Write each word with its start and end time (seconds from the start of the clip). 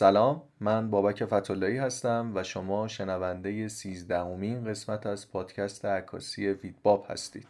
سلام 0.00 0.42
من 0.60 0.90
بابک 0.90 1.24
فتولایی 1.24 1.78
هستم 1.78 2.32
و 2.34 2.42
شما 2.42 2.88
شنونده 2.88 3.68
سیزدهمین 3.68 4.64
قسمت 4.64 5.06
از 5.06 5.30
پادکست 5.30 5.84
عکاسی 5.84 6.48
ویدباب 6.48 7.06
هستید. 7.08 7.46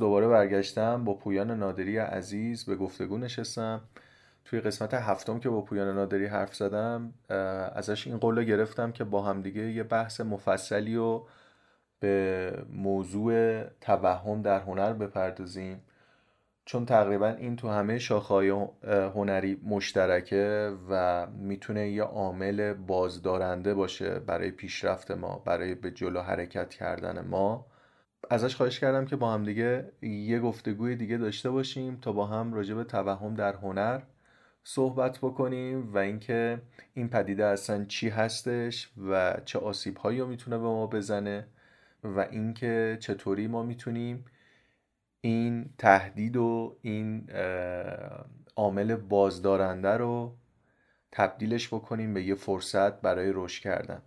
دوباره 0.00 0.28
برگشتم 0.28 1.04
با 1.04 1.14
پویان 1.14 1.50
نادری 1.50 1.98
عزیز 1.98 2.64
به 2.64 2.76
گفتگو 2.76 3.18
نشستم. 3.18 3.80
توی 4.44 4.60
قسمت 4.60 4.94
هفتم 4.94 5.38
که 5.38 5.48
با 5.48 5.60
پویان 5.60 5.94
نادری 5.94 6.26
حرف 6.26 6.54
زدم 6.54 7.14
ازش 7.74 8.06
این 8.06 8.18
قول 8.18 8.44
گرفتم 8.44 8.92
که 8.92 9.04
با 9.04 9.22
همدیگه 9.22 9.72
یه 9.72 9.82
بحث 9.82 10.20
مفصلی 10.20 10.96
و 10.96 11.22
به 12.00 12.52
موضوع 12.72 13.62
توهم 13.80 14.42
در 14.42 14.60
هنر 14.60 14.92
بپردازیم. 14.92 15.82
چون 16.64 16.86
تقریبا 16.86 17.28
این 17.28 17.56
تو 17.56 17.68
همه 17.68 17.98
شاخهای 17.98 18.48
هنری 19.14 19.60
مشترکه 19.64 20.72
و 20.90 21.26
می‌تونه 21.26 21.88
یه 21.88 22.02
عامل 22.02 22.72
بازدارنده 22.72 23.74
باشه 23.74 24.18
برای 24.18 24.50
پیشرفت 24.50 25.10
ما 25.10 25.42
برای 25.44 25.74
به 25.74 25.90
جلو 25.90 26.20
حرکت 26.20 26.70
کردن 26.70 27.20
ما. 27.20 27.66
ازش 28.30 28.56
خواهش 28.56 28.80
کردم 28.80 29.04
که 29.04 29.16
با 29.16 29.32
هم 29.32 29.44
دیگه 29.44 29.92
یه 30.02 30.40
گفتگوی 30.40 30.96
دیگه 30.96 31.16
داشته 31.16 31.50
باشیم 31.50 31.96
تا 31.96 32.12
با 32.12 32.26
هم 32.26 32.54
راجع 32.54 32.74
به 32.74 32.84
توهم 32.84 33.34
در 33.34 33.54
هنر 33.54 34.00
صحبت 34.64 35.18
بکنیم 35.18 35.94
و 35.94 35.98
اینکه 35.98 36.62
این 36.94 37.08
پدیده 37.08 37.44
اصلا 37.44 37.84
چی 37.84 38.08
هستش 38.08 38.90
و 39.10 39.36
چه 39.44 39.58
آسیب 39.58 39.96
هایی 39.96 40.22
می‌تونه 40.24 40.58
به 40.58 40.64
ما 40.64 40.86
بزنه 40.86 41.46
و 42.04 42.20
اینکه 42.20 42.96
چطوری 43.00 43.46
ما 43.46 43.62
می‌تونیم 43.62 44.24
این 45.20 45.70
تهدید 45.78 46.36
و 46.36 46.76
این 46.82 47.30
عامل 48.56 48.96
بازدارنده 48.96 49.96
رو 49.96 50.36
تبدیلش 51.12 51.68
بکنیم 51.68 52.14
به 52.14 52.22
یه 52.22 52.34
فرصت 52.34 53.00
برای 53.00 53.32
رشد 53.34 53.62
کردن. 53.62 54.02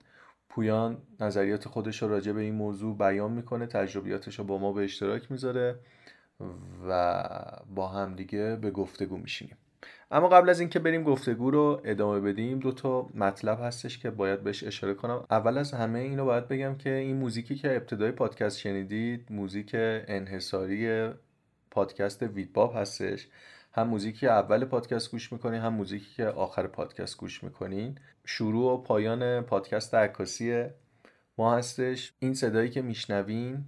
پویان 0.55 0.97
نظریات 1.19 1.67
خودش 1.67 2.01
رو 2.01 2.09
راجع 2.09 2.31
به 2.31 2.41
این 2.41 2.55
موضوع 2.55 2.97
بیان 2.97 3.31
می‌کنه 3.31 3.65
تجربیاتش 3.65 4.39
رو 4.39 4.45
با 4.45 4.57
ما 4.57 4.73
به 4.73 4.83
اشتراک 4.83 5.31
می‌ذاره 5.31 5.79
و 6.87 7.23
با 7.75 7.87
هم 7.87 8.15
دیگه 8.15 8.55
به 8.61 8.71
گفتگو 8.71 9.17
میشینیم. 9.17 9.57
اما 10.11 10.29
قبل 10.29 10.49
از 10.49 10.59
اینکه 10.59 10.79
بریم 10.79 11.03
گفتگو 11.03 11.51
رو 11.51 11.81
ادامه 11.85 12.19
بدیم 12.19 12.59
دو 12.59 12.71
تا 12.71 13.09
مطلب 13.15 13.59
هستش 13.61 13.97
که 13.97 14.09
باید 14.09 14.43
بهش 14.43 14.63
اشاره 14.63 14.93
کنم. 14.93 15.25
اول 15.31 15.57
از 15.57 15.71
همه 15.71 15.99
اینو 15.99 16.25
باید 16.25 16.47
بگم 16.47 16.75
که 16.75 16.89
این 16.89 17.17
موزیکی 17.17 17.55
که 17.55 17.75
ابتدای 17.75 18.11
پادکست 18.11 18.59
شنیدید 18.59 19.27
موزیک 19.29 19.71
انحصاری 19.73 21.09
پادکست 21.71 22.23
ویدباب 22.23 22.75
هستش. 22.75 23.27
هم 23.75 23.87
موزیکی 23.87 24.27
اول 24.27 24.65
پادکست 24.65 25.11
گوش 25.11 25.33
می‌کنین 25.33 25.61
هم 25.61 25.73
موزیکی 25.73 26.15
که 26.15 26.25
آخر 26.25 26.67
پادکست 26.67 27.17
گوش 27.17 27.43
می‌کنین. 27.43 27.99
شروع 28.25 28.73
و 28.73 28.77
پایان 28.77 29.41
پادکست 29.41 29.95
عکاسی 29.95 30.65
ما 31.37 31.55
هستش. 31.55 32.13
این 32.19 32.33
صدایی 32.33 32.69
که 32.69 32.81
میشنوین. 32.81 33.65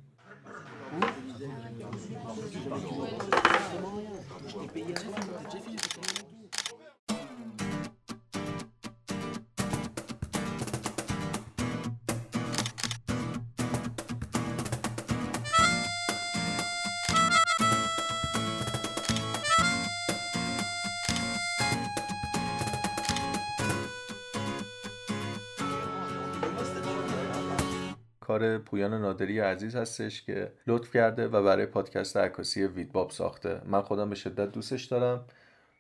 پویان 28.66 29.02
نادری 29.02 29.40
عزیز 29.40 29.76
هستش 29.76 30.24
که 30.24 30.52
لطف 30.68 30.96
کرده 30.96 31.28
و 31.28 31.44
برای 31.44 31.66
پادکست 31.66 32.18
عکاسی 32.18 32.64
ویدباب 32.64 33.10
ساخته. 33.10 33.62
من 33.66 33.82
خودم 33.82 34.10
به 34.10 34.16
شدت 34.16 34.52
دوستش 34.52 34.84
دارم 34.84 35.26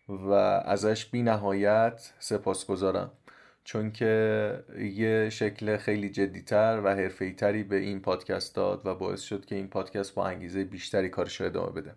و 0.09 0.31
ازش 0.65 1.05
بی 1.05 1.23
نهایت 1.23 2.13
سپاس 2.19 2.65
گذارم 2.65 3.11
چون 3.63 3.91
که 3.91 4.63
یه 4.79 5.29
شکل 5.29 5.77
خیلی 5.77 6.09
جدیتر 6.09 6.81
و 6.83 6.95
حرفه‌ای‌تری 6.95 7.63
به 7.63 7.75
این 7.75 8.01
پادکست 8.01 8.55
داد 8.55 8.85
و 8.85 8.95
باعث 8.95 9.21
شد 9.21 9.45
که 9.45 9.55
این 9.55 9.67
پادکست 9.67 10.15
با 10.15 10.27
انگیزه 10.27 10.63
بیشتری 10.63 11.09
کارش 11.09 11.41
رو 11.41 11.47
ادامه 11.47 11.71
بده. 11.71 11.95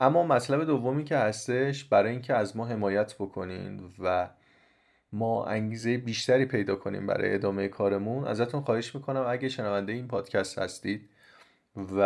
اما 0.00 0.22
مطلب 0.22 0.64
دومی 0.64 1.04
که 1.04 1.16
هستش 1.16 1.84
برای 1.84 2.10
اینکه 2.10 2.34
از 2.34 2.56
ما 2.56 2.66
حمایت 2.66 3.14
بکنین 3.14 3.80
و 3.98 4.28
ما 5.16 5.46
انگیزه 5.46 5.98
بیشتری 5.98 6.44
پیدا 6.44 6.76
کنیم 6.76 7.06
برای 7.06 7.34
ادامه 7.34 7.68
کارمون. 7.68 8.26
ازتون 8.26 8.60
خواهش 8.60 8.94
می‌کنم 8.94 9.24
اگه 9.28 9.48
شنونده 9.48 9.92
این 9.92 10.08
پادکست 10.08 10.58
هستید 10.58 11.08
و 11.76 12.00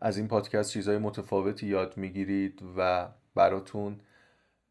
از 0.00 0.18
این 0.18 0.28
پادکست 0.28 0.70
چیزهای 0.70 0.98
متفاوتی 0.98 1.66
یاد 1.66 1.96
می‌گیرید 1.96 2.62
و 2.76 3.08
براتون 3.34 4.00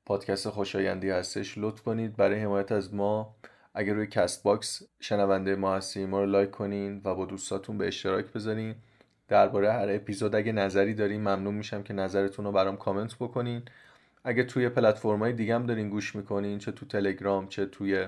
پادکست 0.06 0.50
خوشایندی 0.50 1.10
هستش 1.10 1.58
لطف 1.58 1.82
کنید. 1.82 2.16
برای 2.16 2.40
حمایت 2.40 2.72
از 2.72 2.94
ما 2.94 3.36
اگر 3.74 3.94
روی 3.94 4.08
کست 4.08 4.44
باکس 4.44 4.82
شنونده 5.00 5.56
ما 5.56 5.76
هستید 5.76 6.10
ما 6.10 6.20
رو 6.20 6.26
لایک 6.26 6.52
کنین 6.52 7.02
و 7.04 7.16
با 7.16 7.26
دوستاتون 7.26 7.78
به 7.78 7.88
اشتراک 7.88 8.26
بذارین. 8.26 8.76
درباره 9.28 9.72
هر 9.72 9.88
اپیزود 9.90 10.36
اگه 10.36 10.52
نظری 10.52 10.94
دارین 10.94 11.22
ممنون 11.22 11.54
میشم 11.54 11.84
که 11.84 11.94
نظرتون 11.94 12.46
رو 12.46 12.52
برام 12.52 12.78
کامنت 12.78 13.16
بکنین. 13.16 13.62
اگه 14.24 14.44
توی 14.44 14.70
پلتفرم‌های 14.70 15.34
دیگه 15.34 15.56
هم 15.56 15.66
دارین 15.66 15.90
گوش 15.90 16.16
می‌کنین 16.16 16.60
چه 16.60 16.72
تو 16.72 16.86
تلگرام 16.86 17.48
چه 17.48 17.66
توی 17.66 18.08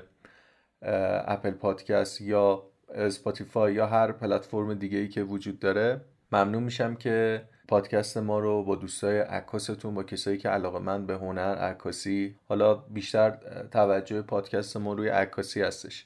اپل 0.82 1.52
پادکست 1.52 2.22
یا 2.22 2.64
اسپاتیفای 2.90 3.74
یا 3.74 3.88
هر 3.88 4.12
پلتفرم 4.12 4.74
دیگه 4.74 4.98
ای 4.98 5.08
که 5.08 5.24
وجود 5.24 5.60
داره 5.60 6.02
ممنون 6.32 6.64
میشم 6.64 6.96
که 6.96 7.42
پادکست 7.68 8.18
ما 8.18 8.40
رو 8.40 8.64
با 8.64 8.76
دوستای 8.76 9.20
عکاستون 9.20 9.94
با 9.96 10.04
کسایی 10.04 10.38
که 10.38 10.50
علاقه‌مند 10.50 11.06
به 11.06 11.14
هنر 11.14 11.56
عکاسی 11.56 12.36
حالا 12.48 12.76
بیشتر 12.76 13.38
توجه 13.72 14.22
پادکست 14.22 14.78
ما 14.78 14.94
روی 14.94 15.10
عکاسی 15.10 15.62
هستش. 15.62 16.06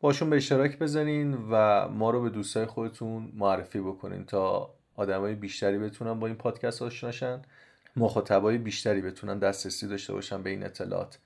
باشون 0.00 0.30
به 0.30 0.36
اشتراک 0.36 0.78
بذارین 0.78 1.34
و 1.50 1.88
ما 1.88 2.10
رو 2.10 2.22
به 2.22 2.30
دوستای 2.30 2.66
خودتون 2.66 3.32
معرفی 3.34 3.80
بکنین 3.80 4.24
تا 4.24 4.74
آدمای 4.96 5.34
بیشتری 5.34 5.78
بتونن 5.78 6.20
با 6.20 6.26
این 6.26 6.36
پادکست 6.36 6.82
آشنا 6.82 7.16
شن 7.16 7.42
مخاطبای 7.96 8.58
بیشتری 8.58 9.02
بتونن 9.02 9.38
دسترسی 9.38 9.88
داشته 9.88 10.12
باشن 10.12 10.42
به 10.42 10.50
این 10.50 10.64
اطلاعات. 10.64 11.18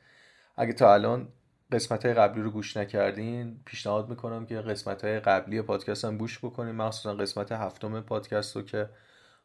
اگه 0.57 0.73
تا 0.73 0.95
الان 0.95 1.29
قسمت 1.73 2.05
های 2.05 2.15
قبلی 2.15 2.43
رو 2.43 2.51
گوش 2.51 2.77
نکردین 2.77 3.61
پیشنهاد 3.65 4.09
می‌کنم 4.09 4.47
که 4.47 4.57
قسمت 4.61 5.05
های 5.05 5.21
قبلی 5.21 5.63
پادکست 5.63 6.05
هم 6.05 6.19
گوش 6.19 6.39
بکنین. 6.39 6.75
مخصوصا 6.75 7.15
قسمت 7.15 7.53
هفتم 7.53 8.01
پادکست 8.01 8.57
رو 8.57 8.63
که 8.63 8.89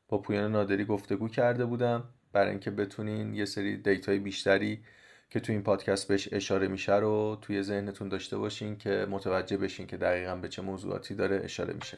با 0.07 0.17
پویان 0.17 0.51
نادری 0.51 0.85
گفتگو 0.85 1.27
کرده 1.27 1.65
بودم. 1.65 2.03
برای 2.33 2.49
اینکه 2.49 2.71
بتونین 2.71 3.33
یه 3.33 3.45
سری 3.45 3.77
دیتای 3.77 4.19
بیشتری 4.19 4.83
که 5.29 5.39
تو 5.39 5.51
این 5.51 5.63
پادکست 5.63 6.07
بهش 6.07 6.29
اشاره 6.31 6.67
میشه 6.67 6.95
رو 6.95 7.37
توی 7.41 7.63
ذهنتون 7.63 8.09
داشته 8.09 8.37
باشین 8.37 8.77
که 8.77 9.07
متوجه 9.09 9.57
بشین 9.57 9.87
که 9.87 9.97
دقیقا 9.97 10.35
به 10.35 10.49
چه 10.49 10.61
موضوعاتی 10.61 11.15
داره 11.15 11.41
اشاره 11.43 11.73
میشه. 11.73 11.97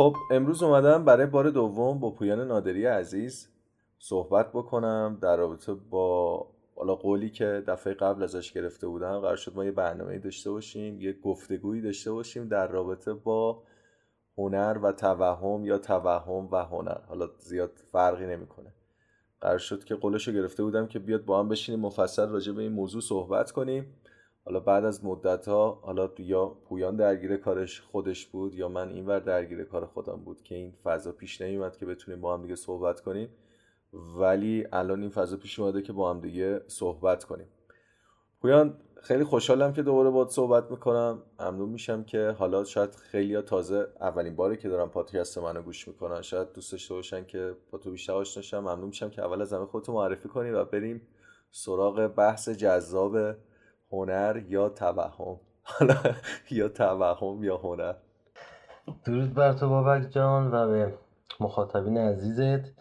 خب 0.00 0.16
امروز 0.30 0.62
اومدم 0.62 1.04
برای 1.04 1.26
بار 1.26 1.50
دوم 1.50 1.98
با 1.98 2.10
پویان 2.10 2.40
نادری 2.40 2.86
عزیز 2.86 3.48
صحبت 3.98 4.52
بکنم 4.52 5.18
در 5.22 5.36
رابطه 5.36 5.74
با 5.74 6.46
حالا 6.76 6.94
قولی 6.94 7.30
که 7.30 7.62
دفعه 7.66 7.94
قبل 7.94 8.22
ازش 8.22 8.52
گرفته 8.52 8.86
بودم 8.86 9.20
قرار 9.20 9.36
شد 9.36 9.56
ما 9.56 9.64
یه 9.64 9.70
برنامه 9.70 10.18
داشته 10.18 10.50
باشیم 10.50 11.00
یه 11.00 11.12
گفتگویی 11.12 11.82
داشته 11.82 12.12
باشیم 12.12 12.48
در 12.48 12.66
رابطه 12.66 13.12
با 13.12 13.62
هنر 14.38 14.78
و 14.82 14.92
توهم 14.92 15.64
یا 15.64 15.78
توهم 15.78 16.48
و 16.52 16.56
هنر. 16.56 17.00
حالا 17.08 17.30
زیاد 17.38 17.72
فرقی 17.92 18.26
نمی‌کنه. 18.26 18.72
قرار 19.40 19.58
شد 19.58 19.84
که 19.84 19.94
قولش 19.94 20.28
رو 20.28 20.34
گرفته 20.34 20.62
بودم 20.62 20.86
که 20.86 20.98
بیاد 20.98 21.24
با 21.24 21.40
هم 21.40 21.48
بشینیم 21.48 21.80
مفصل 21.80 22.28
راجع 22.28 22.52
به 22.52 22.62
این 22.62 22.72
موضوع 22.72 23.02
صحبت 23.02 23.50
کنیم. 23.50 23.94
حالا 24.44 24.60
بعد 24.60 24.84
از 24.84 25.04
مدت 25.04 25.48
ها 25.48 25.80
حالا 25.82 26.10
یا 26.18 26.46
پویان 26.46 26.96
درگیر 26.96 27.36
کارش 27.36 27.80
خودش 27.80 28.26
بود 28.26 28.54
یا 28.54 28.68
من 28.68 28.88
اینور 28.88 29.18
درگیر 29.18 29.64
کار 29.64 29.86
خودم 29.86 30.16
بود 30.16 30.42
که 30.42 30.54
این 30.54 30.72
فضا 30.82 31.12
پیش 31.12 31.40
نمیومد 31.40 31.76
که 31.76 31.86
بتونیم 31.86 32.20
با 32.20 32.34
هم 32.34 32.42
دیگه 32.42 32.56
صحبت 32.56 33.00
کنیم. 33.00 33.28
ولی 33.92 34.66
الان 34.72 35.00
این 35.00 35.10
فضا 35.10 35.36
پیش 35.36 35.58
اومده 35.58 35.82
که 35.82 35.92
با 35.92 36.10
هم 36.10 36.20
دیگه 36.20 36.62
صحبت 36.66 37.24
کنیم. 37.24 37.46
پویان 38.42 38.78
خیلی 39.02 39.24
خوشحالم 39.24 39.72
که 39.72 39.82
دوباره 39.82 40.10
باید 40.10 40.28
صحبت 40.28 40.70
می‌کنم. 40.70 41.22
ممنون 41.40 41.68
میشم 41.68 42.04
که 42.04 42.34
حالا 42.38 42.64
شاید 42.64 42.94
خیلی 42.94 43.42
تازه 43.42 43.86
اولین 44.00 44.36
باره 44.36 44.56
که 44.56 44.68
دارم 44.68 44.90
پادکست 44.90 45.38
منو 45.38 45.62
گوش 45.62 45.88
می‌کنن. 45.88 46.22
شاید 46.22 46.52
دوست 46.52 46.72
داشته 46.72 46.94
باشن 46.94 47.24
که 47.24 47.56
با 47.70 47.78
تو 47.78 47.90
بیشتر 47.90 48.12
آشنا 48.12 48.60
ممنون 48.60 48.86
میشم 48.86 49.10
که 49.10 49.22
اول 49.22 49.42
از 49.42 49.52
همه 49.52 49.66
خودتو 49.66 49.92
معرفی 49.92 50.28
کنی 50.28 50.50
و 50.50 50.64
بریم 50.64 51.02
سراغ 51.50 52.06
بحث 52.06 52.48
جذاب 52.48 53.16
هنر 53.92 54.42
یا 54.48 54.68
توهم؟ 54.68 55.36
حالا 55.62 55.94
یا 56.50 56.68
توهم 56.68 57.44
یا 57.44 57.56
هنر؟ 57.56 57.94
درود 59.04 59.34
بر 59.34 59.52
تو 59.52 59.68
بابک 59.68 60.10
جان 60.10 60.54
و 60.54 60.68
به 60.68 60.94
مخاطبین 61.40 61.98
عزیزت. 61.98 62.72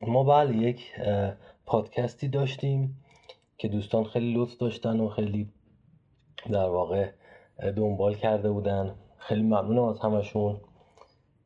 ما 0.00 0.24
بله 0.24 0.56
یک 0.56 0.92
پادکستی 1.66 2.28
داشتیم 2.28 3.04
که 3.56 3.68
دوستان 3.68 4.04
خیلی 4.04 4.34
لطف 4.34 4.56
داشتن 4.56 5.00
و 5.00 5.08
خیلی 5.08 5.52
در 6.50 6.68
واقع 6.68 7.10
دنبال 7.76 8.14
کرده 8.14 8.50
بودن. 8.50 8.94
خیلی 9.18 9.42
ممنونم 9.42 9.84
از 9.84 10.00
همشون 10.00 10.60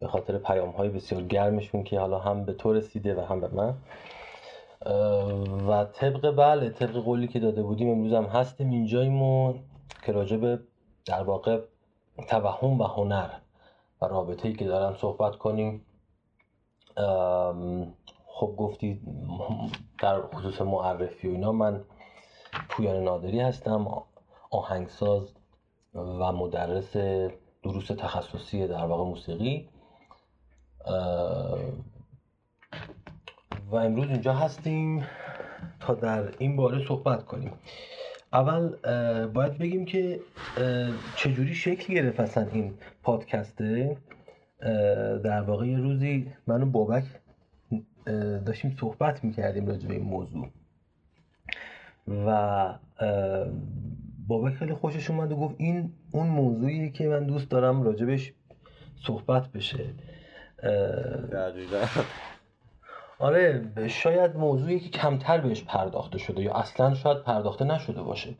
به 0.00 0.08
خاطر 0.08 0.38
پیام 0.38 0.70
های 0.70 0.88
بسیار 0.88 1.22
گرمشون 1.22 1.84
که 1.84 2.00
حالا 2.00 2.18
هم 2.18 2.44
به 2.44 2.52
تو 2.52 2.72
رسیده 2.72 3.14
و 3.14 3.20
هم 3.20 3.40
به 3.40 3.48
من. 3.48 3.74
و 5.68 5.84
طبق 5.84 6.30
بله 6.30 6.70
طبق 6.70 6.92
قولی 6.92 7.28
که 7.28 7.40
داده 7.40 7.62
بودیم 7.62 7.90
امروز 7.90 8.12
هم 8.12 8.24
هستیم 8.24 8.70
اینجاییمون 8.70 9.60
که 10.02 10.12
راجع 10.12 10.36
به 10.36 10.60
در 11.06 11.22
واقع 11.22 11.60
توهم 12.28 12.80
و 12.80 12.84
هنر 12.84 13.30
و 14.02 14.06
رابطه 14.06 14.48
ای 14.48 14.54
که 14.54 14.64
دارم 14.64 14.96
صحبت 14.96 15.36
کنیم. 15.36 15.84
خب 18.26 18.54
گفتی 18.56 19.00
در 20.02 20.22
خصوص 20.34 20.60
معرفی 20.60 21.28
و 21.28 21.30
اینا 21.30 21.52
من 21.52 21.84
پویان 22.68 23.04
نادری 23.04 23.40
هستم 23.40 24.02
آهنگساز 24.50 25.32
و 25.94 26.32
مدرس 26.32 26.96
دروس 27.62 27.86
تخصصی 27.86 28.66
در 28.66 28.84
واقع 28.86 29.04
موسیقی. 29.04 29.68
و 33.70 33.76
امروز 33.76 34.08
اینجا 34.08 34.34
هستیم 34.34 35.04
تا 35.80 35.94
در 35.94 36.24
این 36.38 36.56
باره 36.56 36.86
صحبت 36.86 37.24
کنیم. 37.24 37.52
اول 38.32 38.68
باید 39.26 39.58
بگیم 39.58 39.84
که 39.84 40.20
چجوری 41.16 41.54
شکل 41.54 41.94
گرفت 41.94 42.20
اصلا 42.20 42.46
این 42.52 42.74
پادکسته؟ 43.02 43.96
در 45.24 45.40
واقع 45.40 45.66
یه 45.66 45.78
روزی 45.78 46.32
من 46.46 46.62
و 46.62 46.66
بابک 46.66 47.04
داشتیم 48.46 48.76
صحبت 48.80 49.24
می‌کردیم 49.24 49.66
راجع 49.66 49.88
به 49.88 49.94
این 49.94 50.04
موضوع. 50.04 50.48
و 52.26 52.74
بابک 54.28 54.54
خیلی 54.54 54.74
خوشش 54.74 55.10
اومد 55.10 55.32
و 55.32 55.36
گفت 55.36 55.54
این 55.58 55.92
اون 56.10 56.26
موضوعی 56.26 56.90
که 56.90 57.08
من 57.08 57.26
دوست 57.26 57.50
دارم 57.50 57.82
راجبش 57.82 58.32
صحبت 59.06 59.48
بشه. 59.52 59.84
آره 63.18 63.70
شاید 63.88 64.36
موضوعی 64.36 64.80
که 64.80 64.88
کمتر 64.88 65.40
بهش 65.40 65.62
پرداخته 65.62 66.18
شده 66.18 66.42
یا 66.42 66.54
اصلا 66.54 66.94
شاید 66.94 67.22
پرداخته 67.22 67.64
نشده 67.64 68.02
باشه. 68.02 68.34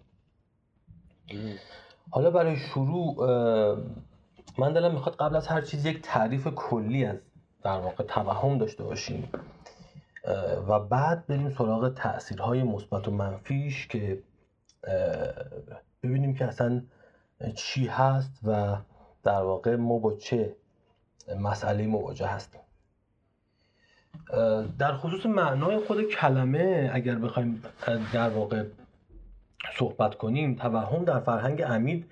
حالا 2.10 2.30
برای 2.30 2.56
شروع 2.56 3.14
من 4.58 4.72
دلم 4.72 4.94
می‌خواد 4.94 5.16
قبل 5.16 5.36
از 5.36 5.46
هر 5.46 5.60
چیز 5.60 5.86
یک 5.86 6.02
تعریف 6.02 6.48
کلی 6.56 7.04
از 7.04 7.16
در 7.62 7.78
واقع 7.78 8.04
توهم 8.04 8.58
داشته 8.58 8.84
باشیم. 8.84 9.28
و 10.69 10.80
بعد 10.80 11.26
بریم 11.26 11.50
سراغ 11.50 11.94
تاثیرهای 11.94 12.62
مثبت 12.62 13.08
و 13.08 13.10
منفیش 13.10 13.86
که 13.86 14.22
ببینیم 16.02 16.34
که 16.34 16.44
اصلا 16.44 16.82
چی 17.54 17.86
هست 17.86 18.40
و 18.44 18.76
در 19.22 19.42
واقع 19.42 19.76
ما 19.76 19.98
با 19.98 20.12
چه 20.12 20.56
مسئله 21.40 21.86
مواجه 21.86 22.26
هستیم. 22.26 22.60
در 24.78 24.92
خصوص 24.96 25.26
معنای 25.26 25.78
خود 25.78 26.02
کلمه 26.02 26.90
اگر 26.92 27.14
بخوایم 27.14 27.62
در 28.12 28.28
واقع 28.28 28.64
صحبت 29.78 30.14
کنیم 30.14 30.54
توهم 30.54 31.04
در 31.04 31.20
فرهنگ 31.20 31.62
امید 31.66 32.06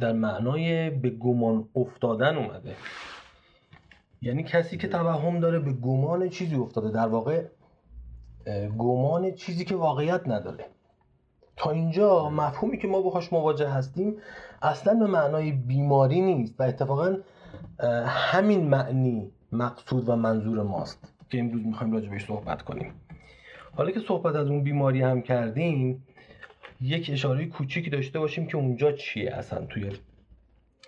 در 0.00 0.12
معنای 0.12 0.90
به 0.90 1.10
گمان 1.10 1.68
افتادن 1.76 2.36
اومده. 2.36 2.76
یعنی 4.22 4.42
کسی 4.42 4.76
که 4.76 4.88
توهم 4.88 5.40
داره 5.40 5.58
به 5.58 5.72
گمان 5.72 6.28
چیزی 6.28 6.56
افتاده. 6.56 6.90
در 6.90 7.08
واقع 7.08 7.44
گمان 8.78 9.34
چیزی 9.34 9.64
که 9.64 9.76
واقعیت 9.76 10.28
نداره. 10.28 10.64
تا 11.56 11.70
اینجا 11.70 12.30
مفهومی 12.30 12.78
که 12.78 12.88
ما 12.88 13.02
باهاش 13.02 13.32
مواجه 13.32 13.68
هستیم 13.68 14.16
اصلا 14.62 14.94
به 14.94 15.06
معنای 15.06 15.52
بیماری 15.52 16.20
نیست 16.20 16.60
و 16.60 16.62
اتفاقا 16.62 17.16
همین 18.06 18.68
معنی 18.68 19.32
مقصود 19.52 20.08
و 20.08 20.16
منظور 20.16 20.62
ماست 20.62 21.14
که 21.30 21.38
امروز 21.38 21.66
می‌خوایم 21.66 21.92
راجع 21.92 22.10
بهش 22.10 22.26
صحبت 22.26 22.62
کنیم. 22.62 22.94
حالا 23.72 23.90
که 23.90 24.00
صحبت 24.00 24.34
از 24.34 24.46
اون 24.46 24.62
بیماری 24.62 25.02
هم 25.02 25.22
کردیم 25.22 26.06
یک 26.80 27.10
اشاره 27.12 27.46
کوچیکی 27.46 27.90
داشته 27.90 28.18
باشیم 28.18 28.46
که 28.46 28.56
اونجا 28.56 28.92
چیه 28.92 29.34
اصلا 29.34 29.66
توی 29.66 29.90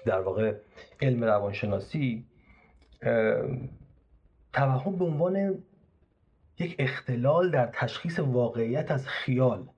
در 0.06 0.20
واقع 0.20 0.54
علم 1.02 1.24
روانشناسی. 1.24 2.24
توهم 4.52 4.96
به 4.96 5.04
عنوان 5.04 5.62
یک 6.58 6.76
اختلال 6.78 7.50
در 7.50 7.66
تشخیص 7.66 8.18
واقعیت 8.18 8.90
از 8.90 9.08
خیال. 9.08 9.68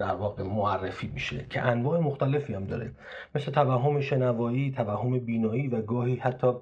در 0.00 0.14
واقع 0.14 0.42
معرفی 0.42 1.10
میشه 1.14 1.46
که 1.50 1.62
انواع 1.62 2.00
مختلفی 2.00 2.54
هم 2.54 2.64
داره. 2.64 2.92
مثل 3.34 3.52
توهم 3.52 4.00
شنوایی، 4.00 4.70
توهم 4.70 5.18
بینایی 5.18 5.68
و 5.68 5.82
گاهی 5.82 6.16
حتی 6.16 6.52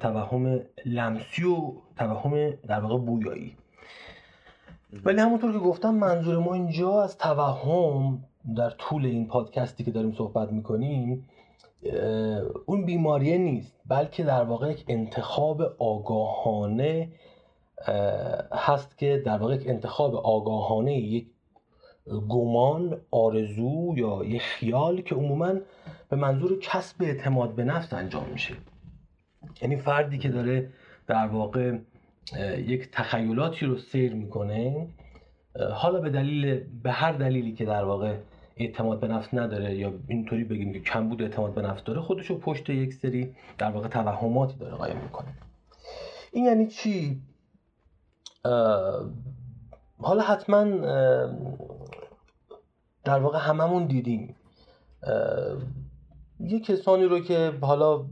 توهم 0.00 0.60
لمسی 0.84 1.44
و 1.44 1.72
توهم 1.96 2.50
در 2.50 2.80
واقع 2.80 2.98
بویایی. 2.98 3.56
ولی 5.04 5.20
همونطور 5.20 5.52
که 5.52 5.58
گفتم 5.58 5.94
منظور 5.94 6.38
ما 6.38 6.54
اینجا 6.54 7.02
از 7.02 7.18
توهم 7.18 8.24
در 8.56 8.70
طول 8.70 9.06
این 9.06 9.26
پادکستی 9.26 9.84
که 9.84 9.90
داریم 9.90 10.12
صحبت 10.12 10.52
می‌کنیم 10.52 11.28
اون 12.66 12.84
بیماریه 12.84 13.38
نیست 13.38 13.72
بلکه 13.86 14.24
در 14.24 14.44
واقع 14.44 14.70
یک 14.70 14.84
انتخاب 14.88 15.62
آگاهانه 15.78 17.08
هست 18.52 18.98
که 18.98 19.22
در 19.26 19.38
واقع 19.38 19.54
یک 19.54 19.68
انتخاب 19.68 20.14
آگاهانه 20.14 20.98
یک 20.98 21.26
گمان 22.06 23.00
آرزو 23.10 23.94
یا 23.96 24.24
یک 24.24 24.42
خیال 24.42 25.00
که 25.00 25.14
عموما 25.14 25.54
به 26.08 26.16
منظور 26.16 26.58
کسب 26.58 27.02
اعتماد 27.02 27.54
به 27.54 27.64
نفس 27.64 27.92
انجام 27.92 28.28
میشه. 28.32 28.54
یعنی 29.62 29.76
فردی 29.76 30.18
که 30.18 30.28
داره 30.28 30.70
در 31.06 31.26
واقع 31.26 31.78
یک 32.58 32.88
تخیلاتی 32.92 33.66
رو 33.66 33.78
سیر 33.78 34.14
می‌کنه 34.14 34.86
حالا 35.72 36.00
به 36.00 36.10
دلیل 36.10 36.60
به 36.82 36.92
هر 36.92 37.12
دلیلی 37.12 37.52
که 37.52 37.64
در 37.64 37.84
واقع 37.84 38.16
اعتماد 38.56 39.00
به 39.00 39.08
نفس 39.08 39.34
نداره 39.34 39.76
یا 39.76 39.92
اینطوری 40.08 40.44
بگیم 40.44 40.72
که 40.72 40.80
کم 40.80 41.08
بود 41.08 41.22
اعتماد 41.22 41.54
به 41.54 41.62
نفس 41.62 41.84
داره 41.84 42.00
خودش 42.00 42.26
رو 42.26 42.38
پشت 42.38 42.70
یک 42.70 42.94
سری 42.94 43.34
در 43.58 43.70
واقع 43.70 43.88
توهماتی 43.88 44.58
داره 44.58 44.74
قایم 44.74 44.96
می‌کنه. 44.96 45.28
این 46.32 46.44
یعنی 46.44 46.66
چی؟ 46.66 47.20
حالا 49.98 50.22
حتما 50.22 50.64
در 53.04 53.18
واقع 53.18 53.38
هممون 53.38 53.86
دیدیم. 53.86 54.36
یه 56.40 56.60
کسانی 56.60 57.04
رو 57.04 57.20
که 57.20 57.52
حالا 57.60 58.04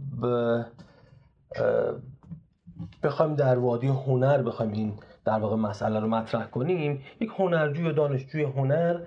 بخوایم 3.02 3.35
در 3.35 3.59
وادی 3.59 3.87
هنر 3.87 4.42
بخوایم 4.42 4.73
این 4.73 4.92
در 5.25 5.38
واقع 5.38 5.56
مسئله 5.56 6.00
رو 6.00 6.09
مطرح 6.09 6.47
کنیم 6.47 7.02
یک 7.20 7.30
هنرجوی 7.38 7.87
یا 7.87 7.92
دانشجوی 7.92 8.42
هنر 8.42 9.00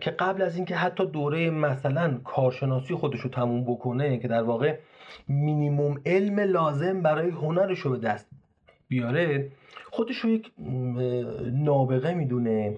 که 0.00 0.10
قبل 0.10 0.42
از 0.42 0.56
اینکه 0.56 0.76
حتی 0.76 1.06
دوره 1.06 1.50
مثلا 1.50 2.20
کارشناسی 2.24 2.94
خودش 2.94 3.20
رو 3.20 3.30
تموم 3.30 3.64
بکنه 3.64 4.18
که 4.18 4.28
در 4.28 4.42
واقع 4.42 4.78
مینیموم 5.28 6.00
علم 6.06 6.40
لازم 6.40 7.02
برای 7.02 7.30
هنرش 7.30 7.78
رو 7.78 7.90
به 7.90 7.98
دست 7.98 8.30
بیاره 8.88 9.52
خودش 9.90 10.16
رو 10.16 10.30
یک 10.30 10.52
نابغه 11.52 12.14
می‌دونه. 12.14 12.76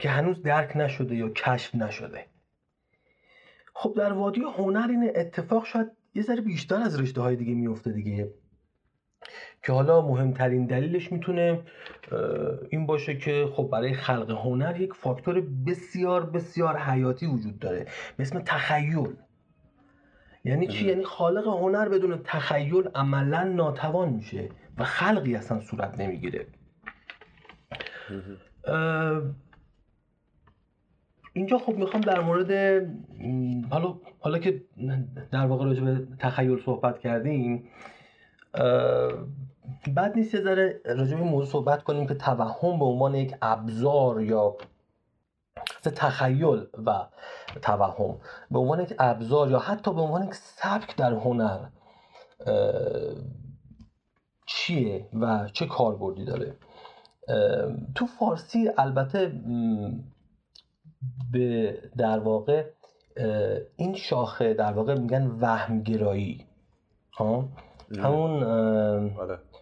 که 0.00 0.08
هنوز 0.08 0.42
درک 0.42 0.76
نشده 0.76 1.16
یا 1.16 1.28
کشف 1.28 1.74
نشده. 1.74 2.26
خب 3.74 3.94
در 3.96 4.12
وادی 4.12 4.40
هنر 4.56 4.86
این 4.90 5.12
اتفاق 5.16 5.66
شاید 5.66 5.86
یه 6.14 6.22
ذره 6.22 6.40
بیشتر 6.40 6.80
از 6.80 7.00
رشته 7.00 7.20
های 7.20 7.36
دیگه 7.36 7.54
میفته 7.54 7.92
دیگه. 7.92 8.30
که 9.62 9.72
حالا 9.72 10.00
مهمترین 10.08 10.66
دلیلش 10.66 11.12
می‌تونه 11.12 11.62
این 12.70 12.86
باشه 12.86 13.16
که 13.16 13.48
خب 13.52 13.68
برای 13.72 13.94
خلق 13.94 14.30
هنر 14.30 14.80
یک 14.80 14.94
فاکتور 14.94 15.40
بسیار 15.40 16.26
بسیار 16.26 16.78
حیاتی 16.78 17.26
وجود 17.26 17.58
داره. 17.58 17.86
به 18.16 18.22
اسم 18.22 18.38
تخیل. 18.38 19.16
یعنی 20.44 20.66
چی؟ 20.66 20.88
یعنی 20.88 21.04
خالق 21.04 21.46
هنر 21.46 21.88
بدون 21.88 22.20
تخیل 22.24 22.88
عملا 22.94 23.44
ناتوان 23.44 24.08
میشه 24.08 24.48
و 24.78 24.84
خلقی 24.84 25.34
اصلا 25.36 25.60
صورت 25.60 26.00
نمی‌گیره. 26.00 26.46
اینجا 31.32 31.58
خب 31.58 31.74
می‌خوام 31.74 32.00
در 32.00 32.20
مورد 32.20 32.50
حالا 33.70 33.94
حالا 34.20 34.38
که 34.38 34.64
در 35.30 35.46
واقع 35.46 35.64
راجع 35.64 35.84
به 35.84 36.06
تخیل 36.18 36.62
صحبت 36.64 36.98
کردیم 36.98 37.68
بعد 39.94 40.16
نیست 40.16 40.34
یه 40.34 40.40
ذره 40.40 40.80
راجع 40.84 41.16
به 41.16 41.22
موضوع 41.22 41.46
صحبت 41.46 41.82
کنیم 41.82 42.06
که 42.06 42.14
توهم 42.14 42.78
به 42.78 42.84
عنوان 42.84 43.14
یک 43.14 43.34
ابزار 43.42 44.22
یا 44.22 44.56
تخیل 45.82 46.66
و 46.86 47.06
توهم 47.62 48.16
به 48.50 48.58
عنوان 48.58 48.80
یک 48.80 48.94
ابزار 48.98 49.50
یا 49.50 49.58
حتی 49.58 49.94
به 49.94 50.00
عنوان 50.00 50.24
یک 50.24 50.34
سبک 50.34 50.96
در 50.96 51.12
هنر 51.12 51.58
چیه 54.46 55.08
و 55.20 55.48
چه 55.52 55.66
کاربردی 55.66 56.24
داره؟ 56.24 56.56
تو 57.94 58.06
فارسی 58.06 58.70
البته 58.78 59.32
به 61.32 61.78
در 61.98 62.18
واقع 62.18 62.64
این 63.76 63.94
شاخه 63.94 64.54
در 64.54 64.72
واقع 64.72 64.94
میگن 64.94 65.26
وهمگرایی. 65.40 66.44
ها 67.12 67.48
همون 67.98 68.42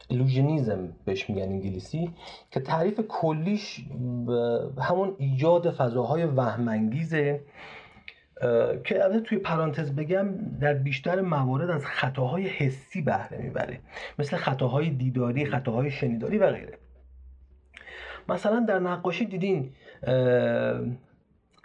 ایلوژنیزم 0.09 0.89
بهش 1.05 1.31
میگن 1.31 1.43
انگلیسی 1.43 2.11
که 2.51 2.61
تعریف 2.61 3.01
کلیش 3.09 3.85
همون 4.79 5.17
ایجاد 5.19 5.71
فضاهای 5.71 6.25
وهمانگیزه 6.25 7.41
که 8.85 9.05
البته 9.05 9.21
توی 9.21 9.39
پرانتز 9.39 9.93
بگم 9.93 10.29
در 10.61 10.75
بیشتر 10.75 11.21
موارد 11.21 11.71
از 11.71 11.87
خطاهای 11.87 12.47
حسی 12.49 13.03
بهره 13.03 13.39
می‌بره. 13.39 13.81
مثل 14.19 14.37
خطاهای 14.37 14.91
دیداری 14.91 15.45
خطاهای 15.45 15.91
شنیداری 15.91 16.39
و 16.39 16.51
غیره. 16.51 16.79
مثلا 18.29 18.61
در 18.69 18.79
نقاشی 18.79 19.25
دیدین 19.25 19.73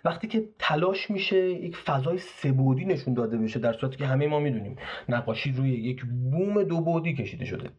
وقتی 0.05 0.27
که 0.27 0.43
تلاش 0.59 1.11
میشه 1.11 1.49
یک 1.49 1.77
فضای 1.77 2.17
سبودی 2.17 2.85
نشون 2.85 3.13
داده 3.13 3.37
بشه 3.37 3.59
در 3.59 3.73
صورتی 3.73 3.97
که 3.97 4.05
همه 4.05 4.27
ما 4.27 4.39
می‌دونیم 4.39 4.75
نقاشی 5.09 5.51
روی 5.51 5.69
یک 5.69 6.05
بوم 6.05 6.63
دو 6.63 6.81
بعدی 6.81 7.13
کشیده 7.13 7.45
شده. 7.45 7.69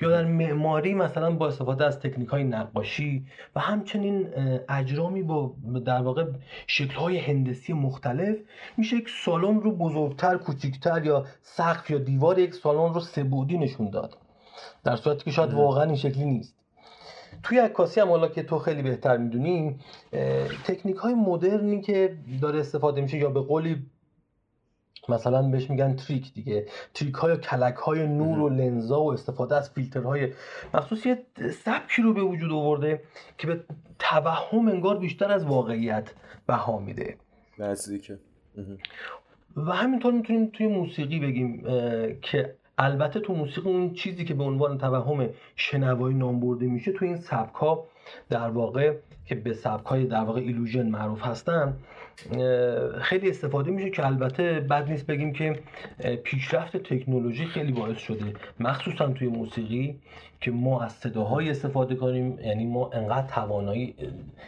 یا 0.00 0.10
در 0.10 0.24
معماری 0.24 0.94
مثلا 0.94 1.30
با 1.30 1.48
استفاده 1.48 1.84
از 1.84 2.00
تکنیک 2.00 2.28
های 2.28 2.44
نقاشی 2.44 3.26
و 3.56 3.60
همچنین 3.60 4.28
اجرامی 4.68 5.22
با 5.22 5.54
در 5.84 6.02
واقع 6.02 6.24
شکل 6.66 6.94
های 6.94 7.18
هندسی 7.18 7.72
مختلف 7.72 8.36
میشه 8.76 8.96
یک 8.96 9.10
سالن 9.24 9.60
رو 9.60 9.76
بزرگتر 9.76 10.36
کوچکتر 10.36 11.04
یا 11.04 11.26
سقف 11.42 11.90
یا 11.90 11.98
دیوار 11.98 12.38
یک 12.38 12.54
سالن 12.54 12.94
رو 12.94 13.00
سبودی 13.00 13.58
نشون 13.58 13.90
داد. 13.90 14.18
در 14.84 14.96
صورتی 14.96 15.24
که 15.24 15.30
شاید 15.30 15.54
واقعا 15.54 15.84
این 15.84 15.96
شکلی 15.96 16.24
نیست. 16.24 16.54
توی 17.42 17.58
عکاسی 17.58 18.00
هم 18.00 18.08
حالا 18.08 18.28
که 18.28 18.42
تو 18.42 18.58
خیلی 18.58 18.82
بهتر 18.82 19.16
می‌دونی 19.16 19.76
تکنیک 20.64 20.96
های 20.96 21.14
مدرنی 21.14 21.80
که 21.80 22.18
داره 22.42 22.60
استفاده 22.60 23.00
میشه 23.00 23.18
یا 23.18 23.30
به 23.30 23.40
قولی 23.40 23.86
مثلا 25.08 25.42
بهش 25.42 25.70
میگن 25.70 25.96
trick 25.96 26.32
دیگه. 26.32 26.66
trick 26.94 27.14
های 27.14 27.36
کلک 27.36 27.74
های 27.74 28.06
نور 28.06 28.38
و 28.38 28.48
لنزا 28.48 29.02
و 29.02 29.12
استفاده 29.12 29.56
از 29.56 29.70
فیلترهای 29.70 30.32
مخصوص 30.74 31.06
یه 31.06 31.26
سبکی 31.64 32.02
رو 32.02 32.14
به 32.14 32.22
وجود 32.22 32.52
آورده 32.52 33.02
که 33.38 33.46
به 33.46 33.64
توهم 33.98 34.68
انگار 34.68 34.98
بیشتر 34.98 35.32
از 35.32 35.44
واقعیت 35.44 36.10
بها 36.46 36.78
میده. 36.78 37.16
نزدیکه. 37.58 38.18
و 39.56 39.72
همینطور 39.72 40.12
می‌تونیم 40.12 40.46
توی 40.46 40.66
موسیقی 40.66 41.18
بگیم 41.18 41.62
که 42.22 42.57
البته 42.78 43.20
تو 43.20 43.34
موسیقی 43.34 43.68
اون 43.68 43.94
چیزی 43.94 44.24
که 44.24 44.34
به 44.34 44.44
عنوان 44.44 44.78
توهم 44.78 45.28
شنوایی 45.56 46.16
نام 46.16 46.40
برده 46.40 46.66
میشه 46.66 46.92
تو 46.92 47.04
این 47.04 47.16
سبک 47.16 47.54
ها 47.54 47.84
در 48.30 48.50
واقع 48.50 48.94
که 49.26 49.34
به 49.34 49.52
سبک 49.52 49.86
های 49.86 50.04
در 50.04 50.20
واقع 50.20 50.40
illusion 50.40 50.86
معروف 50.86 51.22
هستن 51.22 51.76
خیلی 53.00 53.30
استفاده 53.30 53.70
میشه 53.70 53.90
که 53.90 54.06
البته 54.06 54.60
بد 54.60 54.90
نیست 54.90 55.06
بگیم 55.06 55.32
که 55.32 55.58
پیشرفت 56.22 56.76
تکنولوژی 56.76 57.46
خیلی 57.46 57.72
باعث 57.72 57.98
شده. 57.98 58.32
مخصوصا 58.60 59.08
توی 59.08 59.28
موسیقی 59.28 59.98
که 60.40 60.50
ما 60.50 60.82
از 60.82 60.92
صداهای 60.92 61.50
استفاده 61.50 61.94
کنیم 61.94 62.38
یعنی 62.38 62.66
ما 62.66 62.90
انقدر 62.92 63.26
توانایی 63.26 63.94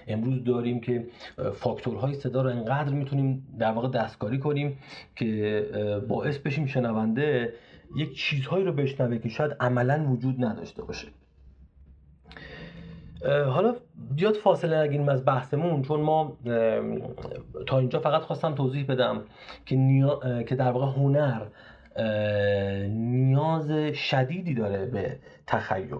امروز 0.08 0.44
داریم 0.44 0.80
که 0.80 1.06
فاکتورهای 1.54 2.14
صدا 2.14 2.42
رو 2.42 2.50
انقدر 2.50 2.92
می‌تونیم 2.92 3.46
در 3.58 3.72
واقع 3.72 3.88
دستکاری 3.88 4.38
کنیم 4.38 4.78
که 5.16 6.00
باعث 6.08 6.38
بشیم 6.38 6.66
شنونده 6.66 7.52
یک 7.96 8.16
چیزهایی 8.16 8.64
رو 8.64 8.72
بشنوه 8.72 9.18
که 9.18 9.28
شاید 9.28 9.56
عملا 9.60 10.06
وجود 10.10 10.44
نداشته 10.44 10.82
باشه. 10.82 11.08
حالا 13.24 13.76
بیاد 14.10 14.34
فاصله 14.34 14.82
نگیریم 14.82 15.08
از 15.08 15.24
بحثمون 15.24 15.82
چون 15.82 16.00
ما 16.00 16.38
تا 17.66 17.78
اینجا 17.78 18.00
فقط 18.00 18.22
خواستم 18.22 18.54
توضیح 18.54 18.86
بدم 18.86 19.22
که, 19.66 19.76
که 20.48 20.54
در 20.54 20.72
واقع 20.72 20.86
هنر 20.86 21.46
نیاز 22.88 23.70
شدیدی 23.94 24.54
داره 24.54 24.86
به 24.86 25.18
تخیل. 25.46 25.96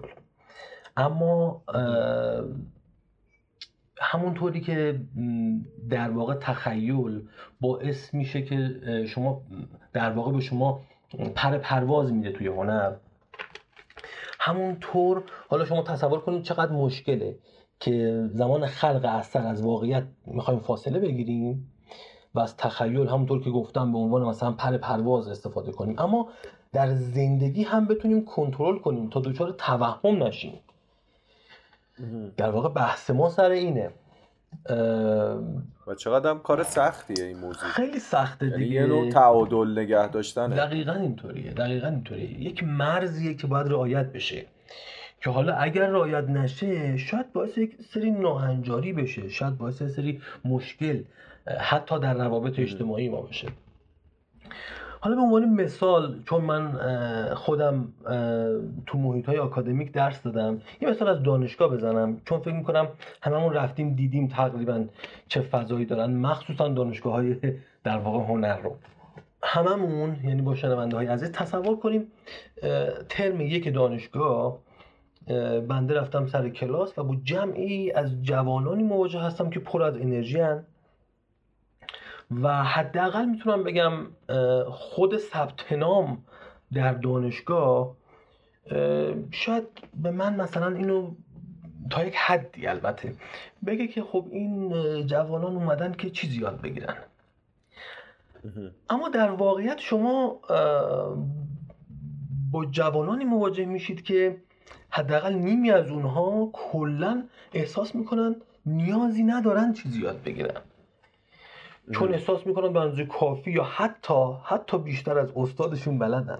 اما 0.97 1.63
همونطوری 4.01 4.61
که 4.61 4.99
در 5.89 6.09
واقع 6.09 6.33
تخیل 6.33 7.27
باعث 7.61 8.13
میشه 8.13 8.41
که 8.41 8.81
شما 9.07 9.41
در 9.93 10.11
واقع 10.11 10.31
به 10.31 10.39
شما 10.39 10.81
پر 11.35 11.57
پرواز 11.57 12.13
میده 12.13 12.31
توی 12.31 12.47
هنر. 12.47 12.93
همونطور 14.39 15.23
حالا 15.49 15.65
شما 15.65 15.81
تصور 15.81 16.19
کنید 16.19 16.43
چقدر 16.43 16.71
مشکله 16.71 17.35
که 17.79 18.25
زمان 18.33 18.65
خلق 18.65 19.05
اثر 19.05 19.47
از 19.47 19.61
واقعیت 19.61 20.03
می‌خوایم 20.25 20.59
فاصله 20.59 20.99
بگیریم 20.99 21.71
و 22.35 22.39
از 22.39 22.57
تخیل 22.57 23.07
همونطور 23.07 23.43
که 23.43 23.49
گفتم 23.49 23.91
به 23.91 23.97
عنوان 23.97 24.23
مثلا 24.23 24.51
پر 24.51 24.77
پرواز 24.77 25.27
استفاده 25.27 25.71
کنیم. 25.71 25.99
اما 25.99 26.29
در 26.73 26.93
زندگی 26.93 27.63
هم 27.63 27.87
بتونیم 27.87 28.25
کنترل 28.25 28.79
کنیم 28.79 29.09
تا 29.09 29.19
دچار 29.19 29.51
توهم 29.51 30.23
نشیم. 30.23 30.59
در 32.37 32.49
واقع 32.51 32.69
بحث 32.69 33.09
ما 33.09 33.29
سر 33.29 33.49
اینه. 33.49 33.91
و 35.87 35.95
چقدر 35.97 36.29
هم 36.29 36.39
کار 36.39 36.63
سختیه 36.63 37.25
این 37.25 37.37
موضوع 37.37 37.69
خیلی 37.69 37.99
سخته 37.99 38.45
یعنی 38.45 38.63
دیگه. 38.63 38.75
یه 38.75 38.85
نوع 38.85 39.09
تعادل 39.09 39.79
نگه 39.79 40.07
داشتنه. 40.07 40.55
دقیقا 40.55 40.93
اینطوریه 40.93 41.51
دقیقا 41.51 41.87
اینطوریه. 41.87 42.41
یک 42.41 42.63
مرزیه 42.63 43.33
که 43.33 43.47
باید 43.47 43.67
رعایت 43.67 44.05
بشه. 44.05 44.45
که 45.21 45.29
حالا 45.29 45.53
اگر 45.53 45.87
رعایت 45.87 46.29
نشه 46.29 46.97
شاید 46.97 47.33
باعث 47.33 47.57
یک 47.57 47.77
سری 47.93 48.11
ناهنجاری 48.11 48.93
بشه. 48.93 49.29
شاید 49.29 49.57
باعث 49.57 49.83
سری 49.83 50.21
مشکل 50.45 51.03
حتی 51.59 51.99
در 51.99 52.13
روابط 52.13 52.59
اجتماعی 52.59 53.09
ما 53.09 53.21
بشه. 53.21 53.47
حالا 55.03 55.15
به 55.15 55.21
عنوان 55.21 55.49
مثال 55.49 56.23
چون 56.25 56.41
من 56.41 56.73
خودم 57.35 57.87
تو 58.85 58.97
محیط 58.97 59.25
های 59.25 59.37
آکادمیک 59.37 59.91
درس 59.91 60.23
دادم 60.23 60.61
یه 60.81 60.89
مثال 60.89 61.07
از 61.07 61.23
دانشگاه 61.23 61.69
بزنم. 61.69 62.21
چون 62.25 62.39
فکر 62.39 62.53
می‌کنم 62.53 62.87
هممون 63.21 63.53
رفتیم 63.53 63.95
دیدیم 63.95 64.27
تقریبا 64.27 64.85
چه 65.27 65.41
فضایی 65.41 65.85
دارن 65.85 66.13
مخصوصا 66.13 66.67
دانشگاه 66.67 67.13
های 67.13 67.35
در 67.83 67.97
واقع 67.97 68.25
هنر 68.25 68.57
رو. 68.57 68.75
هممون 69.43 70.15
یعنی 70.23 70.41
با 70.41 70.55
شنونده 70.55 70.97
های 70.97 71.07
عزیز 71.07 71.31
تصور 71.31 71.75
کنیم 71.79 72.07
ترم 73.09 73.41
یک 73.41 73.73
دانشگاه 73.73 74.57
بنده 75.67 75.93
رفتم 75.93 76.25
سر 76.25 76.49
کلاس 76.49 76.99
و 76.99 77.03
با 77.03 77.15
جمعی 77.23 77.91
از 77.91 78.23
جوانانی 78.23 78.83
مواجه 78.83 79.19
هستم 79.19 79.49
که 79.49 79.59
پر 79.59 79.83
از 79.83 79.95
انرژی 79.95 80.39
و 82.41 82.63
حداقل 82.63 83.25
می‌تونم 83.25 83.63
بگم 83.63 83.93
خود 84.69 85.17
ثبت 85.17 85.71
نام 85.71 86.23
در 86.73 86.93
دانشگاه 86.93 87.95
شاید 89.31 89.63
به 90.01 90.11
من 90.11 90.35
مثلا 90.35 90.67
اینو 90.67 91.11
تا 91.89 92.05
یک 92.05 92.15
حدی 92.15 92.67
البته 92.67 93.15
بگه 93.65 93.87
که 93.87 94.03
خب 94.03 94.27
این 94.31 94.71
جوانان 95.07 95.55
اومدن 95.55 95.93
که 95.93 96.09
چیزی 96.09 96.39
یاد 96.39 96.61
بگیرن. 96.61 96.95
اما 98.89 99.09
در 99.09 99.31
واقعیت 99.31 99.79
شما 99.79 100.39
با 102.51 102.65
جوانانی 102.65 103.25
مواجه 103.25 103.65
میشید 103.65 104.03
که 104.03 104.37
حداقل 104.89 105.33
نیمی 105.33 105.71
از 105.71 105.89
اونها 105.89 106.49
کلا 106.53 107.23
احساس 107.53 107.95
می‌کنن 107.95 108.35
نیازی 108.65 109.23
ندارن 109.23 109.73
چیزی 109.73 110.01
یاد 110.01 110.23
بگیرن. 110.23 110.61
چون 111.91 112.13
احساس 112.13 112.47
می‌کنن 112.47 112.73
به 112.73 112.79
اندازه 112.79 113.05
کافی 113.05 113.51
یا 113.51 113.63
حتی 113.63 114.33
حتی 114.43 114.77
بیشتر 114.77 115.19
از 115.19 115.31
استادشون 115.35 115.99
بلدن. 115.99 116.39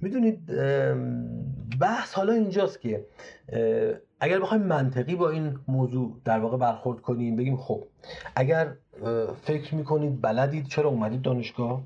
می‌دونید 0.00 0.46
بحث 1.80 2.14
حالا 2.14 2.32
اینجاست 2.32 2.80
که 2.80 3.04
اگر 4.20 4.40
بخوایم 4.40 4.62
منطقی 4.62 5.14
با 5.14 5.30
این 5.30 5.58
موضوع 5.68 6.20
در 6.24 6.38
واقع 6.38 6.56
برخورد 6.56 7.00
کنیم 7.00 7.36
بگیم 7.36 7.56
خب 7.56 7.84
اگر 8.36 8.72
فکر 9.42 9.74
می‌کنید 9.74 10.20
بلدید 10.22 10.66
چرا 10.66 10.90
اومدید 10.90 11.22
دانشگاه؟ 11.22 11.82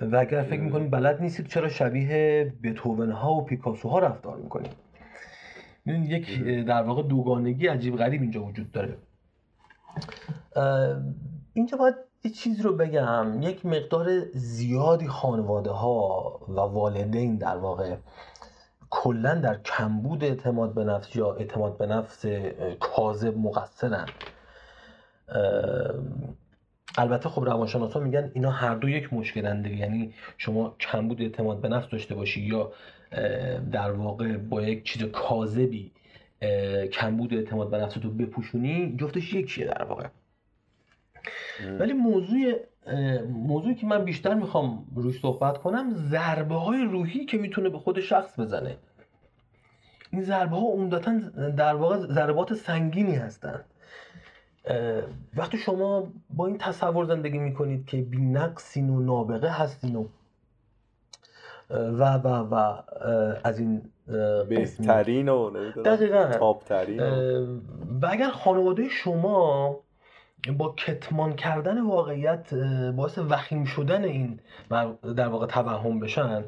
و 0.00 0.16
اگر 0.16 0.42
فکر 0.42 0.60
می‌کنید 0.60 0.90
بلد 0.90 1.22
نیستید 1.22 1.46
چرا 1.46 1.68
شبیه 1.68 2.52
بتوون 2.62 3.10
ها 3.10 3.34
و 3.34 3.44
پیکاسو 3.44 3.88
ها 3.88 3.98
رفتار 3.98 4.36
می‌کنید؟ 4.36 4.81
می‌دونید 5.84 6.10
یک 6.10 6.44
در 6.66 6.82
واقع 6.82 7.02
دوگانگی 7.02 7.66
عجیب 7.66 7.96
غریب 7.96 8.22
اینجا 8.22 8.44
وجود 8.44 8.72
داره. 8.72 8.96
اینجا 11.52 11.76
باید 11.76 11.94
یه 12.24 12.30
چیز 12.30 12.60
رو 12.60 12.76
بگم. 12.76 13.42
یک 13.42 13.66
مقدار 13.66 14.20
زیادی 14.34 15.06
خانواده 15.08 15.70
ها 15.70 16.40
و 16.48 16.60
والدین 16.60 17.36
در 17.36 17.56
واقع 17.56 17.96
کلا 18.90 19.34
در 19.34 19.58
کمبود 19.58 20.24
اعتماد 20.24 20.74
به 20.74 20.84
نفس 20.84 21.16
یا 21.16 21.32
اعتماد 21.32 21.78
به 21.78 21.86
نفس 21.86 22.26
کاذب 22.80 23.38
مقصرن. 23.38 24.06
البته 26.98 27.28
خب 27.28 27.44
روانشناسا 27.44 28.00
میگن 28.00 28.30
اینا 28.34 28.50
هر 28.50 28.74
دو 28.74 28.88
یک 28.88 29.12
مشکلن 29.12 29.62
دیگه. 29.62 29.76
یعنی 29.76 30.14
شما 30.38 30.76
کمبود 30.80 31.22
اعتماد 31.22 31.60
به 31.60 31.68
نفس 31.68 31.88
داشته 31.88 32.14
باشی 32.14 32.40
یا 32.40 32.72
در 33.72 33.90
واقع 33.90 34.36
با 34.36 34.62
یک 34.62 34.84
چیز 34.84 35.02
کاذبی 35.02 35.90
کمبود 36.92 37.34
اعتماد 37.34 37.70
به 37.70 37.78
نفس 37.78 37.94
تو 37.94 38.10
بپوشونی 38.10 38.96
جفتش 38.96 39.34
یکیه 39.34 39.66
در 39.66 39.84
واقع. 39.84 40.06
ولی 41.78 41.92
موضوع 41.92 42.54
موضوعی 43.28 43.74
که 43.74 43.86
من 43.86 44.04
بیشتر 44.04 44.34
می‌خوام 44.34 44.86
روش 44.94 45.20
صحبت 45.20 45.58
کنم 45.58 45.94
ضربه 45.94 46.54
های 46.54 46.84
روحی 46.84 47.24
که 47.24 47.38
می‌تونه 47.38 47.68
به 47.68 47.78
خود 47.78 48.00
شخص 48.00 48.40
بزنه. 48.40 48.76
این 50.10 50.22
ضربه 50.22 50.56
ها 50.56 50.66
عمدتا 50.66 51.18
در 51.56 51.74
واقع 51.74 51.96
ضربات 51.96 52.54
سنگینی 52.54 53.14
هستند 53.14 53.64
وقتی 55.36 55.58
شما 55.58 56.12
با 56.30 56.46
این 56.46 56.58
تصور 56.58 57.04
زندگی 57.04 57.38
می‌کنید 57.38 57.86
که 57.86 57.96
بی 57.96 58.20
نقصین 58.20 58.90
و 58.90 59.00
نابغه 59.00 59.48
هستین 59.48 59.96
و 59.96 60.06
و 61.72 62.14
و 62.14 62.28
و 62.28 62.82
از 63.44 63.58
این 63.58 63.82
بهترین 64.48 65.28
و 65.28 65.50
دقیقا. 65.84 66.30
و 68.02 68.06
اگر 68.10 68.30
خانواده 68.30 68.88
شما 68.88 69.76
با 70.58 70.74
کتمان 70.78 71.36
کردن 71.36 71.80
واقعیت 71.80 72.54
باعث 72.96 73.18
وخیم 73.18 73.64
شدن 73.64 74.04
این 74.04 74.40
در 75.16 75.28
واقع 75.28 75.46
توهم 75.46 76.00
بشن 76.00 76.44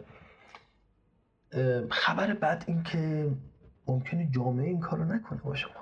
خبر 1.91 2.35
بعد 2.35 2.65
این 2.67 2.83
که 2.83 3.31
ممکنه 3.87 4.29
جامعه 4.31 4.67
این 4.67 4.81
کارو 4.81 5.05
نکنه 5.05 5.41
با 5.45 5.55
شما. 5.55 5.73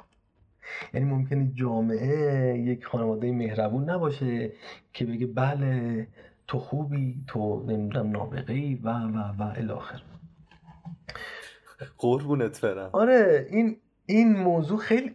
یعنی 0.95 1.07
ممکنه 1.07 1.53
جامعه 1.55 2.59
یک 2.59 2.87
خانواده 2.87 3.33
مهربون 3.33 3.91
نباشه 3.91 4.53
که 4.93 5.05
بگه 5.05 5.27
بله 5.27 6.07
تو 6.53 6.59
خوبی 6.59 7.25
تو 7.27 7.63
نمی‌دونم 7.67 8.11
نابغه 8.11 8.53
ای 8.53 8.75
و 8.75 8.89
و 8.89 9.19
و 9.39 9.53
الاخر. 9.57 10.03
قربونت 11.99 12.61
برم. 12.61 12.91
آره 12.93 13.47
این 13.51 13.77
این 14.07 14.37
موضوع 14.39 14.79
خیلی 14.79 15.15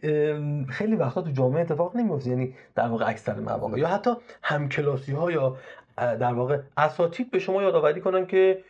خیلی 0.70 0.96
وقتا 0.96 1.22
تو 1.22 1.32
جامعه 1.32 1.62
اتفاق 1.62 1.96
نمیفته 1.96 2.30
یعنی 2.30 2.56
در 2.76 2.88
واقع 2.88 3.10
اکثر 3.10 3.40
مواقع. 3.40 3.80
یا 3.80 3.88
حتی 3.88 4.12
همکلاسی 4.44 5.12
ها 5.12 5.32
یا 5.32 5.58
در 5.98 6.34
واقع 6.34 6.62
اساتید 6.78 7.32
به 7.32 7.40
شما 7.40 7.62
یادآوری 7.62 8.02
کنن 8.02 8.26
که 8.26 8.64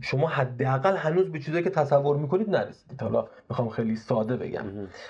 شما 0.00 0.28
حداقل 0.28 0.96
هنوز 0.96 1.32
به 1.32 1.38
چیزایی 1.38 1.64
که 1.64 1.70
تصور 1.70 2.16
می‌کنید 2.16 2.50
نرسیدید. 2.50 3.02
حالا 3.02 3.28
می‌خوام 3.50 3.68
خیلی 3.68 3.96
ساده 3.96 4.36
بگم. 4.36 4.64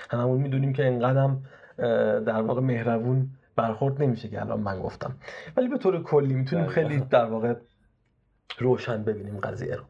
هممون 0.09 0.41
می‌دونیم 0.41 0.73
که 0.73 0.85
اینقدرم 0.85 1.43
در 2.25 2.41
واقع 2.41 2.61
مهربون 2.61 3.29
برخورد 3.55 4.03
نمیشه 4.03 4.29
که 4.29 4.41
الان 4.41 4.59
من 4.59 4.79
گفتم. 4.79 5.15
ولی 5.57 5.67
به 5.67 5.77
طور 5.77 6.03
کلی 6.03 6.33
می‌تونیم 6.33 6.67
خیلی 6.67 6.99
در 6.99 7.25
واقع 7.25 7.53
روشن 8.57 9.03
ببینیم 9.03 9.37
قضیه 9.37 9.75
رو. 9.75 9.83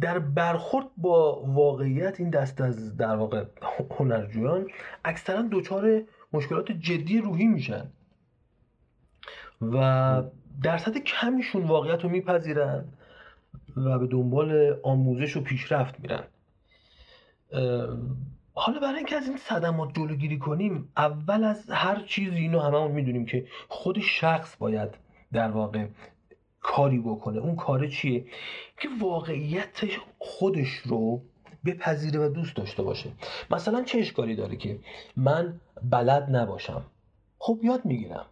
در 0.00 0.18
برخورد 0.18 0.86
با 0.96 1.42
واقعیت 1.46 2.20
این 2.20 2.30
دست 2.30 2.60
از 2.60 2.96
در 2.96 3.16
واقع 3.16 3.44
هنرجویان 3.98 4.66
اکثرا 5.04 5.48
دچار 5.52 6.02
مشکلات 6.32 6.72
جدی 6.72 7.18
روحی 7.18 7.46
میشن. 7.46 7.86
و 9.62 10.22
درصد 10.62 10.98
کمیشون 10.98 11.64
واقعیت 11.64 12.04
رو 12.04 12.10
میپذیرن 12.10 12.84
و 13.76 13.98
به 13.98 14.06
دنبال 14.06 14.76
آموزش 14.82 15.36
و 15.36 15.40
پیشرفت 15.40 16.00
میرن. 16.00 16.24
حالا 18.58 18.80
برای 18.80 18.96
اینکه 18.96 19.16
از 19.16 19.28
این 19.28 19.36
صدمات 19.36 19.94
جلوگیری 19.94 20.38
کنیم 20.38 20.92
اول 20.96 21.44
از 21.44 21.70
هر 21.70 22.04
چیزی 22.06 22.36
اینو 22.36 22.60
هممون 22.60 22.90
می‌دونیم 22.90 23.26
که 23.26 23.46
خود 23.68 23.98
شخص 24.00 24.56
باید 24.56 24.88
در 25.32 25.50
واقع 25.50 25.86
کاری 26.60 26.98
بکنه. 26.98 27.38
اون 27.38 27.56
کار 27.56 27.86
چیه؟ 27.86 28.24
که 28.80 28.88
واقعیت 29.00 29.84
خودش 30.18 30.68
رو 30.68 31.22
بپذیره 31.64 32.26
و 32.26 32.28
دوست 32.28 32.56
داشته 32.56 32.82
باشه. 32.82 33.10
مثلا 33.50 33.82
چه 33.82 33.98
اشکالی 33.98 34.36
داره 34.36 34.56
که 34.56 34.78
من 35.16 35.60
بلد 35.82 36.36
نباشم؟ 36.36 36.82
خب 37.38 37.58
یاد 37.62 37.84
می‌گیرم. 37.84 38.26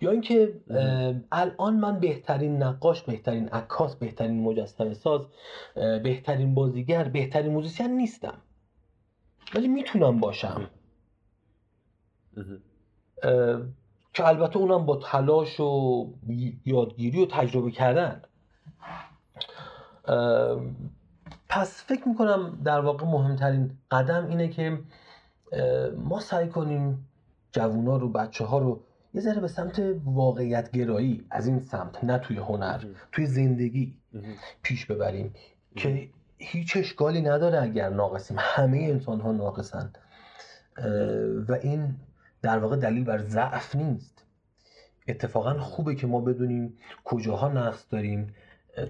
یا 0.00 0.10
اینکه 0.10 0.60
الان 1.32 1.76
من 1.76 2.00
بهترین 2.00 2.62
نقاش 2.62 3.02
بهترین 3.02 3.48
عکاس 3.48 3.96
بهترین 3.96 4.42
مجسمه 4.42 4.94
ساز 4.94 5.26
بهترین 5.74 6.54
بازیگر 6.54 7.04
بهترین 7.04 7.52
موزیسین 7.52 7.96
نیستم. 7.96 8.34
ولی 9.54 9.68
می‌تونم 9.68 10.20
باشم. 10.20 10.70
که 14.14 14.26
البته 14.26 14.56
اونم 14.56 14.86
با 14.86 14.96
تلاش 14.96 15.60
و 15.60 16.06
یادگیری 16.64 17.22
و 17.22 17.26
تجربه 17.26 17.70
کردن. 17.70 18.22
پس 21.48 21.84
فکر 21.84 22.08
می‌کنم 22.08 22.60
در 22.64 22.80
واقع 22.80 23.06
مهمترین 23.06 23.70
قدم 23.90 24.28
اینه 24.28 24.48
که 24.48 24.78
ما 25.96 26.20
سعی 26.20 26.48
کنیم 26.48 27.08
جوونا 27.52 27.96
رو 27.96 28.08
بچه 28.08 28.44
ها 28.44 28.58
رو 28.58 28.80
یه 29.14 29.20
ذره 29.20 29.40
به 29.40 29.48
سمت 29.48 29.82
واقعیت 30.04 30.70
گرایی 30.70 31.24
از 31.30 31.46
این 31.46 31.60
سمت 31.60 32.04
نه 32.04 32.18
توی 32.18 32.36
هنر 32.36 32.84
توی 33.12 33.26
زندگی 33.26 33.96
پیش 34.62 34.86
ببریم 34.86 35.34
که 35.76 36.10
هیچ 36.38 36.76
اشکالی 36.76 37.22
نداره 37.22 37.62
اگر 37.62 37.88
ناقصیم. 37.88 38.36
همه 38.40 38.78
انسان 38.78 39.20
ها 39.20 39.32
ناقصن 39.32 39.92
و 41.48 41.52
این 41.62 41.94
در 42.42 42.58
واقع 42.58 42.76
دلیل 42.76 43.04
بر 43.04 43.18
ضعف 43.18 43.76
نیست. 43.76 44.24
اتفاقا 45.08 45.58
خوبه 45.58 45.94
که 45.94 46.06
ما 46.06 46.20
بدونیم 46.20 46.78
کجاها 47.04 47.48
نقص 47.48 47.86
داریم 47.90 48.34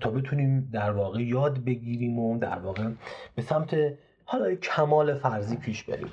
تا 0.00 0.10
بتونیم 0.10 0.68
در 0.72 0.90
واقع 0.90 1.22
یاد 1.22 1.64
بگیریم 1.64 2.18
و 2.18 2.38
در 2.38 2.58
واقع 2.58 2.90
به 3.34 3.42
سمت 3.42 3.76
حالا 4.24 4.54
کمال 4.54 5.14
فرضی 5.14 5.56
پیش 5.56 5.84
بریم. 5.84 6.12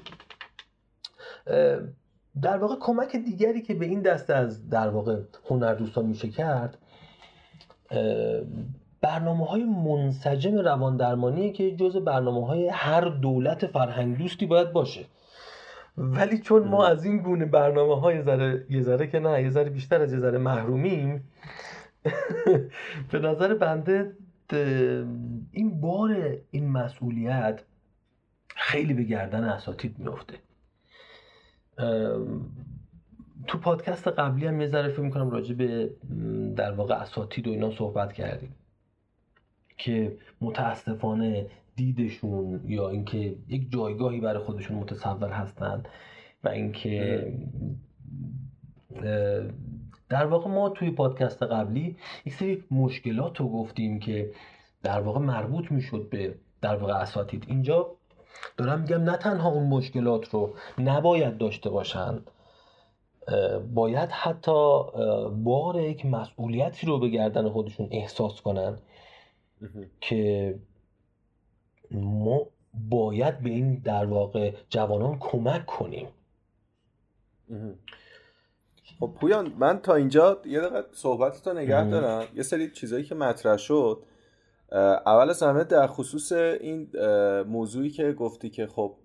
در 2.41 2.57
واقع 2.57 2.75
کمک 2.79 3.15
دیگری 3.15 3.61
که 3.61 3.73
به 3.73 3.85
این 3.85 4.01
دسته 4.01 4.33
از 4.33 4.69
در 4.69 4.89
واقع 4.89 5.21
هنردوستان 5.49 6.05
میشه 6.05 6.29
کرد 6.29 6.77
برنامه 9.05 9.45
های 9.45 9.63
منسجم 9.63 10.57
روان 10.57 10.97
درمانیه 10.97 11.51
که 11.51 11.75
جز 11.75 11.97
برنامه 11.97 12.47
های 12.47 12.69
هر 12.69 13.01
دولت 13.01 13.67
فرهنگ 13.67 14.17
دوستی 14.17 14.45
باید 14.45 14.71
باشه. 14.71 15.05
ولی 15.97 16.39
چون 16.39 16.67
ما 16.67 16.85
از 16.85 17.05
این 17.05 17.17
گونه 17.17 17.45
برنامه 17.45 17.99
های 17.99 18.21
ذره 18.21 18.65
یه 18.69 18.81
ذره 18.81 19.07
که 19.07 19.19
نه 19.19 19.41
یه 19.41 19.49
ذره 19.49 19.69
بیشتر 19.69 20.01
از 20.01 20.13
یه 20.13 20.19
ذره 20.19 20.37
محرومیم 20.37 21.23
به 23.11 23.19
نظر 23.19 23.53
بنده 23.53 24.11
این 25.51 25.81
بار 25.81 26.37
این 26.51 26.71
مسئولیت 26.71 27.61
خیلی 28.55 28.93
به 28.93 29.03
گردن 29.03 29.43
اساتید 29.43 29.99
میفته 29.99 30.33
تو 33.47 33.57
پادکست 33.57 34.07
قبلی 34.07 34.47
هم 34.47 34.61
یه 34.61 34.67
ذره 34.67 34.89
فکر 34.89 35.01
می‌کنم 35.01 35.29
راجع 35.29 35.55
به 35.55 35.89
در 36.55 36.71
واقع 36.71 36.95
اساتید 36.95 37.47
و 37.47 37.51
اینا 37.51 37.71
صحبت 37.71 38.13
کردیم. 38.13 38.55
که 39.77 40.17
متاسفانه 40.41 41.47
دیدشون 41.75 42.61
یا 42.67 42.89
اینکه 42.89 43.35
یک 43.47 43.71
جایگاهی 43.71 44.19
برای 44.19 44.43
خودشون 44.43 44.77
متصور 44.77 45.29
هستند 45.29 45.87
و 46.43 46.49
اینکه 46.49 47.33
در 50.09 50.25
واقع 50.25 50.49
ما 50.49 50.69
توی 50.69 50.91
پادکست 50.91 51.43
قبلی 51.43 51.97
یک 52.25 52.33
سری 52.33 52.63
مشکلات 52.71 53.37
رو 53.39 53.49
گفتیم 53.49 53.99
که 53.99 54.31
در 54.83 55.01
واقع 55.01 55.19
مربوط 55.19 55.71
می‌شد 55.71 56.09
به 56.09 56.35
در 56.61 56.75
واقع 56.75 56.93
اساتید. 56.93 57.45
اینجا 57.47 57.87
دارم 58.57 58.81
میگم 58.81 59.03
نه 59.03 59.17
تنها 59.17 59.49
اون 59.49 59.67
مشکلات 59.67 60.29
رو 60.29 60.53
نباید 60.77 61.37
داشته 61.37 61.69
باشند 61.69 62.31
باید 63.73 64.09
حتی 64.09 64.79
بار 65.43 65.79
یک 65.79 66.05
مسئولیتی 66.05 66.87
رو 66.87 66.99
به 66.99 67.09
گردن 67.09 67.49
خودشون 67.49 67.87
احساس 67.91 68.41
کنن 68.41 68.77
که 70.01 70.55
ما 71.91 72.47
باید 72.89 73.39
به 73.39 73.49
این 73.49 73.75
در 73.75 74.05
واقع 74.05 74.53
جوانان 74.69 75.17
کمک 75.19 75.65
کنیم. 75.65 76.07
خب 78.99 79.11
پویان 79.19 79.53
من 79.59 79.79
تا 79.79 79.95
اینجا 79.95 80.41
یه 80.45 80.59
دقیقه 80.59 80.83
صحبت 80.91 81.41
تا 81.43 81.53
نگه 81.53 81.89
دارم. 81.89 82.27
یه 82.35 82.43
سری 82.43 82.71
چیزایی 82.71 83.03
که 83.03 83.15
مطرح 83.15 83.57
شد 83.57 84.03
اول 85.05 85.29
از 85.29 85.43
همه 85.43 85.63
در 85.63 85.87
خصوص 85.87 86.31
این 86.31 86.89
موضوعی 87.47 87.89
که 87.89 88.11
گفتی 88.11 88.49
که 88.49 88.67
خب 88.67 88.95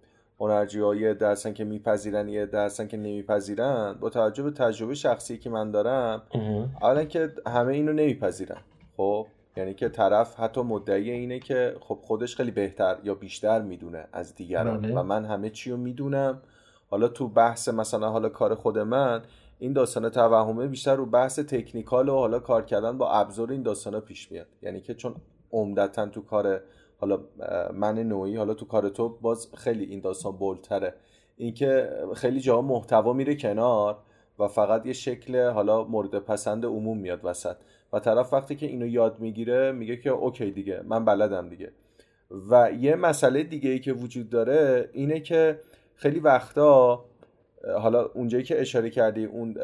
هنرجی 0.41 0.81
های 0.81 1.15
درسن 1.15 1.53
که 1.53 1.65
میپذیرن 1.65 2.29
یه 2.29 2.47
درسن 2.47 2.87
که 2.89 2.97
نمیپذیرن 2.97 3.93
با 4.01 4.11
توجه 4.11 4.43
به 4.43 4.51
تجربه 4.51 4.95
شخصی 4.95 5.39
که 5.39 5.51
من 5.51 5.71
دارم 5.71 6.23
اولا 6.83 7.05
که 7.05 7.33
همه 7.47 7.73
اینو 7.73 7.93
نمیپذیرن. 7.93 8.61
خب 8.97 9.27
یعنی 9.57 9.75
که 9.75 9.89
طرف 9.89 10.41
حتی 10.41 10.61
مدعی 10.61 11.11
اینه 11.11 11.39
که 11.39 11.77
خب 11.81 11.99
خودش 12.03 12.37
خیلی 12.37 12.51
بهتر 12.51 12.99
یا 13.05 13.15
بیشتر 13.15 13.63
می‌دونه 13.63 14.09
از 14.13 14.35
دیگران. 14.35 14.81
بله. 14.81 14.95
و 14.95 15.03
من 15.03 15.25
همه 15.25 15.51
چی 15.51 15.71
رو 15.71 15.77
می‌دونم. 15.77 16.43
حالا 16.91 17.09
تو 17.09 17.29
بحث 17.29 17.69
مثلا 17.69 18.11
حالا 18.11 18.29
کار 18.29 18.55
خود 18.55 18.79
من 18.79 19.23
این 19.59 19.73
داستان 19.73 20.09
توهمه 20.09 20.67
بیشتر 20.67 20.97
رو 20.97 21.07
بحث 21.07 21.39
تکنیکال 21.39 22.09
و 22.09 22.15
حالا 22.15 22.39
کار 22.39 22.65
کردن 22.65 22.99
با 22.99 23.11
ابزار 23.11 23.51
این 23.51 23.63
داستان 23.63 24.01
پیش 24.01 24.33
میاد. 24.33 24.47
یعنی 24.63 24.81
که 24.81 24.95
چون 24.95 25.15
عمدتا 25.53 26.07
تو 26.07 26.21
کار 26.21 26.61
حالا 26.99 27.21
من 27.75 27.99
نوعی 27.99 28.37
حالا 28.37 28.55
تو 28.55 28.67
کار 28.67 28.89
تو 28.89 29.09
باز 29.09 29.49
خیلی 29.55 29.85
این 29.85 30.01
داستان 30.01 30.37
بولتره 30.37 30.95
اینکه 31.37 31.91
خیلی 32.15 32.41
جا 32.41 32.63
محتوا 32.63 33.13
میره 33.13 33.35
کنار 33.35 33.97
و 34.39 34.49
فقط 34.49 34.87
یه 34.87 34.93
شکل 34.93 35.49
حالا 35.49 35.85
مورد 35.85 36.19
پسند 36.19 36.67
عموم 36.67 36.99
میاد 36.99 37.21
وسط. 37.25 37.57
و 37.93 37.99
طرف 37.99 38.33
وقتی 38.33 38.57
که 38.57 38.67
اینو 38.67 38.87
یاد 38.87 39.21
می‌گیره 39.21 39.73
میگه 39.73 39.97
که 39.97 40.11
اوکی 40.11 40.51
دیگه 40.51 40.83
من 40.87 41.05
بلدم 41.05 41.49
دیگه. 41.49 41.73
و 42.51 42.71
یه 42.81 42.97
مسئله 42.97 43.43
دیگه 43.43 43.71
ای 43.71 43.79
که 43.79 43.93
وجود 43.93 44.31
داره 44.31 44.89
اینه 44.93 45.21
که 45.21 45.61
خیلی 45.95 46.21
وقتا 46.21 47.05
حالا 47.81 48.05
اونجایی 48.07 48.45
که 48.45 48.61
اشاره 48.61 48.91
کردی 48.91 49.25
اون 49.25 49.55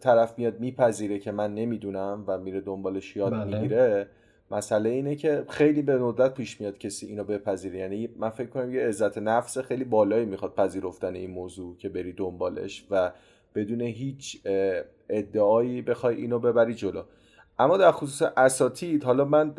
طرف 0.00 0.38
میاد 0.38 0.60
میپذیره 0.60 1.18
که 1.18 1.32
من 1.32 1.54
نمی‌دونم 1.54 2.24
و 2.26 2.38
میره 2.38 2.60
دنبالش 2.60 3.16
یاد 3.16 3.32
بله. 3.32 3.44
می‌گیره. 3.44 4.08
مسئله 4.50 4.90
اینه 4.90 5.16
که 5.16 5.44
خیلی 5.48 5.82
به 5.82 5.94
ندرت 5.94 6.34
پیش 6.34 6.60
میاد 6.60 6.78
کسی 6.78 7.06
اینو 7.06 7.24
بپذیره. 7.24 7.78
یعنی 7.78 8.08
من 8.16 8.30
فکر 8.30 8.46
کنم 8.46 8.74
یه 8.74 8.86
عزت 8.86 9.18
نفس 9.18 9.58
خیلی 9.58 9.84
بالایی 9.84 10.24
می‌خواد 10.26 10.54
پذیرفتن 10.54 11.14
این 11.14 11.30
موضوع 11.30 11.76
که 11.76 11.88
بری 11.88 12.12
دنبالش 12.12 12.86
و 12.90 13.12
بدون 13.54 13.80
هیچ 13.80 14.42
ادعایی 15.08 15.82
بخوای 15.82 16.16
اینو 16.16 16.38
ببری 16.38 16.74
جلو. 16.74 17.02
اما 17.58 17.76
در 17.76 17.92
خصوص 17.92 18.28
اساتید 18.36 19.04
حالا 19.04 19.24
من 19.24 19.54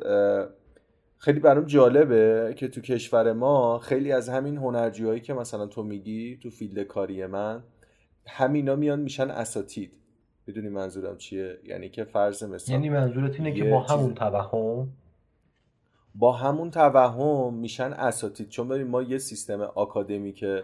خیلی 1.18 1.40
برام 1.40 1.66
جالبه 1.66 2.54
که 2.58 2.68
تو 2.68 2.82
کشور 2.82 3.34
ما 3.34 3.80
خیلی 3.80 4.12
از 4.12 4.30
همین 4.30 4.58
هنرجوهایی 4.58 5.22
که 5.22 5.34
مثلا 5.34 5.66
تو 5.66 5.84
میگی 5.84 6.40
تو 6.44 6.50
فیلد 6.50 6.80
کاری 6.84 7.26
من 7.26 7.64
همینا 8.28 8.76
میان 8.76 9.00
میشن 9.00 9.30
اساتید. 9.30 9.92
می‌دونی 10.48 10.70
منظورم 10.70 11.18
چیه؟ 11.18 11.60
یعنی 11.64 11.90
که 11.90 12.04
فرض 12.04 12.44
مثال 12.44 12.76
یعنی 12.76 12.90
منظورت 12.90 13.36
اینه 13.36 13.54
که 13.54 13.64
با 13.64 13.80
همون 13.80 14.14
توهم؟ 14.14 14.90
با 16.16 16.32
همون 16.32 16.72
توهم 16.72 17.54
میشن 17.54 17.94
اساتید. 17.94 18.50
چون 18.50 18.68
ببین 18.68 18.88
ما 18.88 19.02
یه 19.02 19.18
سیستم 19.18 19.62
آکادمی 19.62 20.34
که 20.34 20.64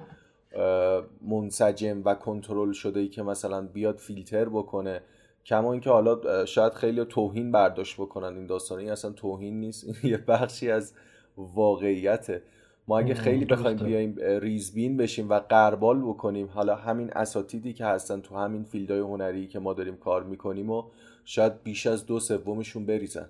منسجم 1.22 2.02
و 2.06 2.16
کنترل 2.16 2.72
شده 2.72 3.00
ای 3.00 3.08
که 3.08 3.24
مثلا 3.24 3.62
بیاد 3.62 3.98
فیلتر 3.98 4.50
بکنه 4.50 5.02
کما 5.46 5.72
اینکه 5.72 5.90
حالا 5.90 6.46
شاید 6.46 6.74
خیلی 6.74 7.06
توهین 7.06 7.52
برداشت 7.52 7.96
بکنن 7.96 8.38
این 8.38 8.46
داستان. 8.46 8.80
این 8.80 8.92
اصلا 8.92 9.12
توهین 9.12 9.60
نیست. 9.60 9.84
این 9.84 9.96
یه 10.04 10.18
بخشی 10.18 10.72
از 10.72 10.94
واقعیته. 11.38 12.42
ما 12.88 13.00
اگه 13.00 13.14
خیلی 13.14 13.46
بخوایم 13.46 13.78
بیایم 13.78 14.16
ریزبین 14.20 14.98
بشیم 14.98 15.30
و 15.30 15.40
غربال 15.40 16.02
بکنیم 16.02 16.48
حالا 16.48 16.76
همین 16.76 17.10
اساتیدی 17.14 17.74
که 17.74 17.86
هستن 17.86 18.22
تو 18.22 18.36
همین 18.36 18.64
field 18.64 18.89
های 18.89 19.00
هنری 19.00 19.48
که 19.48 19.60
ما 19.60 19.74
داریم 19.74 19.98
کار 19.98 20.24
می‌کنیم 20.24 20.70
و 20.70 20.84
شاید 21.26 21.64
بیش 21.64 21.88
از 21.88 22.06
دو 22.06 22.20
سومشون 22.20 22.86
بریزن. 22.86 23.30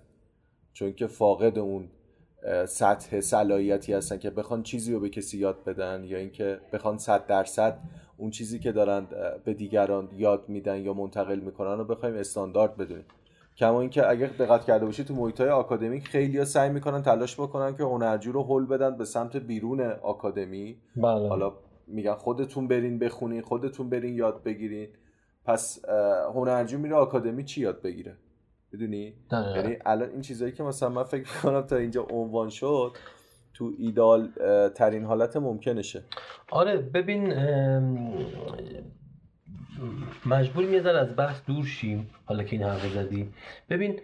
چون 0.73 0.93
که 0.93 1.07
فاقد 1.07 1.59
اون 1.59 1.89
سطح 2.65 3.21
صلاحیتی 3.21 3.93
هستن 3.93 4.17
که 4.17 4.29
بخوان 4.29 4.63
چیزی 4.63 4.93
رو 4.93 4.99
به 4.99 5.09
کسی 5.09 5.37
یاد 5.37 5.63
بدن 5.63 6.03
یا 6.03 6.17
اینکه 6.17 6.59
بخوان 6.73 6.97
صد 6.97 7.27
درصد 7.27 7.79
اون 8.23 8.31
چیزی 8.31 8.59
که 8.59 8.71
دارن 8.71 9.07
به 9.45 9.53
دیگران 9.53 10.09
یاد 10.17 10.49
میدن 10.49 10.81
یا 10.81 10.93
منتقل 10.93 11.39
می‌کنن 11.39 11.77
رو 11.77 11.85
بخوایم 11.85 12.15
استاندارد 12.15 12.77
بدونیم. 12.77 13.05
کما 13.57 13.81
اینکه 13.81 14.09
اگر 14.09 14.27
دقت 14.27 14.65
کرده 14.65 14.85
باشید 14.85 15.05
تو 15.05 15.13
محیط 15.13 15.41
های 15.41 15.49
آکادمیک 15.49 16.07
خیلی 16.07 16.37
ها 16.37 16.45
سعی 16.45 16.69
می‌کنن 16.69 17.01
تلاش 17.01 17.39
بکنن 17.39 17.75
که 17.75 17.83
هنرجو 17.83 18.31
رو 18.31 18.43
هل 18.43 18.65
بدن 18.65 18.97
به 18.97 19.05
سمت 19.05 19.37
بیرون 19.37 19.81
آکادمی. 19.81 20.77
بله. 20.95 21.29
حالا 21.29 21.53
میگن 21.87 22.13
خودتون 22.13 22.67
برین 22.67 22.99
بخونین 22.99 23.41
خودتون 23.41 23.89
برین 23.89 24.15
یاد 24.15 24.43
بگیرین. 24.43 24.89
پس 25.45 25.85
هنرجو 26.35 26.77
میره 26.77 26.95
آکادمی 26.95 27.43
چی 27.43 27.61
یاد 27.61 27.81
بگیره؟ 27.81 28.17
بدونی 28.73 29.13
یعنی 29.31 29.77
الان 29.85 30.09
این 30.09 30.21
چیزایی 30.21 30.51
که 30.51 30.63
مثلا 30.63 30.89
من 30.89 31.03
فکر 31.03 31.23
می‌کنم 31.35 31.61
تا 31.61 31.75
اینجا 31.75 32.07
عنوان 32.11 32.49
شد 32.49 32.91
تو 33.53 33.73
ایدال 33.77 34.31
ترین 34.75 35.05
حالت 35.05 35.37
ممکنشه. 35.37 36.03
آره 36.51 36.77
ببین 36.77 37.33
مجبوریم 40.25 40.73
یه 40.73 40.89
از 40.89 41.15
بحث 41.15 41.41
دور 41.45 41.65
شیم 41.65 42.09
حالا 42.25 42.43
که 42.43 42.55
این 42.55 42.65
حرف 42.65 42.93
زدی 42.93 43.33
ببین 43.69 43.99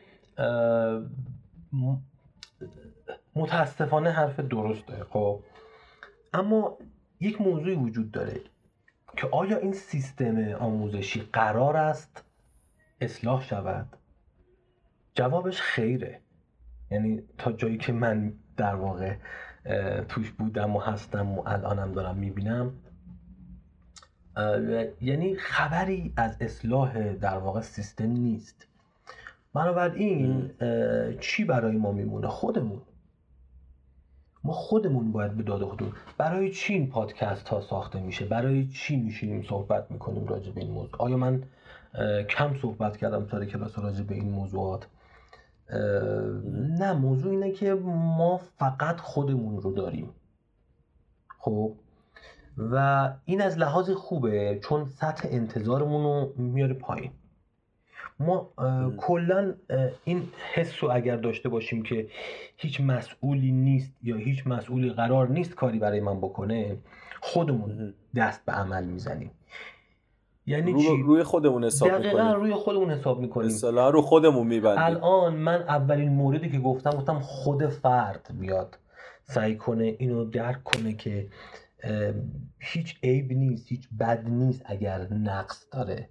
متاسفانه 3.35 4.09
حرف 4.09 4.39
درسته 4.39 5.03
خب. 5.09 5.39
اما 6.33 6.77
یک 7.19 7.41
موضوعی 7.41 7.75
وجود 7.75 8.11
داره 8.11 8.41
که 9.17 9.27
آیا 9.31 9.57
این 9.57 9.73
سیستم 9.73 10.37
آموزشی 10.53 11.21
قرار 11.33 11.77
است 11.77 12.23
اصلاح 13.01 13.43
شود؟ 13.43 13.87
جوابش 15.13 15.61
خیره. 15.61 16.21
یعنی 16.91 17.23
تا 17.37 17.51
جایی 17.51 17.77
که 17.77 17.93
من 17.93 18.33
در 18.59 18.75
واقع 18.75 19.15
توش 20.09 20.31
بودم 20.31 20.75
و 20.75 20.79
هستم 20.79 21.31
و 21.31 21.43
الانم 21.45 21.91
دارم 21.91 22.17
می‌بینم. 22.17 22.71
یعنی 25.01 25.35
خبری 25.35 26.13
از 26.15 26.37
اصلاح 26.41 27.13
در 27.13 27.37
واقع 27.37 27.61
سیستم 27.61 28.11
نیست. 28.11 28.67
بنابراین 29.53 30.51
چی 31.19 31.43
برای 31.43 31.77
ما 31.77 31.91
میمونه؟ 31.91 32.27
خودمون. 32.27 32.81
ما 34.43 34.53
خودمون 34.53 35.11
باید 35.11 35.31
به 35.31 35.43
داد 35.43 35.63
خودمون. 35.63 35.91
برای 36.17 36.51
چی 36.51 36.73
این 36.73 36.89
پادکست 36.89 37.49
ها 37.49 37.61
ساخته 37.61 37.99
میشه؟ 37.99 38.25
برای 38.25 38.67
چی 38.67 38.95
میشینیم 38.95 39.43
صحبت 39.49 39.91
می‌کنیم 39.91 40.27
راجع 40.27 40.51
به 40.51 40.61
این 40.61 40.71
موضوع؟ 40.71 41.01
آیا 41.01 41.17
من 41.17 41.43
کم 42.29 42.55
صحبت 42.61 42.97
کردم 42.97 43.27
سر 43.31 43.45
کلاس 43.45 43.79
راجع 43.79 44.03
به 44.03 44.15
این 44.15 44.29
موضوعات؟ 44.29 44.87
نه 46.53 46.93
موضوع 46.93 47.31
اینه 47.31 47.51
که 47.51 47.73
ما 47.73 48.37
فقط 48.37 48.99
خودمون 48.99 49.61
رو 49.61 49.73
داریم. 49.73 50.09
خب؟ 51.39 51.75
و 52.57 53.09
این 53.25 53.41
از 53.41 53.57
لحاظ 53.57 53.89
خوبه 53.89 54.59
چون 54.63 54.85
سطح 54.85 55.27
انتظارمون 55.31 56.03
رو 56.03 56.33
میاره 56.37 56.73
پایین. 56.73 57.11
ما 58.19 58.53
کلا 58.97 59.53
این 60.03 60.23
حس 60.53 60.83
رو 60.83 60.91
اگر 60.91 61.15
داشته 61.15 61.49
باشیم 61.49 61.83
که 61.83 62.07
هیچ 62.57 62.81
مسئولی 62.81 63.51
نیست 63.51 63.91
یا 64.03 64.15
هیچ 64.15 64.47
مسئولی 64.47 64.89
قرار 64.89 65.29
نیست 65.29 65.55
کاری 65.55 65.79
برای 65.79 65.99
من 65.99 66.17
بکنه 66.17 66.77
خودمون 67.21 67.93
دست 68.15 68.45
به 68.45 68.51
عمل 68.51 68.85
می‌زنیم. 68.85 69.31
یعنی 70.49 70.71
رو 70.71 70.79
چی؟ 70.79 71.03
روی 71.03 71.23
خودمون 71.23 71.63
حساب 71.63 71.89
دقیقا 71.89 72.33
روی 72.33 72.53
خودمون 72.53 72.91
حساب 72.91 73.19
می‌کنیم. 73.19 73.47
اصلا 73.47 73.89
رو 73.89 74.01
خودمون 74.01 74.47
میبندیم. 74.47 74.83
الان 74.83 75.35
من 75.35 75.61
اولین 75.61 76.09
موردی 76.09 76.49
که 76.49 76.59
گفتم 76.59 76.89
گفتم 76.89 77.19
خود 77.19 77.67
فرد 77.67 78.29
بیاد. 78.39 78.77
سعی 79.23 79.55
کنه 79.55 79.95
اینو 79.99 80.25
درک 80.25 80.63
کنه 80.63 80.93
که 80.93 81.27
هیچ 82.59 82.99
عیب 83.03 83.31
نیست 83.31 83.67
هیچ 83.67 83.89
بد 83.99 84.29
نیست 84.29 84.61
اگر 84.65 85.07
نقص 85.13 85.67
داره. 85.71 86.09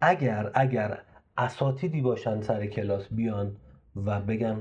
اگر 0.00 0.50
اگر 0.54 0.98
اساتیدی 1.36 2.00
باشن 2.00 2.40
سر 2.40 2.66
کلاس 2.66 3.08
بیان 3.10 3.56
و 4.06 4.20
بگن 4.20 4.60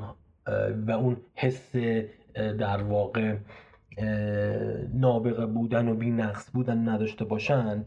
و 0.87 0.91
اون 0.91 1.17
حس 1.35 1.75
در 2.35 2.83
واقع 2.83 3.35
نابغه 4.93 5.45
بودن 5.45 5.87
و 5.87 5.95
بی 5.95 6.11
نقص 6.11 6.49
بودن 6.53 6.89
نداشته 6.89 7.25
باشن. 7.25 7.83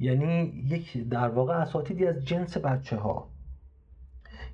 یعنی 0.00 0.42
یک 0.66 1.08
در 1.08 1.28
واقع 1.28 1.54
اساتیدی 1.54 2.06
از 2.06 2.24
جنس 2.24 2.56
بچه 2.56 2.96
ها 2.96 3.28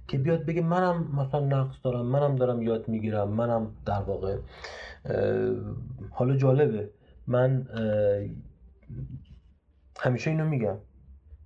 که 0.08 0.18
بیاد 0.18 0.44
بگه 0.46 0.62
منم 0.62 1.08
مثلا 1.16 1.40
نقص 1.40 1.76
دارم 1.82 2.06
منم 2.06 2.36
دارم 2.36 2.62
یاد 2.62 2.88
می‌گیرم 2.88 3.28
منم 3.28 3.70
در 3.86 4.00
واقع 4.00 4.38
حالا 6.10 6.36
جالبه. 6.36 6.90
من 7.26 7.66
همیشه 10.00 10.30
اینو 10.30 10.44
میگم. 10.44 10.76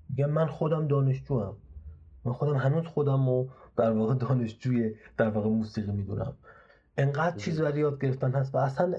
میگم 0.08 0.30
من 0.30 0.46
خودم 0.46 0.86
دانشجوم 0.88 1.56
من 2.24 2.32
خودم 2.32 2.56
هنوز 2.56 2.86
خودم 2.86 3.28
رو 3.28 3.48
در 3.76 3.92
واقع 3.92 4.14
دانشجوی 4.14 4.94
در 5.16 5.28
واقع 5.28 5.48
موسیقی 5.48 5.92
می‌دونم. 5.92 6.32
انقدر 6.96 7.36
چیز 7.36 7.60
برای 7.60 7.80
یاد 7.80 8.00
گرفتن 8.00 8.32
هست 8.32 8.54
و 8.54 8.58
اصلا 8.58 8.94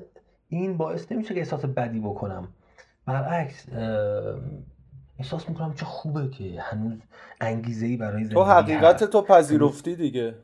این 0.55 0.77
باعث 0.77 1.11
نمیشه 1.11 1.33
که 1.33 1.39
احساس 1.39 1.65
بدی 1.65 1.99
بکنم. 1.99 2.47
برعکس 3.05 3.65
احساس 5.19 5.49
می‌کنم 5.49 5.73
چه 5.73 5.85
خوبه 5.85 6.29
که 6.29 6.61
هنوز 6.61 6.99
انگیزه 7.41 7.85
ای 7.85 7.97
برای 7.97 8.23
زندگی 8.23 8.35
تو 8.35 8.43
حقیقت 8.43 9.03
تو 9.03 9.21
پذیرفتی 9.21 9.95
دیگه. 9.95 10.35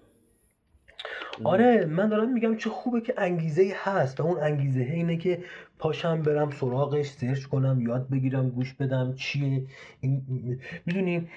آره 1.44 1.86
من 1.86 2.10
دارم 2.10 2.34
میگم 2.34 2.58
چه 2.58 2.70
خوبه 2.70 3.02
که 3.02 3.14
انگیزه 3.18 3.62
ای 3.62 3.74
هست 3.84 4.20
و 4.20 4.24
اون 4.24 4.38
انگیزه 4.38 4.80
اینه 4.80 5.18
که 5.18 5.44
پاشم 5.80 6.22
برم 6.22 6.52
سراغش 6.52 7.10
سرچ 7.10 7.44
کنم 7.44 7.82
یاد 7.82 8.10
بگیرم 8.10 8.50
گوش 8.50 8.74
بدم 8.74 9.14
چیه. 9.16 9.66
می‌دونی 10.86 11.28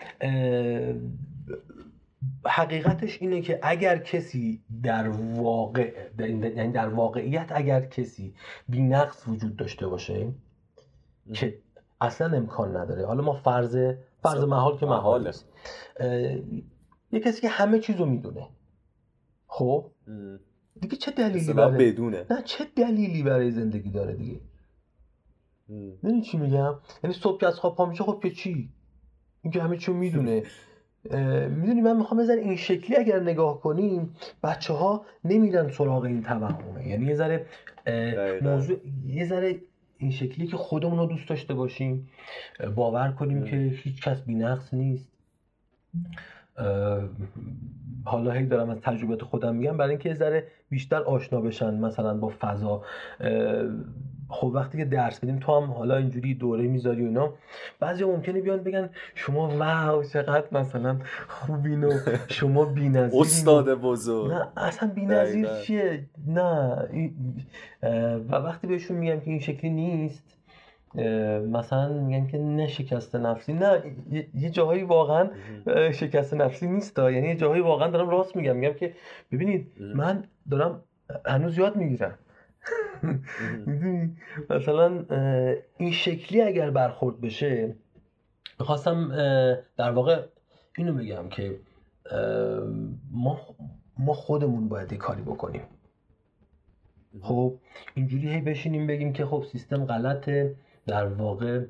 حقیقتش 2.47 3.23
اینه 3.23 3.41
که 3.41 3.61
اگر 3.63 3.99
کسی 3.99 4.63
در 4.83 5.09
واقع 5.09 6.11
یعنی 6.19 6.73
در 6.73 6.89
واقعیت 6.89 7.53
اگر 7.55 7.87
کسی 7.87 8.35
نقص 8.69 9.29
وجود 9.29 9.57
داشته 9.57 9.87
باشه 9.87 10.33
که 11.33 11.59
اصلا 12.01 12.37
امکان 12.37 12.77
نداره. 12.77 13.07
حالا 13.07 13.23
ما 13.23 13.33
فرض 13.33 13.95
فرض 14.23 14.45
محال 14.45 14.79
که 14.79 14.87
محال 14.87 15.27
است 15.27 15.49
یه 17.13 17.21
کسی 17.21 17.41
که 17.41 17.49
همه 17.49 17.79
چیز 17.79 17.97
رو 17.97 18.07
می‌دونه. 18.07 18.49
خب؟ 19.47 19.91
دیگه 20.81 20.97
چه 20.97 21.11
دلیلی 21.11 21.53
برای 21.53 21.93
بدونه. 21.93 22.27
نه 22.31 22.43
چه 22.43 22.65
دلیلی 22.77 23.23
برای 23.23 23.51
زندگی 23.51 23.91
داره 23.91 24.15
دیگه؟ 24.15 24.41
ببین 26.03 26.23
چی 26.23 26.37
میگم؟ 26.37 26.75
یعنی 27.05 27.15
صبح 27.15 27.41
که 27.41 27.47
از 27.47 27.59
خواب 27.59 27.77
پا 27.77 27.87
میشه 27.87 28.05
خب 28.05 28.21
که 28.23 28.31
چی؟ 28.31 28.73
اینکه 29.43 29.63
همه 29.63 29.77
چی 29.77 29.93
می‌دونه. 29.93 30.43
می‌دونی 31.49 31.81
من 31.81 31.97
می‌خوام 31.97 32.21
بذار 32.21 32.37
این 32.37 32.57
شکلی 32.57 32.97
اگر 32.97 33.21
نگاه 33.21 33.61
کنیم 33.61 34.15
بچه 34.43 34.73
ها 34.73 35.05
نمیرن 35.25 35.71
سراغ 35.71 36.03
این 36.03 36.23
توهمه. 36.23 36.89
یعنی 36.89 37.07
یه 37.07 37.15
ذره 37.15 37.47
موضوع 38.43 38.77
یه 39.07 39.27
ذره 39.27 39.57
این 39.99 40.11
شکلی 40.11 40.47
که 40.47 40.57
خودمون 40.57 40.99
رو 40.99 41.07
دوست 41.07 41.29
داشته 41.29 41.55
باشیم 41.55 42.09
باور 42.75 43.13
کنیم 43.13 43.45
که 43.45 43.57
هیچ 43.57 44.03
کس 44.03 44.23
بینقص 44.23 44.75
نیست. 44.75 45.09
حالا 48.05 48.31
هی 48.33 48.47
دارم 48.47 48.71
از 48.71 48.81
تجربه 48.81 49.25
خودم 49.25 49.55
میگم 49.55 49.77
برای 49.77 49.91
اینکه 49.91 50.09
یه 50.09 50.15
ذره 50.15 50.47
بیشتر 50.71 51.03
آشنا 51.03 51.41
بشن 51.41 51.75
مثلا 51.75 52.17
با 52.17 52.33
فضا. 52.41 52.83
خب 54.33 54.47
وقتی 54.47 54.79
که 54.79 54.85
درس 54.85 55.21
بدیم 55.21 55.39
تو 55.39 55.61
هم 55.61 55.71
حالا 55.71 55.97
اینجوری 55.97 56.35
دوره 56.35 56.63
می‌ذاری 56.67 57.03
و 57.03 57.07
اینا 57.07 57.33
بعضی 57.81 58.05
ممکنه 58.05 58.41
بیان 58.41 58.63
بگن 58.63 58.91
شما 59.15 59.49
واو 59.49 60.05
چقدر 60.05 60.45
مثلا 60.53 60.99
خوبین 61.29 61.85
و 61.85 61.93
شما 62.29 62.65
بی‌نظیر 62.65 63.21
استاد 63.21 63.75
بزرگ. 63.75 64.33
نه 64.33 64.49
اصلا 64.57 64.89
بی‌نظیر 64.95 65.49
چیه؟ 65.63 66.07
نه 66.27 66.89
و 68.31 68.35
وقتی 68.35 68.67
بهشون 68.67 68.97
میگم 68.97 69.21
که 69.21 69.31
این 69.31 69.41
شکلی 69.41 69.71
نیست 69.71 70.25
مثلا 71.53 71.93
میگن 71.93 72.27
که 72.27 72.39
نه 72.39 72.67
شکست 72.67 73.17
نفسی 73.17 73.53
نه 73.53 73.83
یه 74.35 74.51
جاهایی 74.51 74.83
واقعا 74.83 75.31
شکست 75.93 76.35
نفسی 76.35 76.67
نیست 76.67 76.99
یعنی 76.99 77.29
یه 77.29 77.35
جاهایی 77.35 77.63
واقعا 77.63 77.91
دارم 77.91 78.09
راست 78.09 78.37
میگم. 78.37 78.57
میگم 78.57 78.75
که 78.75 78.95
ببینید 79.33 79.73
من 79.95 80.25
دارم 80.51 80.81
هنوز 81.27 81.59
یاد 81.59 81.77
می‌گیرم. 81.77 82.19
مثلا 84.51 85.05
این 85.77 85.93
شکلی 85.93 86.41
اگر 86.41 86.71
برخورد 86.71 87.21
بشه 87.21 87.77
می‌خواستم 88.61 89.09
در 89.77 89.91
واقع 89.91 90.23
اینو 90.79 90.95
بگم 90.95 91.29
که 91.29 91.61
ما 93.11 93.41
ما 93.99 94.13
خودمون 94.13 94.69
باید 94.69 94.95
کاری 94.95 95.23
بکنیم. 95.23 95.63
خب 97.21 97.59
اینجوری 97.95 98.29
هی 98.29 98.41
بشینیم 98.41 98.87
بگیم 98.87 99.13
که 99.13 99.27
خب 99.27 99.45
سیستم 99.53 99.85
غلطه 99.85 100.55
در 100.87 101.07
واقع 101.07 101.65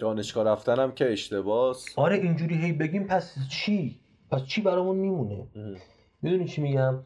دانشگاه 0.00 0.44
رفتنم 0.44 0.92
که 0.92 1.12
اشتباس. 1.12 1.86
آره 1.96 2.16
اینجوری 2.16 2.54
هی 2.54 2.72
بگیم 2.72 3.04
پس 3.04 3.36
چی؟ 3.50 4.00
پس 4.30 4.44
چی 4.44 4.62
برامون 4.62 4.96
میمونه؟ 4.96 5.46
می‌دونی 6.22 6.44
چی 6.44 6.62
میگم؟ 6.62 6.98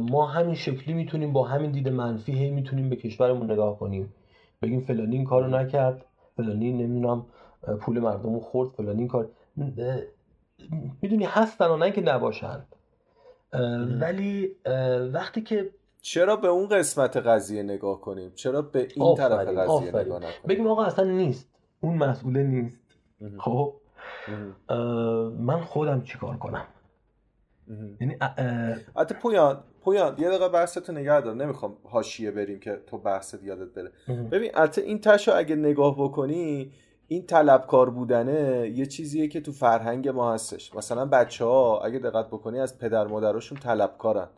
ما 0.00 0.26
همین 0.26 0.54
شکلی 0.54 0.94
می‌تونیم 0.94 1.32
با 1.32 1.44
همین 1.44 1.70
دید 1.70 1.88
منفی 1.88 2.32
هی 2.32 2.50
می‌تونیم 2.50 2.90
به 2.90 2.96
کشورمون 2.96 3.50
نگاه 3.50 3.78
کنیم. 3.78 4.14
بگیم 4.62 4.80
فلانی 4.80 5.16
این 5.16 5.24
کارو 5.24 5.46
نکرد 5.46 6.04
فلانی 6.36 6.72
نمی‌دونم 6.72 7.26
پول 7.80 7.98
مردمو 7.98 8.40
خورد 8.40 8.70
فلانی 8.70 8.98
این 8.98 9.08
کار. 9.08 9.28
می‌دونی 11.02 11.24
هستن 11.24 11.66
و 11.66 11.76
نه 11.76 11.90
که 11.90 12.00
نباشن. 12.00 12.62
ولی 14.00 14.56
وقتی 15.12 15.42
که 15.42 15.70
چرا 16.00 16.36
به 16.36 16.48
اون 16.48 16.68
قسمت 16.68 17.16
قضیه 17.16 17.62
نگاه 17.62 18.00
کنیم؟ 18.00 18.32
چرا 18.34 18.62
به 18.62 18.88
این 18.94 19.14
طرف 19.14 19.48
قضیه 19.48 19.88
نگاه 19.88 20.18
نکنیم؟ 20.18 20.32
بگیم 20.48 20.66
آقا 20.66 20.84
اصلا 20.84 21.04
نیست. 21.04 21.48
اون 21.80 21.98
مسئوله 21.98 22.42
نیست. 22.42 22.80
خب؟ 23.38 23.74
من 25.38 25.60
خودم 25.60 26.02
چیکار 26.02 26.36
کنم؟ 26.36 26.66
یعنی 28.00 28.16
حتی 28.96 29.14
پویان 29.14 29.64
پویان 29.80 30.14
یه 30.18 30.28
دقیقه 30.28 30.48
بحثتو 30.48 30.92
نگه 30.92 31.20
دار. 31.20 31.34
نمی‌خوام 31.34 31.76
حاشیه 31.84 32.30
بریم 32.30 32.60
که 32.60 32.80
تو 32.86 32.98
بحثت 32.98 33.42
یادت 33.42 33.74
بره. 33.74 33.92
ببین 34.30 34.50
البته 34.54 34.82
این 34.82 35.00
تشو 35.00 35.32
اگه 35.36 35.56
نگاه 35.56 35.94
بکنی 35.98 36.72
این 37.06 37.26
طلبکار 37.26 37.90
بودنه 37.90 38.72
یه 38.74 38.86
چیزیه 38.86 39.28
که 39.28 39.40
تو 39.40 39.52
فرهنگ 39.52 40.08
ما 40.08 40.34
هستش. 40.34 40.74
مثلا 40.74 41.06
بچه 41.06 41.44
ها 41.44 41.80
اگه 41.80 41.98
دقت 41.98 42.26
بکنی 42.26 42.60
از 42.60 42.78
پدر 42.78 43.06
مادراشون 43.06 43.58
طلبکارن. 43.58 44.28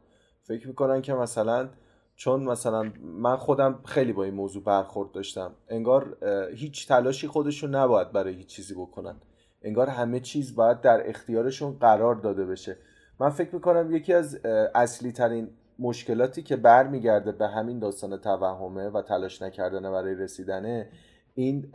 فکر 0.43 0.69
می‌کنن 0.69 1.03
که 1.03 1.15
مثلا 1.15 1.69
چون 2.17 2.43
مثلا 2.43 2.93
من 3.03 3.37
خودم 3.37 3.79
خیلی 3.85 4.13
با 4.13 4.25
این 4.25 4.35
موضوع 4.35 4.63
برخورد 4.63 5.13
داشتم. 5.13 5.55
انگار 5.69 6.17
هیچ 6.55 6.89
تلاشی 6.89 7.27
خودشون 7.27 7.75
نباید 7.75 8.13
برای 8.13 8.35
هیچ 8.35 8.47
چیزی 8.47 8.75
بکنن. 8.75 9.17
انگار 9.63 9.89
همه 9.89 10.21
چیز 10.21 10.57
باید 10.57 10.81
در 10.81 11.09
اختیارشون 11.09 11.73
قرار 11.79 12.15
داده 12.15 12.45
بشه. 12.45 12.77
من 13.21 13.31
فکر 13.31 13.55
می‌کنم 13.55 13.97
یکی 13.97 14.13
از 14.13 14.41
اصلی 14.75 15.13
ترین 15.13 15.49
مشکلاتی 15.79 16.43
که 16.43 16.57
برمیگرده 16.57 17.33
به 17.33 17.49
همین 17.49 17.79
داستان 17.79 18.17
توهمه 18.17 18.89
و 18.89 19.03
تلاش 19.03 19.43
نکردن 19.43 19.83
برای 19.83 20.15
رسیدنه 20.15 20.89
این 21.35 21.73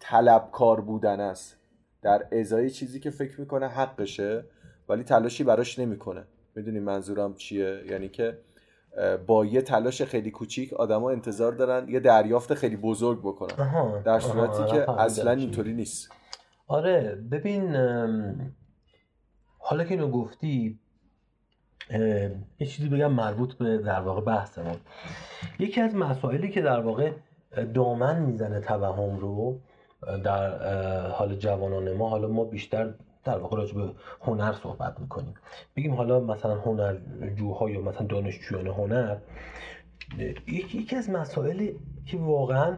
طلبکار 0.00 0.80
بودن 0.80 1.20
است. 1.20 1.56
در 2.02 2.26
ازای 2.32 2.70
چیزی 2.70 3.00
که 3.00 3.10
فکر 3.10 3.40
می‌کنه 3.40 3.68
حقشه 3.68 4.44
ولی 4.88 5.04
تلاشی 5.04 5.44
براش 5.44 5.78
نمی‌کنه. 5.78 6.24
می‌دونی 6.54 6.80
منظورم 6.80 7.34
چیه؟ 7.34 7.82
یعنی 7.90 8.08
که 8.08 8.38
با 9.26 9.44
یه 9.44 9.62
تلاش 9.62 10.02
خیلی 10.02 10.30
کوچیک 10.30 10.72
آدما 10.72 11.10
انتظار 11.10 11.52
دارن 11.52 11.88
یه 11.88 12.00
دریافت 12.00 12.54
خیلی 12.54 12.76
بزرگ 12.76 13.20
بکنن. 13.20 14.02
در 14.02 14.20
صورتی 14.20 14.64
که 14.64 14.90
اصلا 14.90 15.30
اینطوری 15.30 15.72
نیست. 15.72 16.12
آره 16.66 17.18
ببین 17.30 17.76
حالا 19.60 19.84
که 19.84 19.90
اینو 19.90 20.08
گفتی 20.08 20.78
یه 22.60 22.66
چیزی 22.66 22.88
بگم 22.88 23.12
مربوط 23.12 23.54
به 23.54 23.78
در 23.78 24.00
واقع 24.00 24.20
بحثمون. 24.20 24.76
یکی 25.58 25.80
از 25.80 25.94
مسائلی 25.94 26.48
که 26.48 26.60
در 26.60 26.80
واقع 26.80 27.12
دامن 27.74 28.22
می‌زنه 28.22 28.60
توهم 28.60 29.18
رو 29.18 29.60
در 30.24 31.10
حال 31.10 31.36
جوانان 31.36 31.92
ما 31.92 32.08
حالا 32.08 32.28
ما 32.28 32.44
بیشتر 32.44 32.94
در 33.24 33.38
واقع 33.38 33.56
راجع 33.56 33.74
به 33.74 33.90
هنر 34.20 34.52
صحبت 34.52 35.00
می‌کنیم. 35.00 35.34
بگیم 35.76 35.94
حالا 35.94 36.20
مثلا 36.20 36.60
هنرجوها 36.60 37.70
یا 37.70 37.80
مثلا 37.80 38.06
دانشجویان 38.06 38.66
هنر 38.66 39.16
یکی 40.46 40.96
از 40.96 41.10
مسائل 41.10 41.72
که 42.06 42.16
واقعا 42.16 42.76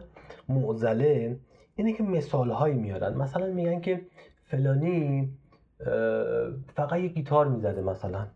معضله 0.49 1.37
اینه 1.75 1.93
که 1.93 2.03
مثال 2.03 2.51
هایی 2.51 2.75
میارن. 2.75 3.13
مثلا 3.13 3.47
میگن 3.47 3.79
که 3.79 4.01
فلانی 4.45 5.29
فقط 6.75 6.99
یه 6.99 7.07
گیتار 7.07 7.47
می‌زده 7.47 7.81
مثلا. 7.81 8.27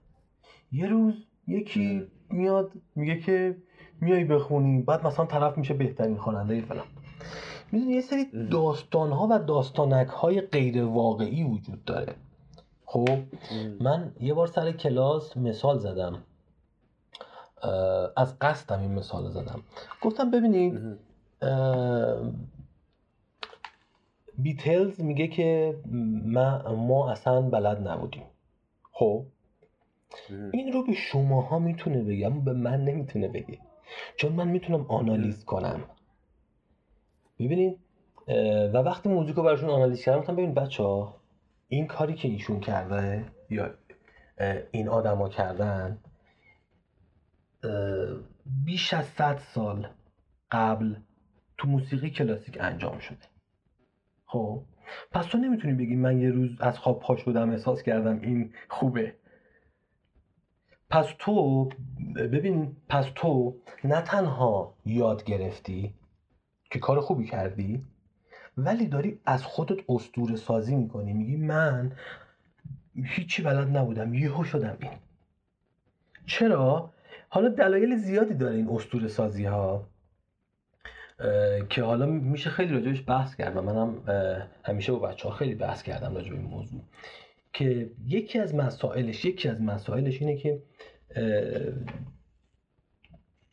یه 0.72 0.88
روز 0.88 1.14
یکی 1.48 2.08
میاد 2.30 2.72
میگه 2.96 3.20
که 3.20 3.58
میای 4.02 4.24
بخونی 4.24 4.82
بعد 4.82 5.08
مثلا 5.08 5.26
طرف 5.26 5.58
میشه 5.58 5.74
بهترین 5.74 6.18
خواننده 6.18 6.62
فلان. 6.62 6.86
می‌دونی 7.72 7.94
یه 7.94 8.02
سری 8.02 8.48
داستان 8.52 9.12
ها 9.12 9.28
و 9.32 9.40
داستانک 9.40 10.08
های 10.08 10.42
غیر 10.42 10.84
واقعی 10.84 11.44
وجود 11.44 11.86
داره. 11.86 12.16
خب 12.86 13.20
من 13.80 14.12
یه 14.20 14.34
بار 14.34 14.48
سر 14.48 14.72
کلاس 14.72 15.38
مثال 15.38 15.80
زدم. 15.80 16.24
از 18.16 18.40
قصدم 18.40 18.80
این 18.80 18.94
مثال 18.94 19.30
زدم. 19.30 19.60
گفتم 20.02 20.32
ببینید 20.32 20.98
بیتلز 24.38 25.02
میگه 25.02 25.28
که 25.28 25.80
ما, 26.26 26.76
ما 26.76 27.12
اصلا 27.12 27.42
بلد 27.42 27.88
نبودیم. 27.88 28.24
خب؟ 28.92 29.26
این 30.30 30.74
رو 30.74 30.84
به 30.84 30.94
شماها 30.94 31.60
می‌تونه 31.60 32.04
بگم 32.04 32.44
به 32.44 32.54
من 32.54 32.84
نمی‌تونه 32.84 33.28
بگه. 33.28 33.60
چون 34.18 34.32
من 34.32 34.48
می‌تونم 34.48 34.86
آنالیز 34.90 35.46
کنم. 35.46 35.84
ببینید 37.40 37.80
و 38.74 38.78
وقتی 38.78 39.10
موزیک 39.10 39.36
رو 39.36 39.44
براشون 39.44 39.70
آنالیز 39.70 40.02
کردم 40.02 40.20
گفتم 40.20 40.36
ببین 40.36 40.54
بچه 40.54 40.84
ها 40.84 41.16
این 41.68 41.88
کاری 41.88 42.14
که 42.16 42.28
ایشون 42.28 42.60
کرده 42.60 43.26
یا 43.50 43.74
این 44.72 44.90
آدما 44.90 45.30
کردن 45.30 46.00
بیش 48.66 48.94
از 48.94 49.06
صد 49.06 49.38
سال 49.38 49.90
قبل 50.52 50.96
تو 51.58 51.68
موسیقی 51.68 52.10
کلاسیک 52.10 52.58
انجام 52.62 53.00
شده. 53.00 53.18
خب. 54.28 54.64
پس 55.12 55.26
تو 55.26 55.38
نمی‌تونی 55.38 55.74
بگی 55.74 55.96
من 55.96 56.20
یه 56.20 56.30
روز 56.32 56.62
از 56.62 56.80
خواب 56.80 57.00
پا 57.00 57.16
شدم 57.16 57.50
احساس 57.50 57.84
کردم 57.84 58.20
این 58.22 58.54
خوبه. 58.70 59.16
پس 60.90 61.14
تو 61.20 61.66
ببین 62.16 62.76
پس 62.90 63.06
تو 63.16 63.56
نه 63.84 64.02
تنها 64.02 64.76
یاد 64.86 65.24
گرفتی 65.24 65.94
که 66.72 66.80
کار 66.80 67.00
خوبی 67.00 67.26
کردی 67.26 67.86
ولی 68.58 68.88
داری 68.88 69.20
از 69.26 69.44
خودت 69.44 69.78
استور 69.90 70.36
سازی 70.36 70.76
می‌کنی. 70.76 71.14
میگی 71.14 71.36
من 71.36 71.96
هیچی 73.04 73.44
بلد 73.44 73.78
نبودم 73.78 74.14
یهو 74.14 74.44
شدم 74.44 74.78
این. 74.82 74.92
چرا؟ 76.26 76.94
حالا 77.30 77.50
دلایل 77.50 77.96
زیادی 77.96 78.34
داره 78.34 78.56
این 78.56 78.70
استور 78.70 79.08
سازی 79.08 79.46
ها 79.46 79.90
که 81.70 81.84
حالا 81.84 82.06
میشه 82.06 82.50
خیلی 82.50 82.74
راجبش 82.74 83.04
بحث 83.08 83.36
کرد 83.36 83.58
و 83.58 83.62
منم 83.62 84.04
همیشه 84.64 84.92
با 84.92 85.00
بچه 85.00 85.30
ها 85.30 85.36
خیلی 85.36 85.56
بحث 85.56 85.84
کردم 85.84 86.16
راجب 86.16 86.34
این 86.34 86.42
موضوع. 86.42 86.82
که 87.54 87.90
یکی 88.06 88.40
از 88.40 88.56
مسائلش 88.56 89.26
یکی 89.26 89.50
از 89.50 89.62
مسائلش 89.62 90.22
اینه 90.22 90.36
که 90.36 90.62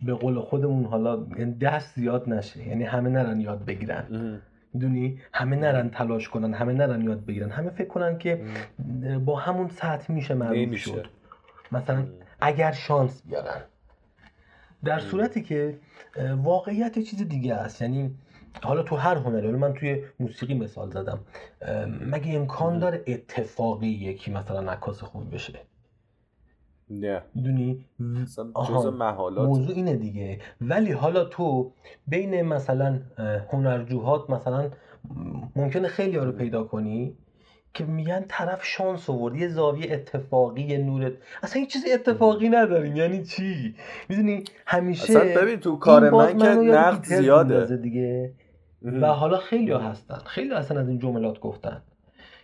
به 0.00 0.14
قول 0.14 0.40
خودمون 0.40 0.84
حالا 0.84 1.26
یعنی 1.38 1.54
دست 1.54 1.94
زیاد 1.94 2.28
نشه. 2.28 2.68
یعنی 2.68 2.84
همه 2.84 3.10
نرن 3.10 3.40
یاد 3.40 3.64
بگیرن. 3.64 4.40
می‌دونی؟ 4.72 5.20
همه 5.32 5.56
نرن 5.56 5.90
تلاش 5.90 6.28
کنن 6.28 6.54
همه 6.54 6.72
نرن 6.72 7.02
یاد 7.02 7.24
بگیرن. 7.24 7.50
همه 7.50 7.70
فکر 7.70 7.88
کنن 7.88 8.18
که 8.18 8.44
با 9.24 9.36
همون 9.36 9.68
سطح 9.68 10.12
میشه 10.12 10.34
معروف 10.34 10.76
شد. 10.76 11.06
مثلا 11.72 12.06
اگر 12.40 12.72
شانس 12.72 13.22
بیارن. 13.26 13.62
در 14.84 14.98
صورتی 14.98 15.42
که 15.42 15.78
واقعیت 16.36 16.98
چیز 16.98 17.28
دیگه 17.28 17.54
است. 17.54 17.82
یعنی 17.82 18.14
حالا 18.62 18.82
تو 18.82 18.96
هر 18.96 19.16
هنری 19.16 19.50
من 19.50 19.72
توی 19.72 20.02
موسیقی 20.20 20.54
مثال 20.54 20.90
زدم. 20.90 21.18
مگه 22.10 22.34
امکان 22.34 22.78
داره 22.78 23.04
اتفاقی 23.06 23.88
یکی 23.88 24.30
مثلا 24.30 24.72
عکاس 24.72 25.02
خوبی 25.02 25.30
بشه؟ 25.30 25.52
نه. 26.90 27.22
می‌دونی؟ 27.34 27.84
موضوع 29.44 29.76
اینه 29.76 29.96
دیگه. 29.96 30.38
ولی 30.60 30.92
حالا 30.92 31.24
تو 31.24 31.72
بین 32.06 32.42
مثلا 32.42 33.00
هنرجوهات 33.52 34.30
مثلا 34.30 34.70
ممکنه 35.56 35.88
خیلی 35.88 36.16
ها 36.16 36.24
رو 36.24 36.32
پیدا 36.32 36.64
کنی؟ 36.64 37.16
که 37.74 37.84
میگن 37.84 38.24
طرف 38.28 38.64
شانس 38.64 39.10
آورد. 39.10 39.36
یه 39.36 39.48
زاویه 39.48 39.92
اتفاقی 39.92 40.62
یه 40.62 40.78
نور 40.78 41.12
اصلا 41.42 41.60
هیچ 41.60 41.72
چیز 41.72 41.84
اتفاقی 41.94 42.48
نداریم 42.48 42.96
یعنی 42.96 43.24
چی؟ 43.24 43.74
می‌دونی 44.08 44.44
همیشه 44.66 45.02
اصلا 45.02 45.42
ببین 45.42 45.60
تو 45.60 45.76
کار 45.76 46.10
من 46.10 46.38
که 46.38 46.48
نقد 46.48 47.04
زیاده. 47.04 47.76
دیگه. 47.76 48.32
و 48.82 49.06
حالا 49.06 49.36
خیلی 49.36 49.70
ها 49.70 49.78
هستن. 49.78 50.18
خیلی 50.26 50.54
اصلا 50.54 50.80
از 50.80 50.88
این 50.88 50.98
جملات 50.98 51.40
گفتن. 51.40 51.82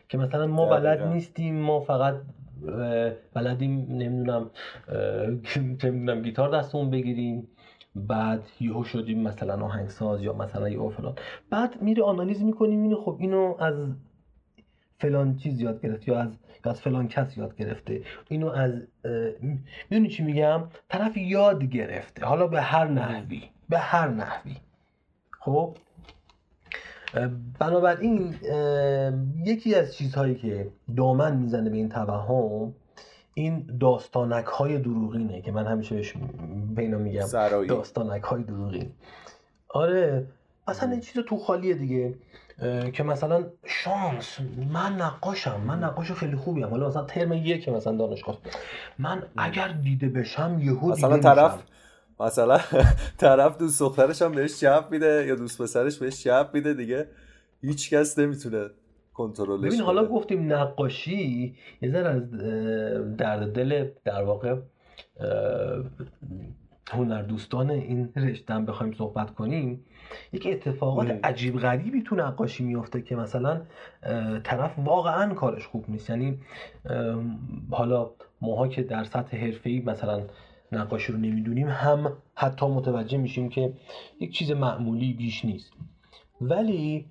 که 0.09 0.19
مثلا 0.19 0.47
ما 0.47 0.67
بلد 0.67 1.03
نیستیم 1.03 1.55
ما 1.55 1.81
فقط 1.81 2.15
بلدیم 3.35 3.87
نمی‌دونم 3.91 4.51
چه 5.79 5.91
می‌دونم 5.91 6.23
گیتار 6.23 6.59
دستمون 6.59 6.91
بگیریم. 6.91 7.49
بعد 7.95 8.43
یهو 8.61 8.85
شدیم 8.85 9.23
مثلا 9.23 9.65
آهنگساز 9.65 10.23
یا 10.23 10.33
مثلا 10.33 10.69
یهو 10.69 10.89
فلان. 10.91 11.15
بعد 11.51 11.83
میره 11.83 12.03
آنالیز 12.03 12.43
می‌کنیم 12.43 12.83
اینو 12.83 12.97
خب 12.97 13.17
اینو 13.19 13.55
از 13.59 13.75
فلان 15.01 15.37
چیز 15.37 15.61
یاد 15.61 15.83
گرفت 15.83 16.09
یا 16.09 16.21
از 16.21 16.29
از 16.65 16.81
فلان 16.81 17.09
کس 17.09 17.37
یاد 17.37 17.57
گرفته. 17.57 18.03
اینو 18.29 18.49
از 18.49 18.73
می‌دونی 19.91 20.09
چی 20.09 20.23
میگم؟ 20.23 20.63
طرف 20.89 21.17
یاد 21.17 21.65
گرفته. 21.65 22.27
حالا 22.27 22.47
به 22.47 22.61
هر 22.61 22.89
نحوی. 22.89 23.43
به 23.69 23.79
هر 23.79 24.09
نحوی. 24.09 24.57
خب؟ 25.41 25.77
بنابراین 27.59 28.35
یکی 29.45 29.75
از 29.75 29.95
چیزهایی 29.95 30.35
که 30.35 30.71
دامن 30.97 31.37
می‌زنه 31.37 31.71
به 31.71 31.77
این 31.77 31.89
توهم 31.89 32.75
این 33.35 33.79
داستانک 33.81 34.45
های 34.45 34.79
دروغینه 34.79 35.41
که 35.41 35.53
من 35.53 35.67
همیشه 35.67 35.95
بهش 35.95 36.15
بینا 36.77 36.99
میگم. 36.99 37.27
داستانک 37.67 38.23
های 38.23 38.43
دروغین. 38.43 38.91
آره. 39.69 40.27
اصلا 40.67 40.91
این 40.91 41.01
چیز 41.01 41.25
تو 41.25 41.37
خالیه 41.37 41.75
دیگه. 41.75 42.15
که 42.93 43.03
مثلا 43.03 43.45
شانس 43.67 44.39
من 44.73 44.93
نقاشم 44.93 45.61
من 45.67 45.85
نقاش 45.85 46.13
خیلی 46.13 46.37
خوبیم. 46.37 46.67
حالا 46.67 46.89
مثلا 46.89 47.05
ترم 47.05 47.33
یک 47.33 47.69
مثلا 47.69 47.97
دانشگاه. 47.97 48.39
من 48.99 49.23
اگر 49.37 49.69
دیده 49.69 50.09
بشم 50.09 50.59
یهو 50.63 50.91
مثلا 50.91 51.19
طرف 51.19 51.63
مثلا 52.21 52.61
طرف 53.19 53.59
دوست 53.59 53.81
دخترش 53.81 54.23
هم 54.23 54.33
بهش 54.33 54.61
جواب 54.61 54.91
میده 54.91 55.27
یا 55.27 55.35
دوست 55.35 55.63
پسرش 55.63 55.99
بهش 55.99 56.25
جواب 56.25 56.55
میده 56.55 56.75
دیگه. 56.75 57.07
هیچ 57.63 57.91
کس 57.91 58.19
نمی‌تونه 58.19 58.71
کنترلش 59.15 59.65
ببین 59.65 59.81
حالا 59.81 60.05
گفتیم 60.05 60.53
نقاشی 60.53 61.57
یه 61.83 61.91
ذره 61.91 62.09
از 62.09 62.31
درد 63.17 63.53
دل 63.53 63.91
در 64.05 64.23
واقع 64.23 64.57
هنر 66.91 67.23
دوستان 67.23 67.71
این 67.71 68.13
رشتن 68.17 68.65
بخوایم 68.65 68.93
صحبت 68.93 69.35
کنیم 69.35 69.85
یک 70.33 70.47
اتفاقات 70.47 71.11
عجیب 71.25 71.59
غریبی 71.59 72.03
تو 72.03 72.17
نقاشی 72.17 72.65
میفته 72.65 73.03
که 73.03 73.17
مثلا 73.17 73.63
طرف 74.45 74.79
واقعا 74.79 75.35
کارش 75.35 75.67
خوب 75.67 75.85
نیست. 75.89 76.11
یعنی 76.11 76.39
حالا 77.71 78.11
ماها 78.41 78.69
که 78.69 78.83
در 78.83 79.05
سطح 79.05 79.37
حرفه‌ای 79.37 79.81
مثلا 79.81 80.23
نقاشی 80.73 81.13
رو 81.13 81.19
نمی‌دونیم 81.19 81.69
هم 81.69 82.13
حتی 82.35 82.67
متوجه 82.67 83.19
میشیم 83.19 83.49
که 83.49 83.73
یک 84.21 84.35
چیز 84.35 84.51
معمولی 84.51 85.13
بیش 85.13 85.45
نیست. 85.45 85.73
ولی 86.41 87.07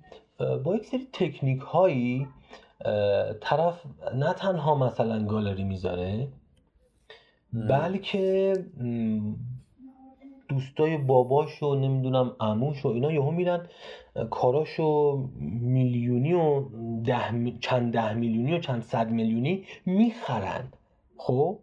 با 0.64 0.76
یک 0.76 0.86
سری 0.86 1.08
تکنیک 1.12 1.60
هایی 1.60 2.28
طرف 3.40 3.82
نه 4.14 4.32
تنها 4.32 4.74
مثلا 4.74 5.24
گالری 5.24 5.64
می‌ذاره 5.64 6.28
بلکه 7.52 8.54
دوستای 10.50 10.96
باباش 10.96 11.62
و 11.62 11.74
نمی‌دونم 11.74 12.36
عموش 12.40 12.84
و 12.84 12.88
اینا 12.88 13.12
یهو 13.12 13.30
میرن 13.30 13.66
کاراشو 14.30 15.16
میلیونی 15.60 16.32
و 16.32 16.64
ده 17.04 17.58
چند 17.60 17.92
ده 17.92 18.14
میلیونی 18.14 18.54
و 18.54 18.58
چند 18.58 18.82
صد 18.82 19.10
میلیونی 19.10 19.64
می‌خرن. 19.86 20.68
خب؟ 21.16 21.58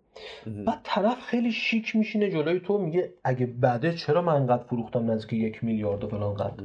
بعد 0.65 0.79
طرف 0.83 1.21
خیلی 1.21 1.51
شیک 1.51 1.95
میشینه 1.95 2.31
جلوی 2.31 2.59
تو 2.59 2.77
میگه 2.77 3.13
اگه 3.23 3.45
بعده 3.45 3.93
چرا 3.93 4.21
من 4.21 4.33
انقدر 4.33 4.63
فروختم 4.63 5.11
نزدیک 5.11 5.33
یک 5.33 5.63
میلیارد 5.63 6.03
و 6.03 6.07
فلان 6.07 6.33
قد؟ 6.33 6.59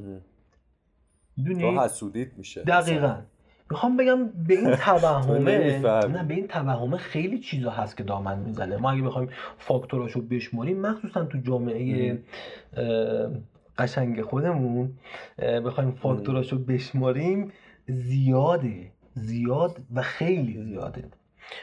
تو 1.60 1.80
حسودیت 1.80 2.34
میشه. 2.38 2.62
دقیقا. 2.62 3.16
می‌خوام 3.72 3.96
بگم 3.96 4.28
به 4.48 4.54
این 4.54 4.76
توهمه 4.84 5.78
نه 6.08 6.24
به 6.24 6.34
این 6.34 6.46
توهمه 6.48 6.96
خیلی 6.96 7.38
چیزا 7.38 7.70
هست 7.70 7.96
که 7.96 8.02
دامن 8.02 8.38
می‌زنه. 8.38 8.76
ما 8.76 8.90
اگه 8.90 9.02
بخوایم 9.02 9.28
فاکتوراشو 9.58 10.20
بشماریم 10.20 10.80
مخصوصا 10.80 11.24
تو 11.24 11.38
جامعه 11.38 12.18
قشنگ 13.78 14.22
خودمون 14.22 14.92
بخوایم 15.38 15.90
فاکتوراشو 15.90 16.58
بشماریم 16.58 17.52
زیاده. 17.86 18.92
زیاد 19.14 19.76
و 19.94 20.02
خیلی 20.02 20.64
زیاده. 20.64 21.04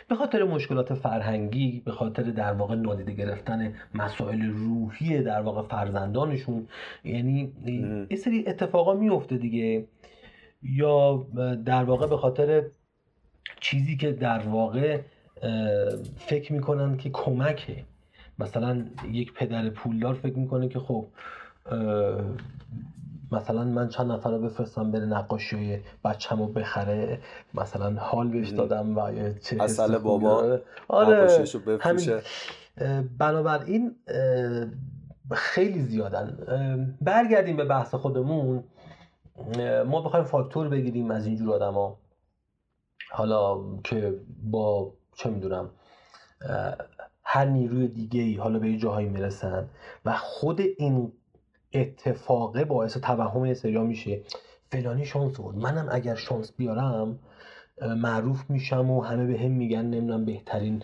به 0.08 0.16
خاطر 0.16 0.44
مشکلات 0.44 0.94
فرهنگی 0.94 1.82
به 1.86 1.92
خاطر 1.92 2.24
در 2.24 2.54
واقع 2.54 2.76
نادیده 2.76 3.12
گرفتن 3.12 3.74
مسائل 3.96 4.42
روحی 4.42 5.24
در 5.24 5.42
واقع 5.42 5.62
فرزندانشون 5.62 6.68
یعنی 7.04 7.52
یه 8.10 8.18
سری 8.18 8.44
اتفاقا 8.48 8.94
میفته 8.94 9.38
دیگه. 9.38 9.86
یا 10.64 11.28
در 11.66 11.84
واقع 11.84 12.08
به 12.08 12.18
خاطر 12.18 12.64
چیزی 13.60 13.98
که 13.98 14.12
در 14.12 14.40
واقع 14.40 15.00
فکر 16.18 16.54
می‌کنن 16.54 16.98
که 16.98 17.10
کمکه. 17.10 17.84
مثلا 18.40 18.86
یک 19.12 19.34
پدر 19.34 19.70
پولدار 19.70 20.14
فکر 20.14 20.38
می‌کنه 20.38 20.68
که 20.68 20.80
خب 20.80 21.08
مثلا 23.32 23.64
من 23.64 23.90
چند 23.90 24.12
نفر 24.12 24.32
رو 24.32 24.40
بفرستم 24.42 24.92
بره 24.92 25.06
نقاشی 25.06 25.56
های 25.56 25.80
بچه‌مو 26.06 26.48
بخره 26.48 27.20
مثلا 27.54 28.00
حال 28.00 28.28
بهش 28.28 28.50
دادم 28.50 28.98
و 28.98 29.12
چه 29.34 29.64
اصل 29.64 29.98
بابا 29.98 30.60
آره 30.88 31.46
همین. 31.80 32.22
بنابراین 33.18 33.96
خیلی 35.32 35.82
زیادن. 35.82 36.38
برگردیم 37.02 37.58
به 37.58 37.66
بحث 37.66 37.96
خودمون. 37.96 38.64
ما 39.88 40.02
بخوایم 40.02 40.26
فاکتور 40.26 40.70
بگیریم 40.70 41.12
از 41.12 41.26
اینجور 41.26 41.54
آدما. 41.54 41.98
حالا 43.12 43.60
که 43.84 44.14
با 44.44 44.94
چه 45.16 45.30
می‌دونم 45.30 45.70
هر 47.24 47.46
نیروی 47.46 47.88
دیگه 47.88 48.22
ای 48.22 48.36
حالا 48.36 48.60
به 48.60 48.70
یه 48.70 48.78
جاهایی 48.78 49.08
می‌رسن 49.08 49.70
و 50.06 50.18
خود 50.18 50.62
این 50.78 51.12
اتفاقه 51.74 52.66
باعث 52.66 52.98
توهم 52.98 53.54
سریا 53.54 53.84
میشه. 53.84 54.22
فلانی 54.72 55.06
شانس 55.06 55.38
بود 55.38 55.58
منم 55.58 55.88
اگر 55.92 56.16
شانس 56.16 56.52
بیارم 56.52 57.20
معروف 57.82 58.50
میشم 58.50 58.90
و 58.90 59.02
همه 59.02 59.26
به 59.26 59.40
هم 59.40 59.52
میگن 59.52 59.86
نمی‌دونم 59.86 60.26
بهترین 60.26 60.84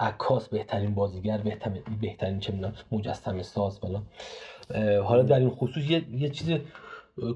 عکاس 0.00 0.48
بهترین 0.48 0.94
بازیگر 0.94 1.38
بهترین, 1.38 1.82
بهترین 2.00 2.40
چه 2.40 2.52
می‌دونم 2.52 2.74
مجسمه 2.92 3.42
ساز 3.42 3.78
فلان. 3.78 4.02
حالا 5.04 5.22
در 5.22 5.38
این 5.38 5.50
خصوص 5.50 5.90
یه, 5.90 6.14
یه 6.14 6.30
چیز 6.30 6.58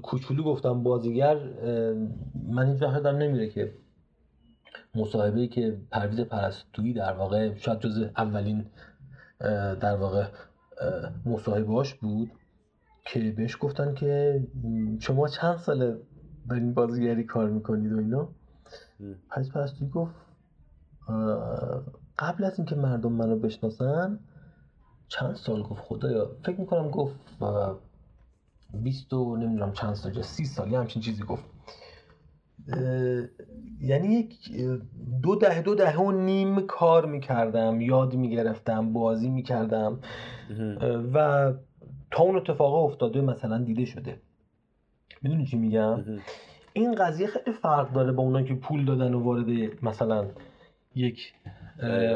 کوچولو 0.03 0.43
گفتم 0.43 0.83
بازیگر 0.83 1.39
من 2.49 2.71
هیچ 2.71 2.81
وقت 2.81 3.05
نمیره 3.05 3.49
که 3.49 3.73
مصاحبه 4.95 5.47
که 5.47 5.77
پرویز 5.91 6.19
پرستویی 6.19 6.93
در 6.93 7.13
واقع 7.13 7.55
شاید 7.55 7.79
جز 7.79 8.09
اولین 8.17 8.65
در 9.79 9.95
واقع 9.95 10.27
مصاحبهاش 11.25 11.93
بود 11.93 12.31
که 13.05 13.31
بهش 13.31 13.57
گفتن 13.61 13.93
که 13.93 14.43
شما 14.99 15.27
چند 15.27 15.57
ساله 15.57 15.97
در 16.49 16.55
این 16.55 16.73
بازیگری 16.73 17.23
کار 17.23 17.49
می‌کنید 17.49 17.93
و 17.93 17.97
اینا. 17.97 18.29
پس 19.29 19.49
پرستویی 19.49 19.89
گفت 19.89 20.15
قبل 22.19 22.43
از 22.43 22.59
اینکه 22.59 22.75
مردم 22.75 23.11
منو 23.11 23.39
بشناسن 23.39 24.19
چند 25.07 25.35
سال 25.35 25.63
گفت 25.63 25.81
خدایا 25.81 26.31
فکر 26.43 26.59
می‌کنم 26.59 26.89
گفت 26.89 27.15
بیست 28.73 29.13
و 29.13 29.37
نمی‌دونم 29.37 29.73
چند 29.73 29.93
سال 29.93 30.21
سی 30.21 30.45
سالی 30.45 30.75
همچین 30.75 31.01
چیزی 31.01 31.23
گفت. 31.23 31.45
یعنی 33.81 34.07
یک 34.07 34.51
دو 35.23 35.35
دهه 35.35 35.61
دو 35.61 35.75
دهه 35.75 35.97
و 35.97 36.11
نیم 36.11 36.61
کار 36.67 37.05
می‌کردم 37.05 37.81
یاد 37.81 38.15
می‌گرفتم 38.15 38.93
بازی 38.93 39.29
می‌کردم. 39.29 39.99
و 41.13 41.53
تا 42.11 42.23
اون 42.23 42.35
اتفاق 42.35 42.85
افتاده 42.85 43.21
مثلا 43.21 43.57
دیده 43.63 43.85
شده. 43.85 44.21
می‌دونی 45.21 45.45
چی 45.45 45.57
میگم؟ 45.57 46.03
این 46.73 46.95
قضیه 46.95 47.27
خیلی 47.27 47.51
فرق 47.51 47.93
داره 47.93 48.11
با 48.11 48.23
اونایی 48.23 48.45
که 48.45 48.53
پول 48.55 48.85
دادن 48.85 49.13
و 49.13 49.23
وارد 49.23 49.45
مثلا 49.85 50.25
یک 50.95 51.33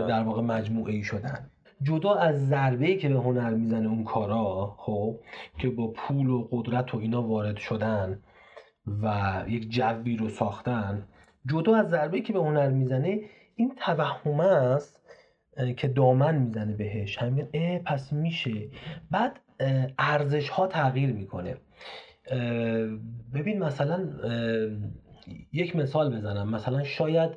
در 0.08 0.24
واقع 0.24 0.41
مجموعه 0.41 0.93
ای 0.93 1.04
شدن. 1.04 1.49
جدا 1.84 2.15
از 2.15 2.47
ضربه 2.47 2.95
که 2.95 3.09
به 3.09 3.19
هنر 3.19 3.49
می‌زنه 3.49 3.88
اون 3.88 4.03
کارا 4.03 4.75
خب 4.77 5.19
که 5.57 5.69
با 5.69 5.88
پول 5.88 6.29
و 6.29 6.47
قدرت 6.51 6.95
و 6.95 6.97
اینا 6.97 7.23
وارد 7.23 7.57
شدن 7.57 8.19
و 9.01 9.43
یک 9.47 9.69
جوی 9.69 10.17
رو 10.17 10.29
ساختن 10.29 11.07
جدا 11.45 11.75
از 11.75 11.89
ضربه 11.89 12.21
که 12.21 12.34
به 12.34 12.39
هنر 12.39 12.69
می‌زنه 12.69 13.19
این 13.55 13.75
توهم 13.75 14.39
است 14.39 15.01
که 15.77 15.88
دامن 15.88 16.36
می‌زنه 16.36 16.73
بهش. 16.73 17.17
همین 17.17 17.47
اه 17.53 17.79
پس 17.79 18.13
میشه. 18.13 18.69
بعد 19.11 19.39
ارزش 19.99 20.49
ها 20.49 20.67
تغییر 20.67 21.13
می‌کنه. 21.13 21.57
ببین 23.34 23.63
مثلا 23.63 24.09
یک 25.53 25.75
مثال 25.75 26.17
بزنم. 26.17 26.49
مثلا 26.49 26.84
شاید 26.84 27.32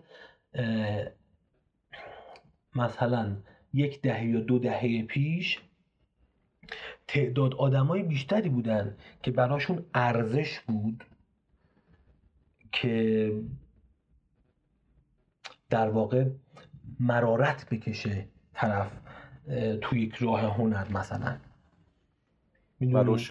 مثلا 2.77 3.37
یک 3.75 4.03
دهه 4.03 4.25
یا 4.25 4.41
دو 4.41 4.59
دهه 4.59 5.03
پیش 5.03 5.61
تعداد 7.09 7.55
آدمای 7.55 8.03
بیشتری 8.03 8.49
بودن 8.49 8.97
که 9.23 9.31
براشون 9.31 9.85
ارزش 9.95 10.61
بود 10.61 11.05
که 12.73 13.33
در 15.71 15.89
واقع 15.89 16.27
مرارت 17.01 17.69
بکشه 17.71 18.29
طرف 18.53 18.93
تو 19.81 19.97
یک 19.97 20.15
راه 20.15 20.41
هنر 20.41 20.89
مثلا. 20.89 21.37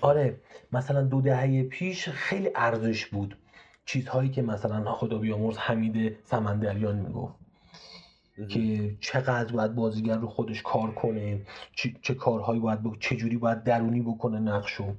آره 0.02 0.42
مثلا 0.72 1.02
دو 1.02 1.22
دهه 1.22 1.64
پیش 1.64 2.10
خیلی 2.10 2.50
ارزش 2.56 3.06
بود. 3.06 3.38
چیزهایی 3.86 4.30
که 4.30 4.42
مثلا 4.42 4.92
خدا 4.92 5.18
بیامرز 5.18 5.58
حمید 5.58 6.18
سمندریان 6.24 6.96
می‌گفت. 6.96 7.43
که 8.50 8.96
چقدر 9.00 9.54
باید 9.54 9.76
بازیگر 9.76 10.18
رو 10.18 10.28
خودش 10.28 10.62
کار 10.62 10.92
کنه 10.92 11.42
چه, 12.02 12.14
کارهایی 12.14 12.60
باید 12.60 12.84
بکنه 12.84 12.98
چه 13.00 13.16
جوری 13.16 13.38
باید 13.38 13.64
درونی 13.64 14.02
بکنه 14.02 14.40
نقشو 14.40 14.94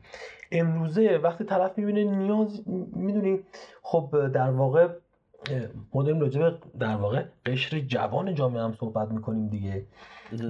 امروزه 0.53 1.21
وقتی 1.23 1.45
طرف 1.45 1.79
می‌بینه 1.79 2.05
نیاز 2.05 2.63
می‌دونی 2.97 3.39
خب 3.83 4.29
در 4.35 4.51
واقع 4.51 4.89
مدرن 5.95 6.21
راجع 6.21 6.51
در 6.79 6.97
واقع 6.97 7.25
قشر 7.47 7.81
جوان 7.81 8.35
جامعه 8.35 8.63
هم 8.63 8.73
صحبت 8.73 9.11
می‌کنیم 9.11 9.49
دیگه. 9.49 9.87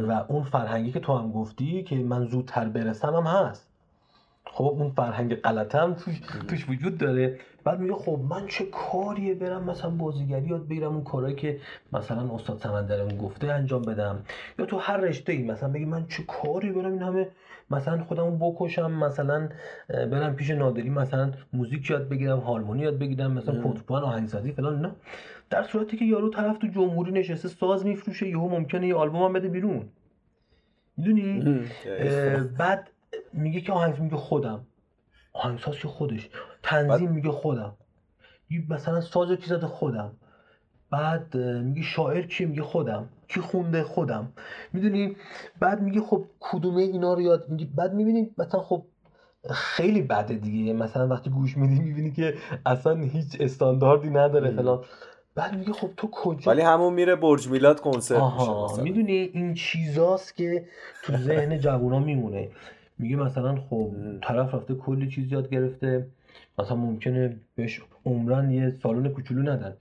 و 0.09 0.13
اون 0.29 0.43
فرهنگی 0.43 0.93
که 0.93 1.01
تو 1.01 1.19
هم 1.19 1.33
گفتی 1.33 1.83
که 1.83 1.97
من 1.97 2.27
زودتر 2.27 2.69
برسم 2.69 3.15
هم 3.15 3.27
هست. 3.27 3.69
خب 4.47 4.65
اون 4.65 4.91
فرهنگ 4.91 5.35
غلط 5.35 5.75
هم 5.75 5.95
توش, 5.95 6.21
توش 6.49 6.69
وجود 6.69 6.99
داره. 6.99 7.41
بعد 7.65 7.81
میگه 7.81 7.95
خب 7.95 8.21
من 8.31 8.47
چه 8.47 8.65
کاریه 8.65 9.35
برم 9.35 9.65
مثلا 9.65 9.91
بازیگری 9.91 10.47
یاد 10.47 10.69
بگیرم 10.69 10.93
اون 10.93 11.05
کارهایی 11.05 11.37
که 11.37 11.61
مثلا 11.93 12.35
استاد 12.35 12.59
سمندرمون 12.59 13.19
گفته 13.19 13.53
انجام 13.53 13.83
بدم؟ 13.83 14.25
یا 14.59 14.67
تو 14.67 14.79
هر 14.79 14.97
رشته 14.97 15.33
ای 15.33 15.43
مثلا 15.43 15.69
بگی 15.69 15.85
من 15.85 16.07
چه 16.07 16.23
کاری 16.23 16.73
برم 16.73 16.93
این 16.93 17.03
همه 17.03 17.29
مثلا 17.71 18.05
خودمو 18.05 18.53
بکشم 18.53 18.93
مثلا 18.93 19.49
برم 19.89 20.37
پیش 20.37 20.51
نادری 20.51 20.91
مثلا 20.91 21.33
موزیک 21.53 21.91
یاد 21.91 22.09
بگیرم 22.09 22.39
هارمونی 22.39 22.83
یاد 22.83 22.99
بگیرم 22.99 23.33
مثلا 23.33 23.63
کنتربان 23.63 24.03
آهنگسازی 24.03 24.53
فلان 24.53 24.81
نه. 24.81 24.91
در 25.51 25.63
صورتی 25.63 25.97
که 25.97 26.05
یارو 26.05 26.31
طرف 26.31 26.59
تو 26.59 26.67
جمهوری 26.67 27.13
نشسته 27.13 27.49
ساز 27.49 27.87
میفروشه 27.87 28.29
یهو 28.29 28.49
ممکنه 28.49 28.87
یه 28.87 28.95
آلبوم 28.95 29.23
هم 29.23 29.33
بده 29.33 29.49
بیرون. 29.49 29.89
می‌دونی؟ 30.97 31.65
بعد 32.59 32.91
میگه 33.33 33.61
که 33.61 33.73
آهنگ 33.73 34.01
میگه 34.01 34.17
خودم. 34.17 34.67
آهنگساز 35.33 35.79
که 35.79 35.89
خودش. 35.89 36.31
تنظیم 36.65 37.11
میگه 37.11 37.31
خودم. 37.31 37.75
مثلا 38.69 39.01
ساز 39.01 39.31
کی 39.33 39.47
زده 39.47 39.67
خودم. 39.67 40.13
بعد 40.91 41.37
میگه 41.37 41.83
شاعر 41.83 42.23
کی؟ 42.23 42.45
میگه 42.45 42.63
خودم. 42.63 43.09
کی 43.29 43.41
خونده؟ 43.41 43.83
خودم. 43.83 44.33
می‌دونی؟ 44.73 45.17
بعد 45.61 45.83
میگه 45.83 46.01
خب 46.01 46.25
کدومه 46.41 46.83
اینا 46.83 47.15
رو 47.15 47.21
یاد 47.21 47.49
میگی؟ 47.49 47.65
بعد 47.65 47.95
می‌بینی 47.95 48.31
مثلا 48.39 48.61
خب 48.61 48.85
خیلی 49.51 50.03
بده 50.03 50.35
دیگه. 50.35 50.73
مثلا 50.73 51.09
وقتی 51.09 51.31
گوش 51.31 51.57
میدی 51.57 51.81
می‌بینی 51.81 52.13
که 52.13 52.35
اصلا 52.67 52.95
هیچ 52.95 53.37
استانداردی 53.41 54.11
نداره 54.11 54.51
فلان. 54.51 54.85
بعد 55.35 55.59
میگه 55.59 55.73
خب 55.73 55.91
تو 55.97 56.09
کجا؟ 56.13 56.51
ولی 56.51 56.63
همون 56.63 56.95
میره 56.95 57.17
برج 57.17 57.49
میلاد 57.49 57.81
کنسرت 57.81 58.23
میشه 58.23 58.83
می‌دونی 58.83 59.13
این 59.13 59.55
چیزاست 59.55 60.37
که 60.37 60.67
تو 61.03 61.17
ذهن 61.17 61.59
جوونا 61.59 61.99
میمونه. 61.99 62.51
میگه 62.99 63.17
مثلا 63.17 63.61
خب 63.71 63.91
طرف 64.23 64.55
رفته 64.55 64.75
کلی 64.75 65.09
چیز 65.11 65.33
یاد 65.33 65.51
گرفته. 65.51 66.07
مثلا 66.59 66.77
ممکنه 66.77 67.37
بهش 67.55 67.81
عمرن 68.07 68.51
یه 68.51 68.71
سالن 68.71 69.09
کوچولو 69.09 69.43
ندن. 69.43 69.77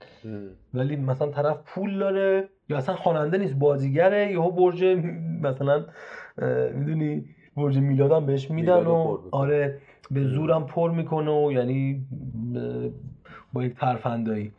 ولی 0.74 0.96
مثلا 0.96 1.28
طرف 1.28 1.58
پول 1.66 1.98
داره 1.98 2.48
یا 2.68 2.76
اصلا 2.76 2.94
خواننده 2.96 3.38
نیست 3.38 3.54
بازیگره 3.54 4.32
یهو 4.32 4.50
برج 4.50 4.84
مثلا 5.42 5.86
می‌دونی 6.74 7.24
برج 7.56 7.78
میلادم 7.78 8.26
بهش 8.26 8.50
میدن 8.50 8.86
و 8.86 9.18
آره 9.30 9.78
به 10.10 10.24
زورم 10.24 10.66
پر 10.66 10.90
می‌کنه 10.90 11.30
و 11.30 11.52
یعنی 11.52 12.06
با 13.52 13.64
یک 13.64 13.74
ترفندایی. 13.74 14.52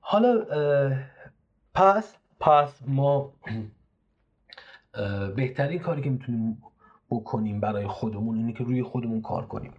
حالا 0.00 0.46
پس 1.74 2.16
پس 2.40 2.82
ما 2.86 3.32
بهترین 5.36 5.78
کاری 5.78 6.02
که 6.02 6.10
می‌تونیم 6.10 6.62
بکنیم 7.10 7.60
برای 7.60 7.86
خودمون 7.86 8.36
اینه 8.36 8.52
که 8.52 8.64
روی 8.64 8.82
خودمون 8.82 9.22
کار 9.22 9.46
کنیم. 9.46 9.72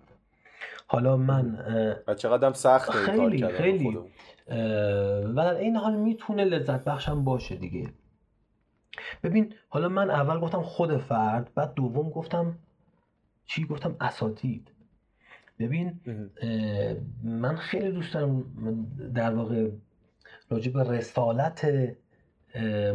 حالا 0.88 1.18
من 1.18 1.58
و 2.08 2.14
چقدر 2.14 2.54
سخت 2.54 2.92
خیلی 2.92 3.42
کار 3.42 3.52
خیلی 3.52 3.98
و 5.24 5.34
در 5.36 5.56
این 5.56 5.76
حال 5.76 5.96
می‌تونه 5.96 6.46
لذت 6.46 6.84
بخشم 6.84 7.24
باشه 7.24 7.56
دیگه. 7.56 7.90
ببین 9.24 9.54
حالا 9.70 9.90
من 9.90 10.10
اول 10.10 10.40
گفتم 10.40 10.62
خود 10.62 10.98
فرد 10.98 11.52
بعد 11.56 11.74
دوم 11.74 12.10
گفتم 12.10 12.60
چی؟ 13.46 13.66
گفتم 13.66 13.96
اساتید. 14.02 14.72
ببین 15.60 16.00
من 17.24 17.56
خیلی 17.56 17.92
دوست 17.92 18.14
دارم 18.14 18.46
در 19.16 19.36
واقع 19.36 19.70
راجع 20.50 20.72
به 20.72 20.84
رسالت 20.84 21.68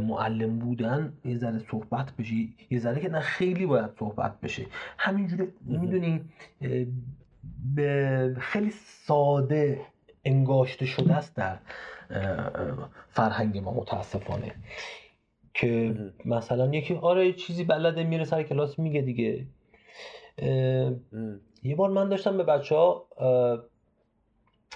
معلم 0.01 0.59
بودن 0.59 1.12
یه 1.24 1.38
ذره 1.38 1.59
صحبت 1.70 2.12
بشه 2.16 2.34
یه 2.70 2.78
ذره 2.78 3.01
که 3.01 3.09
نه 3.09 3.20
خیلی 3.20 3.66
باید 3.66 3.90
صحبت 3.99 4.40
بشه. 4.40 4.66
همینجوری 4.99 5.49
می‌دونی 5.64 6.24
خیلی 8.38 8.70
ساده 9.07 9.80
انگاشته 10.24 10.86
شده 10.86 11.14
است 11.14 11.36
در 11.36 11.59
فرهنگ 13.11 13.59
ما 13.59 13.72
متاسفانه. 13.72 14.55
که 15.55 15.95
مثلا 16.24 16.74
یکی 16.74 16.95
آره 16.95 17.32
چیزی 17.32 17.64
بلده 17.64 18.05
میره 18.05 18.24
سر 18.24 18.43
کلاس 18.43 18.78
میگه 18.78 19.01
دیگه. 19.01 19.47
یه 21.62 21.74
بار 21.76 21.90
من 21.90 22.09
داشتم 22.09 22.36
به 22.36 22.43
بچه 22.43 22.74
ها 22.74 23.07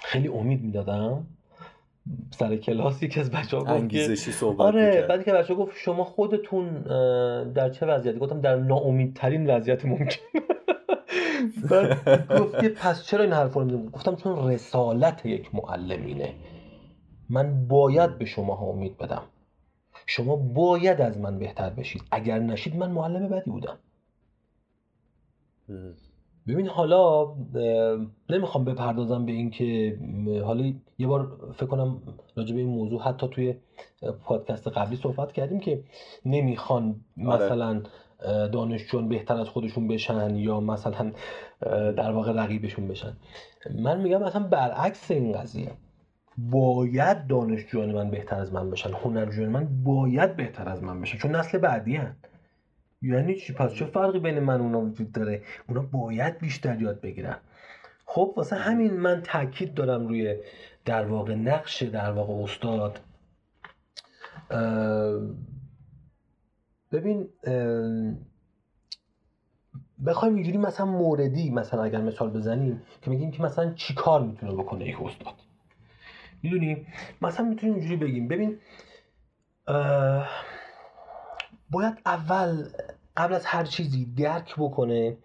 خیلی 0.03 0.27
امید 0.27 0.61
می‌دادم 0.61 1.27
سر 2.31 2.55
کلاس 2.55 3.03
یکی 3.03 3.19
از 3.19 3.31
بچه 3.31 3.57
ها 3.57 3.63
گفت 3.63 3.89
که 3.89 4.15
صحبت 4.15 4.61
آره 4.61 5.05
بعد 5.09 5.25
که 5.25 5.33
بچه 5.33 5.53
ها 5.53 5.59
گفت 5.59 5.77
شما 5.77 6.03
خودتون 6.03 6.81
در 7.53 7.69
چه 7.69 7.85
وضعیتی؟ 7.85 8.19
گفتم 8.19 8.41
در 8.41 8.55
ناامیدترین 8.55 9.49
وضعیت 9.49 9.85
ممکن 9.85 10.15
بعد 11.69 12.27
گفت 12.41 12.59
که 12.59 12.69
پس 12.69 13.03
چرا 13.03 13.23
این 13.23 13.33
حرف 13.33 13.53
رو 13.53 13.89
گفتم 13.89 14.15
چون 14.15 14.49
رسالت 14.49 15.25
یک 15.25 15.55
معلمینه 15.55 16.33
من 17.29 17.67
باید 17.67 18.17
به 18.17 18.25
شما 18.25 18.55
ها 18.55 18.65
امید 18.65 18.97
بدم. 18.97 19.23
شما 20.05 20.35
باید 20.35 21.01
از 21.01 21.17
من 21.17 21.39
بهتر 21.39 21.69
بشید. 21.69 22.03
اگر 22.11 22.39
نشید 22.39 22.75
من 22.75 22.91
معلم 22.91 23.29
بدی 23.29 23.51
بودم. 23.51 23.77
ببین 26.47 26.67
حالا 26.67 27.35
نمی‌خوام 28.29 28.65
بپردازم 28.65 29.25
به 29.25 29.31
این 29.31 29.49
که 29.49 29.99
حالا 30.45 30.73
یه 30.97 31.07
بار 31.07 31.53
فکر 31.55 31.65
کنم 31.65 32.01
راجع 32.35 32.55
به 32.55 32.61
این 32.61 32.69
موضوع 32.69 33.01
حتی 33.01 33.27
توی 33.27 33.55
پادکست 34.23 34.67
قبلی 34.67 34.95
صحبت 34.95 35.31
کردیم 35.31 35.59
که 35.59 35.83
نمی‌خوان 36.25 36.95
آره. 37.27 37.45
مثلا 37.45 37.81
دانشجویان 38.25 39.09
بهتر 39.09 39.37
از 39.37 39.47
خودشون 39.49 39.87
بشن 39.87 40.35
یا 40.35 40.59
مثلا 40.59 41.11
در 41.91 42.11
واقع 42.11 42.31
رقیبشون 42.31 42.87
بشن. 42.87 43.17
من 43.75 44.01
میگم 44.01 44.23
مثلا 44.23 44.43
برعکس 44.43 45.11
این 45.11 45.31
قضیه. 45.31 45.71
باید 46.37 47.27
دانشجویان 47.27 47.91
من 47.91 48.09
بهتر 48.11 48.39
از 48.39 48.53
من 48.53 48.69
بشن. 48.69 48.91
هنرجویان 48.93 49.49
من 49.51 49.83
باید 49.83 50.35
بهتر 50.35 50.69
از 50.69 50.83
من 50.83 51.01
بشن. 51.01 51.17
چون 51.17 51.35
نسل 51.35 51.57
بعدی 51.57 51.95
هن. 51.95 52.15
یعنی 53.01 53.35
چی؟ 53.35 53.53
پس 53.53 53.73
چه 53.73 53.85
فرقی 53.85 54.19
بین 54.19 54.39
من 54.39 54.61
اونا 54.61 54.81
وجود 54.81 55.11
داره؟ 55.11 55.41
اونا 55.69 55.81
باید 55.81 56.37
بیشتر 56.37 56.81
یاد 56.81 57.01
بگیرن. 57.01 57.37
خب 58.05 58.33
واسه 58.37 58.55
همین 58.55 58.93
من 58.93 59.21
تاکید 59.21 59.73
دارم 59.73 60.07
روی 60.07 60.35
در 60.85 61.05
واقع 61.05 61.35
نقش 61.35 61.83
در 61.83 62.11
واقع 62.11 62.43
استاد. 62.43 62.99
ببین 66.91 67.29
بخوایم 70.05 70.35
اینجوری 70.35 70.57
مثلا 70.57 70.85
موردی 70.85 71.49
مثلا 71.49 71.83
اگر 71.83 72.01
مثال 72.01 72.29
بزنیم 72.29 72.81
که 73.01 73.09
میگیم 73.09 73.31
که 73.31 73.43
مثلا 73.43 73.73
چی 73.73 73.93
کار 73.93 74.21
می‌تونه 74.21 74.53
بکنه 74.53 74.87
یک 74.87 75.01
استاد. 75.01 75.33
می‌دونی؟ 76.43 76.87
مثلا 77.21 77.45
می‌تونیم 77.45 77.75
اینجوری 77.75 77.95
بگیم. 77.95 78.27
ببین 78.27 78.57
باید 81.69 81.93
اول 82.05 82.63
قبل 83.17 83.33
از 83.33 83.45
هر 83.45 83.63
چیزی 83.63 84.05
درک 84.05 84.55
بکنه 84.57 85.17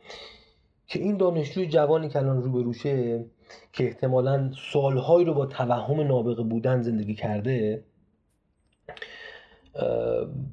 که 0.86 0.98
این 0.98 1.16
دانشجوی 1.16 1.68
جوانی 1.68 2.08
که 2.08 2.18
الان 2.18 2.42
روبروشه 2.42 3.24
که 3.72 3.84
احتمالا 3.84 4.52
سالهایی 4.72 5.24
رو 5.24 5.34
با 5.34 5.46
توهم 5.46 6.00
نابغه 6.00 6.42
بودن 6.42 6.82
زندگی 6.82 7.14
کرده 7.14 7.84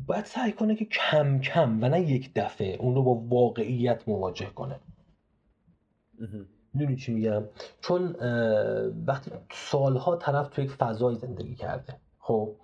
باید 0.08 0.26
سعی 0.26 0.52
کنه 0.52 0.76
که 0.76 0.86
کم 0.86 1.40
کم 1.40 1.84
و 1.84 1.90
نه 1.90 2.02
یک 2.02 2.32
دفعه 2.36 2.78
اون 2.80 2.96
رو 2.96 3.04
با 3.04 3.14
واقعیت 3.14 4.08
مواجه 4.08 4.50
کنه. 4.50 4.80
می‌دونی 6.74 6.96
چی 6.96 7.14
میگم؟ 7.14 7.44
چون 7.82 8.16
وقتی 9.08 9.32
سالها 9.52 10.16
طرف 10.16 10.50
تو 10.50 10.62
یک 10.62 10.72
فضای 10.72 11.16
زندگی 11.16 11.56
کرده 11.56 11.96
خب؟ 12.20 12.56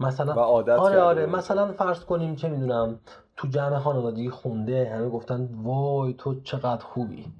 مثلا 0.00 0.34
و 0.34 0.38
عادت 0.38 0.78
آره 0.78 1.00
آره 1.00 1.26
مثلا 1.26 1.72
فرض 1.72 2.04
کنیم 2.04 2.36
چه 2.36 2.48
می‌دونم 2.48 3.00
تو 3.36 3.48
جمع 3.48 3.78
خانوادگی 3.78 4.30
خونده 4.30 4.90
همه 4.94 5.08
گفتن 5.08 5.48
وای 5.62 6.14
تو 6.14 6.40
چقدر 6.40 6.84
خوبی. 6.84 7.32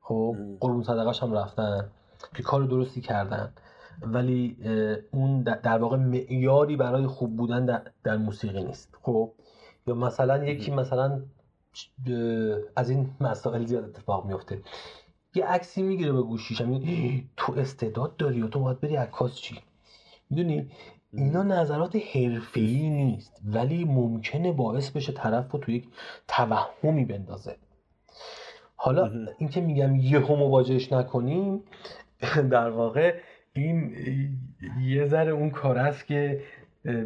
خب؟ 0.00 0.36
قربون 0.60 0.82
صدقش 0.82 1.22
هم 1.22 1.32
رفتن 1.32 1.90
که 2.36 2.42
کار 2.42 2.62
درستی 2.62 3.00
کردن. 3.00 3.52
ولی 4.02 4.56
اون 5.10 5.42
در 5.42 5.78
واقع 5.78 5.96
معیاری 5.96 6.76
برای 6.76 7.06
خوب 7.06 7.36
بودن 7.36 7.64
در, 7.66 7.82
در 8.04 8.16
موسیقی 8.16 8.64
نیست. 8.64 8.94
خب؟ 9.02 9.32
یا 9.86 9.94
مثلا 9.94 10.44
یکی 10.44 10.70
مثلا 10.70 11.22
از 12.76 12.90
این 12.90 13.10
مسائل 13.20 13.64
زیاد 13.64 13.84
اتفاق 13.84 14.26
میفته 14.26 14.62
یه 15.34 15.46
عکسی 15.46 15.82
می‌گیره 15.82 16.12
به 16.12 16.22
گوشیش 16.22 16.62
تو 17.36 17.52
استعداد 17.52 18.16
داری 18.16 18.42
و 18.42 18.48
تو 18.48 18.60
باید 18.60 18.80
بری 18.80 18.96
عکاس 18.96 19.34
چی؟ 19.34 19.58
می‌دونی؟ 20.30 20.70
اینا 21.12 21.42
نظرات 21.42 21.96
حرفه‌ای 21.96 22.90
نیست 22.90 23.40
ولی 23.44 23.84
ممکنه 23.84 24.52
باعث 24.52 24.90
بشه 24.90 25.12
طرف 25.12 25.52
رو 25.52 25.58
تو 25.58 25.70
یک 25.70 25.88
توهمی 26.28 27.04
بندازه. 27.04 27.56
حالا 28.76 29.10
اینکه 29.38 29.60
میگم 29.60 29.96
یهو 29.96 30.36
مواجهش 30.36 30.92
نکنیم 30.92 31.62
در 32.50 32.70
واقع 32.70 33.14
این 33.60 33.92
یه 34.82 35.06
ذره 35.06 35.32
اون 35.32 35.50
کار 35.50 35.78
است 35.78 36.06
که 36.06 36.40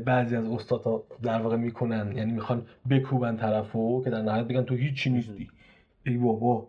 بعضی 0.04 0.36
از 0.36 0.44
استادها 0.44 1.04
در 1.22 1.42
واقع 1.42 1.56
می‌کنن. 1.56 2.12
یعنی 2.16 2.32
می‌خوان 2.32 2.66
بکوبن 2.90 3.36
طرفو 3.36 4.04
که 4.04 4.10
در 4.10 4.22
نهایت 4.22 4.46
بگن 4.46 4.62
تو 4.62 4.74
هیچی 4.74 5.10
نیستی. 5.10 5.48
ای 6.06 6.16
بابا. 6.16 6.68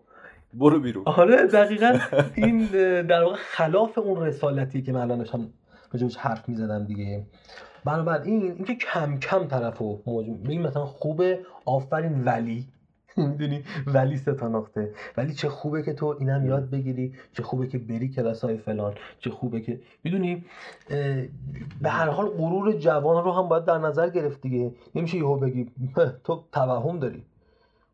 برو 0.54 0.80
بیرون. 0.80 1.04
آره 1.06 1.46
دقیقا. 1.46 1.98
این 2.34 2.66
در 3.02 3.22
واقع 3.22 3.36
خلاف 3.36 3.98
اون 3.98 4.22
رسالتی 4.22 4.82
که 4.82 4.92
من 4.92 5.00
الان 5.00 5.18
داشتم 5.18 5.48
حرف 6.18 6.48
می‌زدم 6.48 6.84
دیگه. 6.84 7.26
بنابراین 7.84 8.42
اینکه 8.42 8.74
کم 8.74 9.18
کم 9.18 9.46
طرفو 9.46 9.96
ببین 10.44 10.62
مثلا 10.62 10.84
خوبه 10.84 11.40
آفرین 11.64 12.24
ولی 12.24 12.66
می‌دونی؟ 13.30 13.64
ولی 13.86 14.16
سه 14.16 14.34
تا 14.34 14.48
نقطه. 14.48 14.94
ولی 15.16 15.34
چه 15.34 15.48
خوبه 15.48 15.82
که 15.82 15.92
تو 15.92 16.16
اینم 16.20 16.46
یاد 16.46 16.70
بگیری 16.70 17.12
چه 17.32 17.42
خوبه 17.42 17.66
که 17.66 17.78
بری 17.78 18.08
کلاس 18.08 18.44
های 18.44 18.56
فلان 18.56 18.94
چه 19.18 19.30
خوبه 19.30 19.60
که 19.60 19.80
می‌دونی؟ 20.04 20.44
به 21.82 21.90
هر 21.90 22.08
حال 22.08 22.28
غرور 22.28 22.72
جوان 22.72 23.24
رو 23.24 23.32
هم 23.32 23.48
باید 23.48 23.64
در 23.64 23.78
نظر 23.78 24.10
گرفت 24.10 24.40
دیگه. 24.40 24.72
نمیشه 24.94 25.16
یهو 25.16 25.36
بگی 25.36 25.70
تو 26.24 26.44
توهم 26.52 26.98
داری. 26.98 27.22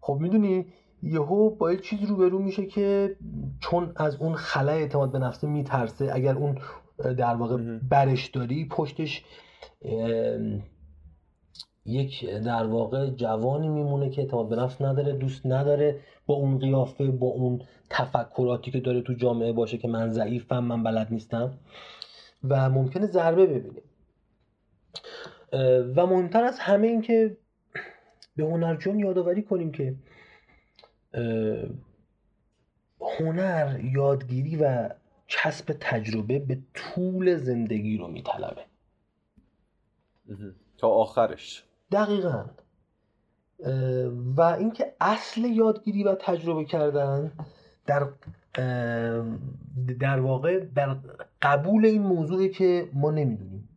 خب 0.01 0.19
می‌دونی؟ 0.21 0.67
یهو 1.03 1.51
با 1.51 1.73
یه 1.73 1.79
چیز 1.79 2.03
روبرو 2.03 2.39
میشه 2.39 2.67
که 2.67 3.17
چون 3.61 3.93
از 3.97 4.17
اون 4.17 4.35
خلای 4.35 4.79
اعتماد 4.83 5.13
به 5.13 5.19
نفسه 5.19 5.47
میترسه 5.47 6.11
اگر 6.13 6.35
اون 6.35 6.59
در 6.99 7.35
واقع 7.35 7.57
برش 7.89 8.27
داری 8.27 8.69
پشتش 8.71 9.25
یک 11.89 12.31
در 12.31 12.67
واقع 12.67 13.11
جوانی 13.11 13.69
میمونه 13.69 14.11
که 14.11 14.23
اعتماد 14.23 14.49
به 14.49 14.57
نفس 14.57 14.81
نداره 14.81 15.13
دوست 15.13 15.47
نداره 15.47 16.01
با 16.27 16.35
اون 16.35 16.59
قیافه 16.59 17.07
با 17.07 17.27
اون 17.27 17.63
تفکراتی 17.91 18.71
که 18.71 18.81
داره 18.81 19.01
تو 19.03 19.13
جامعه 19.13 19.53
باشه 19.53 19.79
که 19.79 19.89
من 19.89 20.11
ضعیفم 20.13 20.65
من 20.65 20.83
بلد 20.83 21.09
نیستم. 21.11 21.59
و 22.49 22.71
ممکنه 22.71 23.07
ضربه 23.07 23.47
ببینه 23.47 23.83
و 25.97 26.07
مهمتر 26.07 26.45
از 26.45 26.59
همه 26.59 26.87
این 26.87 27.03
که 27.03 27.37
به 28.37 28.45
هنرجان 28.45 28.99
یادآوری 28.99 29.43
کنیم 29.43 29.73
که 29.73 29.95
هنر 33.01 33.81
یادگیری 33.95 34.57
و 34.57 34.89
کسب 35.29 35.77
تجربه 35.81 36.39
به 36.39 36.59
طول 36.75 37.37
زندگی 37.37 37.97
رو 37.97 38.09
میطلبه. 38.09 38.63
تا 40.79 40.89
آخرش. 40.89 41.65
دقیقا. 41.93 42.45
و 44.37 44.41
اینکه 44.41 44.95
اصل 45.01 45.45
یادگیری 45.45 46.05
و 46.05 46.15
تجربه 46.15 46.65
کردن 46.65 47.33
در 47.87 48.09
در 50.01 50.21
واقع 50.21 50.65
در 50.75 50.97
قبول 51.43 51.87
این 51.87 52.03
موضوعی 52.03 52.49
که 52.49 52.89
ما 52.93 53.11
نمی‌دونیم. 53.11 53.69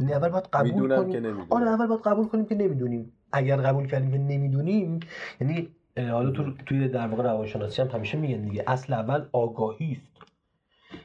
یعنی 0.00 0.12
اول 0.12 0.28
باید 0.28 0.44
قبول 0.52 0.96
کنیم. 0.96 1.12
که 1.12 1.34
آره 1.50 1.66
اول 1.66 1.86
باید 1.86 2.00
قبول 2.00 2.28
کنیم 2.28 2.46
که 2.46 2.54
نمی‌دونیم. 2.54 3.12
اگر 3.32 3.56
قبول 3.56 3.86
کردیم 3.86 4.10
که 4.10 4.18
نمی‌دونیم 4.18 5.00
یعنی 5.40 5.68
حالا 5.96 6.30
تو 6.30 6.52
توی 6.66 6.88
در 6.88 7.08
واقع 7.08 7.22
روانشناسی 7.22 7.82
هم 7.82 7.88
همیشه 7.88 8.18
میگن 8.18 8.42
دیگه 8.42 8.64
اصل 8.66 8.92
اول 8.92 9.26
آگاهی 9.32 9.92
است. 9.92 10.22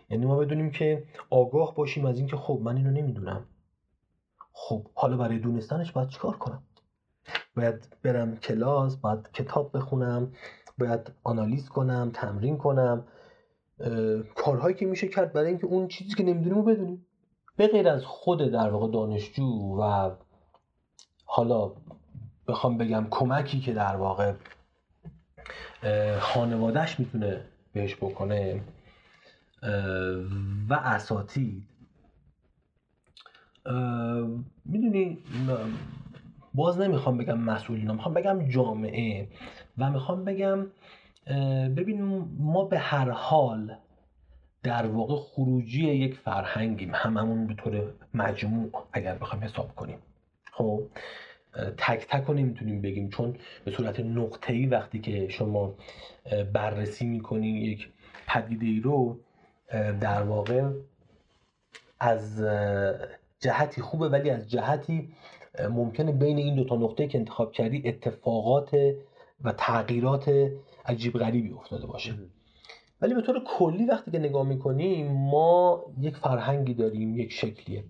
یعنی 0.09 0.25
ما 0.25 0.37
بدونیم 0.37 0.71
که 0.71 1.03
آگاه 1.29 1.75
باشیم 1.75 2.05
از 2.05 2.17
اینکه 2.17 2.37
خب 2.37 2.59
من 2.63 2.77
اینو 2.77 2.91
نمی‌دونم. 2.91 3.45
خب 4.61 4.85
حالا 4.93 5.17
برای 5.17 5.39
دونستنش 5.39 5.91
باید 5.91 6.09
چیکار 6.09 6.37
کنم؟ 6.37 6.63
باید 7.57 7.97
برم 8.03 8.37
کلاس 8.37 8.95
باید 8.95 9.31
کتاب 9.31 9.77
بخونم 9.77 10.31
باید 10.79 11.11
آنالیز 11.23 11.69
کنم 11.69 12.11
تمرین 12.13 12.57
کنم 12.57 13.03
کارهایی 14.35 14.75
که 14.75 14.85
میشه 14.85 15.07
کرد 15.07 15.33
برای 15.33 15.47
اینکه 15.47 15.65
اون 15.65 15.87
چیزی 15.87 16.15
که 16.15 16.23
نمی‌دونیم 16.23 16.57
رو 16.57 16.63
بدونیم. 16.63 17.05
به 17.57 17.67
غیر 17.67 17.89
از 17.89 18.05
خود 18.05 18.51
در 18.51 18.69
واقع 18.69 18.91
دانشجو 18.91 19.77
و 19.81 20.11
حالا 21.25 21.71
بخوام 22.47 22.77
بگم 22.77 23.07
کمکی 23.09 23.59
که 23.59 23.73
در 23.73 23.95
واقع 23.95 24.33
خانوادهش 26.19 26.99
می‌تونه 26.99 27.45
بهش 27.73 27.95
بکنه 27.95 28.61
و 30.69 30.73
اساتید 30.73 31.68
می‌دونی 34.65 35.17
باز 36.53 36.79
نمی‌خوام 36.79 37.17
بگم 37.17 37.37
مسئولین 37.37 37.91
می‌خوام 37.91 38.13
بگم 38.13 38.47
جامعه. 38.47 39.27
و 39.77 39.91
می‌خوام 39.91 40.25
بگم 40.25 40.67
ببین 41.75 42.27
ما 42.39 42.65
به 42.65 42.79
هر 42.79 43.09
حال 43.09 43.75
در 44.63 44.85
واقع 44.87 45.15
خروجی 45.15 45.87
یک 45.87 46.15
فرهنگیم. 46.15 46.91
هممون 46.93 47.47
به 47.47 47.53
طور 47.53 47.93
مجموع 48.13 48.69
اگر 48.93 49.15
بخوایم 49.15 49.43
حساب 49.43 49.75
کنیم. 49.75 49.97
خب؟ 50.51 50.83
تک 51.77 52.07
تک 52.09 52.23
رو 52.27 52.33
نمی‌تونیم 52.33 52.81
بگیم. 52.81 53.09
چون 53.09 53.35
به 53.65 53.71
صورت 53.71 53.99
نقطه 53.99 54.53
ای 54.53 54.65
وقتی 54.65 54.99
که 54.99 55.27
شما 55.29 55.75
بررسی 56.53 57.05
می‌کنین 57.05 57.55
یک 57.55 57.89
پدیده 58.27 58.65
ای 58.65 58.79
رو 58.79 59.19
در 60.01 60.21
واقع 60.21 60.69
از 61.99 62.43
جهتی 63.39 63.81
خوبه 63.81 64.09
ولی 64.09 64.29
از 64.29 64.49
جهتی 64.49 65.13
ممکنه 65.69 66.11
بین 66.11 66.37
این 66.37 66.55
دو 66.55 66.63
تا 66.63 66.75
نقطه 66.75 67.07
که 67.07 67.17
انتخاب 67.17 67.51
کردی 67.51 67.81
اتفاقات 67.85 68.69
و 69.43 69.51
تغییرات 69.57 70.51
عجیب 70.85 71.13
غریبی 71.13 71.51
افتاده 71.51 71.87
باشه. 71.87 72.13
ولی 73.01 73.13
به 73.13 73.21
طور 73.21 73.43
کلی 73.57 73.85
وقتی 73.85 74.11
که 74.11 74.19
نگاه 74.19 74.47
می‌کنیم 74.47 75.11
ما 75.11 75.85
یک 75.99 76.17
فرهنگی 76.17 76.73
داریم 76.73 77.17
یک 77.17 77.31
شکلیه. 77.31 77.83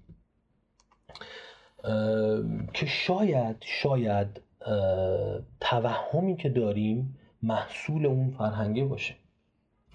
که 2.74 2.86
شاید 2.86 3.56
شاید 3.62 4.42
توهمی 5.60 6.36
که 6.38 6.50
داریم 6.50 7.20
محصول 7.44 8.06
اون 8.06 8.32
فرهنگه 8.32 8.86
باشه. 8.86 9.16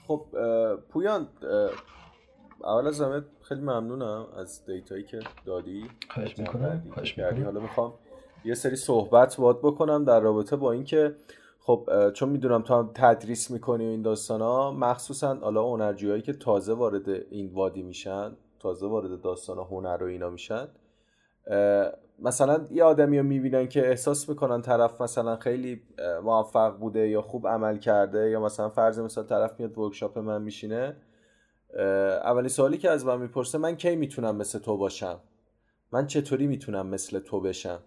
خب 0.06 0.26
پویان 0.88 1.28
اول 2.64 2.86
از 2.86 3.00
همه 3.00 3.22
خیلی 3.42 3.60
ممنونم 3.60 4.26
از 4.36 4.66
دیتایی 4.66 5.04
که 5.04 5.20
دادی. 5.46 5.84
خواهش 6.10 6.38
می‌کنم 6.38 6.82
حالا 7.44 7.60
می‌خوام 7.60 7.92
یه 8.44 8.54
سری 8.54 8.76
صحبت 8.76 9.36
باد 9.36 9.58
بکنم 9.58 10.04
در 10.04 10.20
رابطه 10.20 10.56
با 10.56 10.72
اینکه 10.72 11.14
خب 11.60 11.88
چون 12.14 12.28
می‌دونم 12.28 12.62
تو 12.62 12.74
هم 12.74 12.90
تدریس 12.94 13.50
می‌کنی 13.50 13.86
و 13.86 13.88
این 13.88 14.02
داستان 14.02 14.40
ها 14.40 14.72
مخصوصا 14.72 15.34
حالا 15.34 15.62
هنرجوهایی 15.62 16.22
که 16.22 16.32
تازه 16.32 16.74
وارد 16.74 17.08
این 17.08 17.52
وادی 17.52 17.82
میشن 17.82 18.36
تازه 18.60 18.86
وارد 18.86 19.20
داستان 19.20 19.58
هنر 19.58 19.98
و 20.02 20.06
اینا 20.06 20.30
میشن 20.30 20.68
مثلا 22.18 22.66
یه 22.70 22.84
آدمی 22.84 23.18
رو 23.18 23.24
می‌بینن 23.24 23.68
که 23.68 23.88
احساس 23.88 24.28
می‌کنن 24.28 24.62
طرف 24.62 25.00
مثلا 25.00 25.36
خیلی 25.36 25.82
موفق 26.22 26.78
بوده 26.78 27.08
یا 27.08 27.22
خوب 27.22 27.48
عمل 27.48 27.78
کرده 27.78 28.30
یا 28.30 28.40
مثلا 28.40 28.68
فرض 28.68 28.98
مثلا 28.98 29.24
طرف 29.24 29.60
میاد 29.60 29.78
ورکشاپ 29.78 30.18
من 30.18 30.42
میشینه 30.42 30.96
اولین 32.24 32.48
سوالی 32.48 32.78
که 32.78 32.90
از 32.90 33.06
من 33.06 33.20
می‌پرسه 33.20 33.58
من 33.58 33.76
کی 33.76 33.96
می‌تونم 33.96 34.36
مثل 34.36 34.58
تو 34.58 34.76
باشم؟ 34.76 35.20
من 35.92 36.06
چطوری 36.06 36.46
می‌تونم 36.46 36.86
مثل 36.86 37.18
تو 37.18 37.40
بشم؟ 37.40 37.80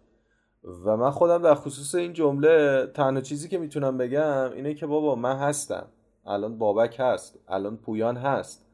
و 0.85 0.97
من 0.97 1.09
خودم 1.09 1.41
در 1.41 1.55
خصوص 1.55 1.95
این 1.95 2.13
جمله 2.13 2.87
تنها 2.93 3.21
چیزی 3.21 3.49
که 3.49 3.57
می‌تونم 3.57 3.97
بگم 3.97 4.51
اینه 4.51 4.73
که 4.73 4.87
بابا 4.87 5.15
من 5.15 5.35
هستم. 5.35 5.87
الان 6.25 6.57
بابک 6.57 6.95
هست. 6.99 7.39
الان 7.47 7.77
پویان 7.77 8.17
هست. 8.17 8.65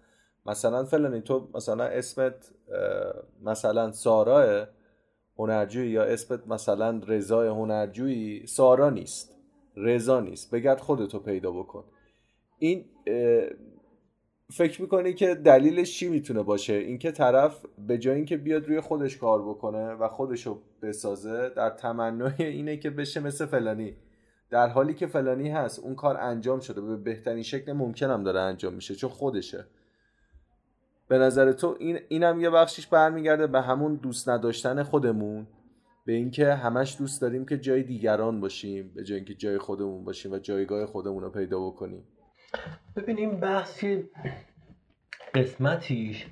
مثلا 0.46 0.84
فلانی 0.84 1.22
تو 1.22 1.50
مثلا 1.54 1.84
اسمت 1.84 2.52
مثلا 3.44 3.92
ساراه 3.92 4.68
هنرجویی 5.38 5.90
یا 5.92 6.04
اسمت 6.04 6.48
مثلا 6.48 7.02
رضای 7.08 7.48
هنرجویی 7.48 8.48
سارا 8.48 8.90
نیست. 8.90 9.36
رضا 9.78 10.20
نیست. 10.20 10.52
بگرد 10.52 10.80
خودتو 10.80 11.20
پیدا 11.20 11.52
بکن. 11.52 11.84
این 12.60 12.86
فکر 14.58 14.82
می‌کنی 14.82 15.14
که 15.14 15.36
دلیلش 15.36 16.00
چی 16.00 16.10
می‌تونه 16.10 16.44
باشه؟ 16.44 16.74
اینکه 16.74 17.12
طرف 17.12 17.66
به 17.88 17.98
جای 17.98 18.16
اینکه 18.16 18.38
بیاد 18.38 18.68
روی 18.68 18.82
خودش 18.82 19.18
کار 19.18 19.42
بکنه 19.42 19.94
و 19.94 20.08
خودشو 20.08 20.62
بسازه 20.82 21.50
در 21.50 21.70
تمنای 21.70 22.34
اینه 22.40 22.78
که 22.78 22.90
بشه 22.90 23.20
مثل 23.20 23.46
فلانی. 23.46 23.96
در 24.50 24.68
حالی 24.68 24.94
که 24.94 25.08
فلانی 25.08 25.50
هست 25.50 25.80
اون 25.80 25.96
کار 25.96 26.18
انجام 26.18 26.60
شده. 26.60 26.82
به 26.82 26.98
بهترین 26.98 27.44
شکل 27.44 27.74
ممکنم 27.74 28.24
داره 28.24 28.40
انجام 28.40 28.74
میشه 28.74 28.96
چون 28.96 29.10
خودشه. 29.10 29.66
به 31.08 31.18
نظر 31.18 31.52
تو 31.52 31.76
این 31.80 32.00
اینم 32.08 32.42
یه 32.42 32.50
بخشیش 32.50 32.88
برمیگرده 32.88 33.48
به 33.48 33.62
همون 33.62 33.96
دوست 33.96 34.30
نداشتن 34.30 34.84
خودمون 34.84 35.48
به 36.06 36.14
اینکه 36.14 36.54
همش 36.54 36.96
دوست 37.00 37.22
داریم 37.22 37.46
که 37.46 37.58
جای 37.58 37.84
دیگران 37.84 38.42
باشیم 38.42 38.92
به 38.96 39.04
جای 39.04 39.16
اینکه 39.16 39.34
جای 39.34 39.58
خودمون 39.58 40.04
باشیم 40.04 40.32
و 40.32 40.38
جایگاه 40.38 40.86
خودمون 40.86 41.24
رو 41.24 41.30
پیدا 41.30 41.68
بکنیم. 41.68 42.04
ببینیم 42.96 43.40
بحثی 43.40 44.04
قسمتیش 45.34 46.26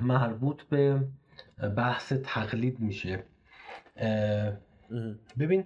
مربوط 0.00 0.62
به 0.62 1.00
بحث 1.76 2.12
تقلید 2.12 2.80
میشه. 2.80 3.24
ببین 5.38 5.64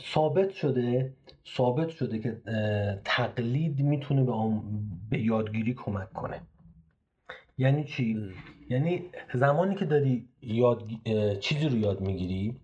ثابت 0.00 0.50
شده 0.50 1.12
ثابت 1.56 1.88
شده 1.88 2.18
که 2.18 2.40
تقلید 3.04 3.80
می‌تونه 3.80 4.24
به, 4.24 4.32
به 5.10 5.18
یادگیری 5.18 5.74
کمک 5.74 6.12
کنه. 6.12 6.40
یعنی 7.58 7.84
چی؟ 7.84 8.32
یعنی 8.68 9.04
زمانی 9.34 9.74
که 9.74 9.84
داری 9.84 10.28
یاد 10.42 10.82
چیزی 11.40 11.68
رو 11.68 11.76
یاد 11.76 12.00
می‌گیری 12.00 12.56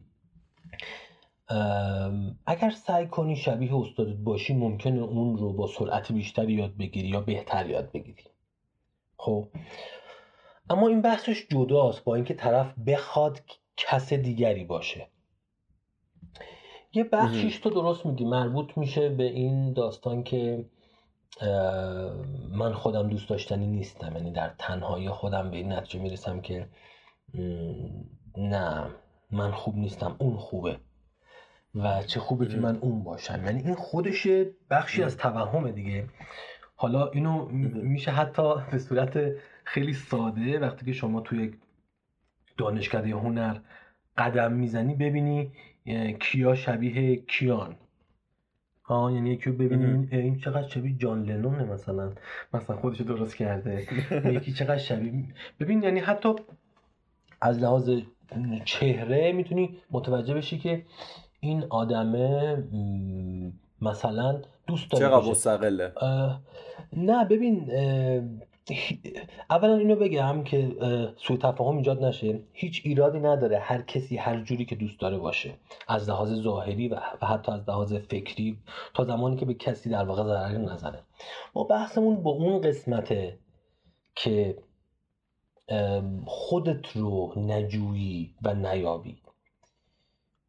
اگر 2.46 2.70
سعی 2.70 3.06
کنی 3.06 3.36
شبیه 3.36 3.76
استادت 3.76 4.16
باشی 4.16 4.54
ممکنه 4.54 5.02
اون 5.02 5.36
رو 5.36 5.52
با 5.52 5.66
سرعت 5.66 6.12
بیشتری 6.12 6.52
یاد 6.52 6.76
بگیری 6.76 7.08
یا 7.08 7.20
بهتر 7.20 7.70
یاد 7.70 7.92
بگیری. 7.92 8.24
خب؟ 9.16 9.48
اما 10.70 10.88
این 10.88 11.02
بحثش 11.02 11.46
جداست 11.50 12.04
با 12.04 12.14
اینکه 12.14 12.34
طرف 12.34 12.78
بخواد 12.86 13.40
کس 13.76 14.12
دیگری 14.12 14.64
باشه. 14.64 15.08
یه 16.94 17.04
بخشیش 17.04 17.58
تو 17.58 17.70
درست 17.70 18.06
میگی. 18.06 18.24
مربوط 18.24 18.78
میشه 18.78 19.08
به 19.08 19.24
این 19.24 19.72
داستان 19.72 20.22
که 20.22 20.64
من 22.50 22.72
خودم 22.72 23.08
دوست 23.08 23.28
داشتنی 23.28 23.66
نیستم. 23.66 24.16
یعنی 24.16 24.32
در 24.32 24.54
تنهایی 24.58 25.08
خودم 25.08 25.50
به 25.50 25.56
این 25.56 25.72
نتیجه 25.72 26.02
می‌رسم 26.02 26.40
که 26.40 26.68
نه 28.36 28.90
من 29.30 29.52
خوب 29.52 29.76
نیستم 29.76 30.16
اون 30.18 30.36
خوبه. 30.36 30.80
و 31.74 32.02
چه 32.02 32.20
خوبه 32.20 32.46
که 32.46 32.56
من 32.56 32.76
اون 32.76 33.02
باشم. 33.02 33.44
یعنی 33.44 33.62
این 33.62 33.74
خودش 33.74 34.26
بخشی 34.70 35.02
از 35.02 35.16
توهمه 35.16 35.72
دیگه. 35.72 36.04
حالا 36.76 37.08
اینو 37.08 37.48
میشه 37.82 38.10
حتی 38.10 38.54
به 38.70 38.78
صورت 38.78 39.18
خیلی 39.64 39.92
ساده 39.92 40.58
وقتی 40.58 40.86
که 40.86 40.92
شما 40.92 41.20
توی 41.20 41.54
دانشکده 42.56 43.10
هنر 43.10 43.58
قدم 44.18 44.52
می‌زنی 44.52 44.94
ببینی 44.94 45.52
کیا 46.20 46.54
شبیه 46.54 47.16
کیان. 47.16 47.76
ها 48.84 49.10
یعنی 49.10 49.30
یکی 49.30 49.50
ببینیم 49.50 50.08
این 50.12 50.38
چقدر 50.38 50.68
شبیه 50.68 50.96
جان 50.96 51.22
لنونه 51.22 51.64
مثلا. 51.64 52.12
مثلا 52.54 52.76
خودش 52.76 53.00
درست 53.00 53.36
کرده. 53.36 53.86
یکی 54.36 54.52
چقدر 54.52 54.78
شبیه 54.78 55.24
ببین 55.60 55.82
یعنی 55.82 56.00
حتی 56.00 56.34
از 57.40 57.58
لحاظ 57.58 57.90
چهره 58.64 59.32
می‌تونی 59.32 59.76
متوجه 59.90 60.34
بشی 60.34 60.58
که 60.58 60.84
این 61.44 61.64
آدمه 61.70 62.64
مثلا 63.80 64.42
دوست 64.66 64.90
داره 64.90 65.04
چقدر 65.04 65.30
مستقله؟ 65.30 65.92
نه 66.92 67.24
ببین 67.24 67.70
اولا 69.50 69.74
اینو 69.74 69.96
بگم 69.96 70.44
که 70.44 70.76
سوء 71.16 71.36
تفاهم 71.36 71.76
ایجاد 71.76 72.04
نشه. 72.04 72.40
هیچ 72.52 72.82
ایرادی 72.84 73.18
نداره 73.18 73.58
هر 73.58 73.82
کسی 73.82 74.16
هر 74.16 74.40
جوری 74.40 74.64
که 74.64 74.74
دوست 74.74 75.00
داره 75.00 75.18
باشه. 75.18 75.54
از 75.88 76.08
لحاظ 76.08 76.32
ظاهری 76.42 76.88
و 76.88 76.96
حتی 77.22 77.52
از 77.52 77.68
لحاظ 77.68 77.94
فکری 77.94 78.58
تا 78.94 79.04
زمانی 79.04 79.36
که 79.36 79.46
به 79.46 79.54
کسی 79.54 79.90
در 79.90 80.04
واقع 80.04 80.24
ضرری 80.24 80.58
نزنه. 80.58 80.98
ما 81.54 81.64
بحثمون 81.64 82.22
با 82.22 82.30
اون 82.30 82.60
قسمته 82.60 83.38
که 84.14 84.58
خودت 86.26 86.96
رو 86.96 87.32
نجویی 87.36 88.34
و 88.42 88.54
نیابی. 88.54 89.21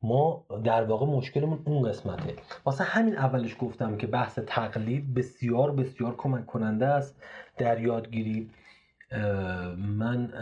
ما 0.03 0.45
در 0.63 0.83
واقع 0.83 1.05
مشکلمون 1.05 1.59
اون 1.65 1.89
قسمته. 1.89 2.33
واسه 2.65 2.83
همین 2.83 3.17
اولش 3.17 3.55
گفتم 3.59 3.97
که 3.97 4.07
بحث 4.07 4.39
تقلید 4.47 5.13
بسیار 5.13 5.71
بسیار 5.71 6.15
کمک 6.15 6.45
کننده 6.45 6.87
است. 6.87 7.23
در 7.57 7.81
یادگیری 7.81 8.49
من 9.77 10.33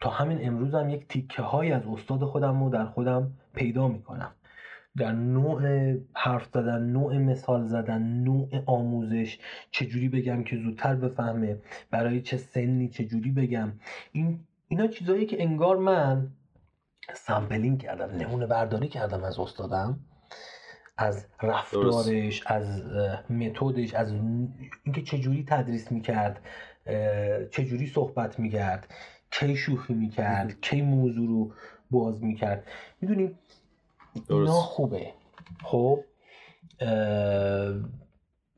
تا 0.00 0.10
همین 0.10 0.38
امروز 0.46 0.74
هم 0.74 0.90
یک 0.90 1.08
تیکه 1.08 1.42
های 1.42 1.72
از 1.72 1.86
استاد 1.86 2.24
خودم 2.24 2.64
رو 2.64 2.70
در 2.70 2.84
خودم 2.84 3.30
پیدا 3.54 3.88
می‌کنم. 3.88 4.30
در 4.96 5.12
نوع 5.12 5.92
حرف 6.14 6.48
زدن 6.54 6.82
نوع 6.82 7.18
مثال 7.18 7.66
زدن 7.66 8.02
نوع 8.02 8.48
آموزش 8.66 9.38
چجوری 9.70 10.08
بگم 10.08 10.44
که 10.44 10.56
زودتر 10.56 10.94
بفهمه 10.94 11.58
برای 11.90 12.20
چه 12.20 12.36
سنی 12.36 12.88
چجوری 12.88 13.30
بگم. 13.30 13.72
این 14.12 14.40
اینا 14.68 14.86
چیزهایی 14.86 15.26
که 15.26 15.42
انگار 15.42 15.76
من 15.76 16.30
sampling 17.14 17.82
کردم 17.82 18.16
نمونه 18.16 18.46
برداری 18.46 18.88
کردم 18.88 19.24
از 19.24 19.38
استادم. 19.38 20.00
از 21.00 21.26
رفتارش 21.42 22.42
از 22.46 22.82
متدش 23.30 23.94
از 23.94 24.12
اینکه 24.84 25.02
چجوری 25.02 25.44
تدریس 25.48 25.92
می‌کرد 25.92 26.40
چجوری 27.50 27.86
صحبت 27.86 28.38
می‌کرد 28.38 28.94
کی 29.30 29.56
شوخی 29.56 29.94
می‌کرد 29.94 30.60
کی 30.60 30.82
موضوع 30.82 31.28
رو 31.28 31.52
باز 31.90 32.22
می‌کرد. 32.22 32.66
می‌دونی 33.00 33.38
اینا 34.28 34.52
خوبه. 34.52 35.12
خب 35.64 36.04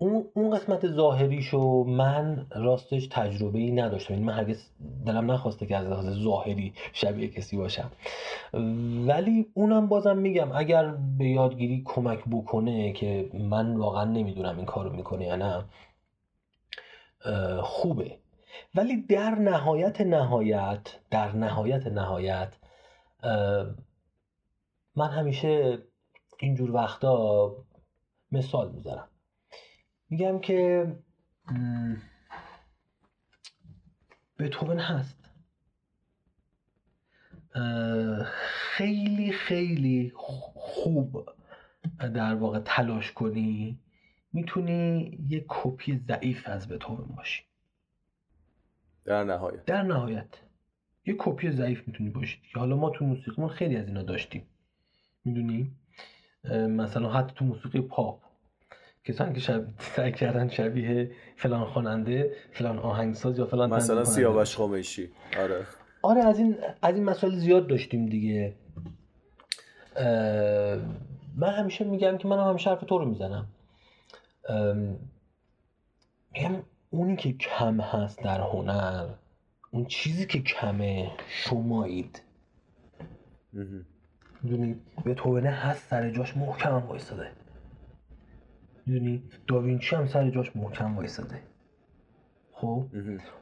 اون 0.03 0.25
اون 0.35 0.57
قسمت 0.57 0.87
ظاهریشو 0.87 1.85
من 1.85 2.47
راستش 2.57 3.07
تجربه 3.07 3.59
ای 3.59 3.71
نداشتم. 3.71 4.15
این 4.15 4.23
یعنی 4.23 4.33
من 4.33 4.39
هرگز 4.39 4.71
دلم 5.07 5.31
نخواسته 5.31 5.67
که 5.67 5.77
از 5.77 5.87
لحاظ 5.87 6.23
ظاهری 6.25 6.73
شبیه 6.93 7.29
کسی 7.29 7.57
باشم. 7.57 7.91
ولی 9.07 9.47
اونم 9.55 9.89
بازم 9.89 10.19
میگم 10.19 10.53
اگر 10.53 10.95
به 11.19 11.29
یادگیری 11.29 11.83
کمک 11.85 12.19
بکنه 12.31 12.93
که 12.93 13.31
من 13.35 13.77
واقعا 13.77 14.05
نمی‌دونم 14.05 14.57
این 14.57 14.67
کارو 14.67 14.91
می‌کنه 14.91 15.25
یا 15.25 15.37
نه 15.37 15.65
خوبه. 17.63 18.19
ولی 18.75 19.03
در 19.03 19.31
نهایت 19.31 20.01
نهایت 20.01 20.99
در 21.11 21.33
نهایت 21.33 21.87
نهایت 21.87 22.53
من 24.97 25.09
همیشه 25.11 25.79
اینجور 26.39 26.71
وقتا 26.71 27.57
مثال 28.33 28.73
می‌ذارم 28.73 29.09
میگم 30.11 30.39
که 30.39 30.87
بتوون 34.39 34.79
هست. 34.79 35.17
خیلی 38.77 39.33
خیلی 39.33 40.13
خوب 40.15 41.29
در 41.99 42.35
واقع 42.35 42.59
تلاش 42.65 43.13
کنی 43.13 43.79
می‌تونی 44.33 45.19
یه 45.29 45.45
کپی 45.49 46.01
ضعیف 46.09 46.49
از 46.49 46.69
بتوون 46.69 47.09
باشی. 47.17 47.43
در 49.05 49.25
نهایت. 49.25 49.65
در 49.65 49.83
نهایت. 49.83 50.29
یه 51.07 51.15
کپی 51.19 51.51
ضعیف 51.51 51.89
می‌تونی 51.89 52.11
باشی. 52.11 52.43
حالا 52.55 52.77
ما 52.77 52.91
تو 52.91 53.05
موسیقیمون 53.05 53.51
خیلی 53.51 53.77
از 53.77 53.87
اینا 53.87 54.03
داشتیم. 54.03 54.47
می‌دونی؟ 55.25 55.73
مثلا 56.55 57.13
حتی 57.13 57.35
تو 57.35 57.45
موسیقی 57.45 57.81
پاپ. 57.81 58.30
کسانی 59.05 59.35
که 59.35 59.41
شب... 59.41 59.65
سعی 59.79 60.13
کردن 60.13 60.49
شبیه 60.49 61.11
فلان 61.37 61.65
خواننده 61.65 62.33
فلان 62.53 62.79
آهنگساز 62.79 63.39
یا 63.39 63.47
فلان 63.47 63.71
مثلا 63.71 64.05
سیاوش 64.05 64.57
خمیشی 64.57 65.11
آره. 65.39 65.67
آره 66.03 66.25
از 66.25 66.39
این 66.39 66.57
از 66.83 66.95
این 66.95 67.05
مسائل 67.05 67.35
زیاد 67.35 67.67
داشتیم 67.67 68.07
دیگه. 68.07 68.55
من 71.37 71.53
همیشه 71.59 71.85
میگم 71.85 72.19
که 72.19 72.29
من 72.29 72.49
همیشه 72.51 72.71
حرف 72.71 72.81
تو 72.81 72.99
رو 72.99 73.05
می‌زنم. 73.05 73.47
میگم 76.33 76.63
اونی 76.91 77.17
که 77.17 77.33
کم 77.33 77.81
هست 77.81 78.23
در 78.23 78.41
هنر 78.41 79.07
اون 79.71 79.85
چیزی 79.85 80.27
که 80.27 80.43
کمه 80.43 81.11
شمایید. 81.29 82.23
می‌دونی؟ 84.43 84.77
به 85.05 85.15
توبنه 85.15 85.51
هست 85.51 85.89
سر 85.89 86.11
جاش 86.11 86.37
محکم 86.37 86.71
هم 86.71 86.87
وایستاده. 86.87 87.31
می‌دونی؟ 88.87 89.23
داوینچی 89.47 89.97
هم 89.97 90.07
سر 90.07 90.31
جاش 90.31 90.57
محکم 90.57 90.97
وایستاده 90.97 91.41
خب؟ 92.53 92.87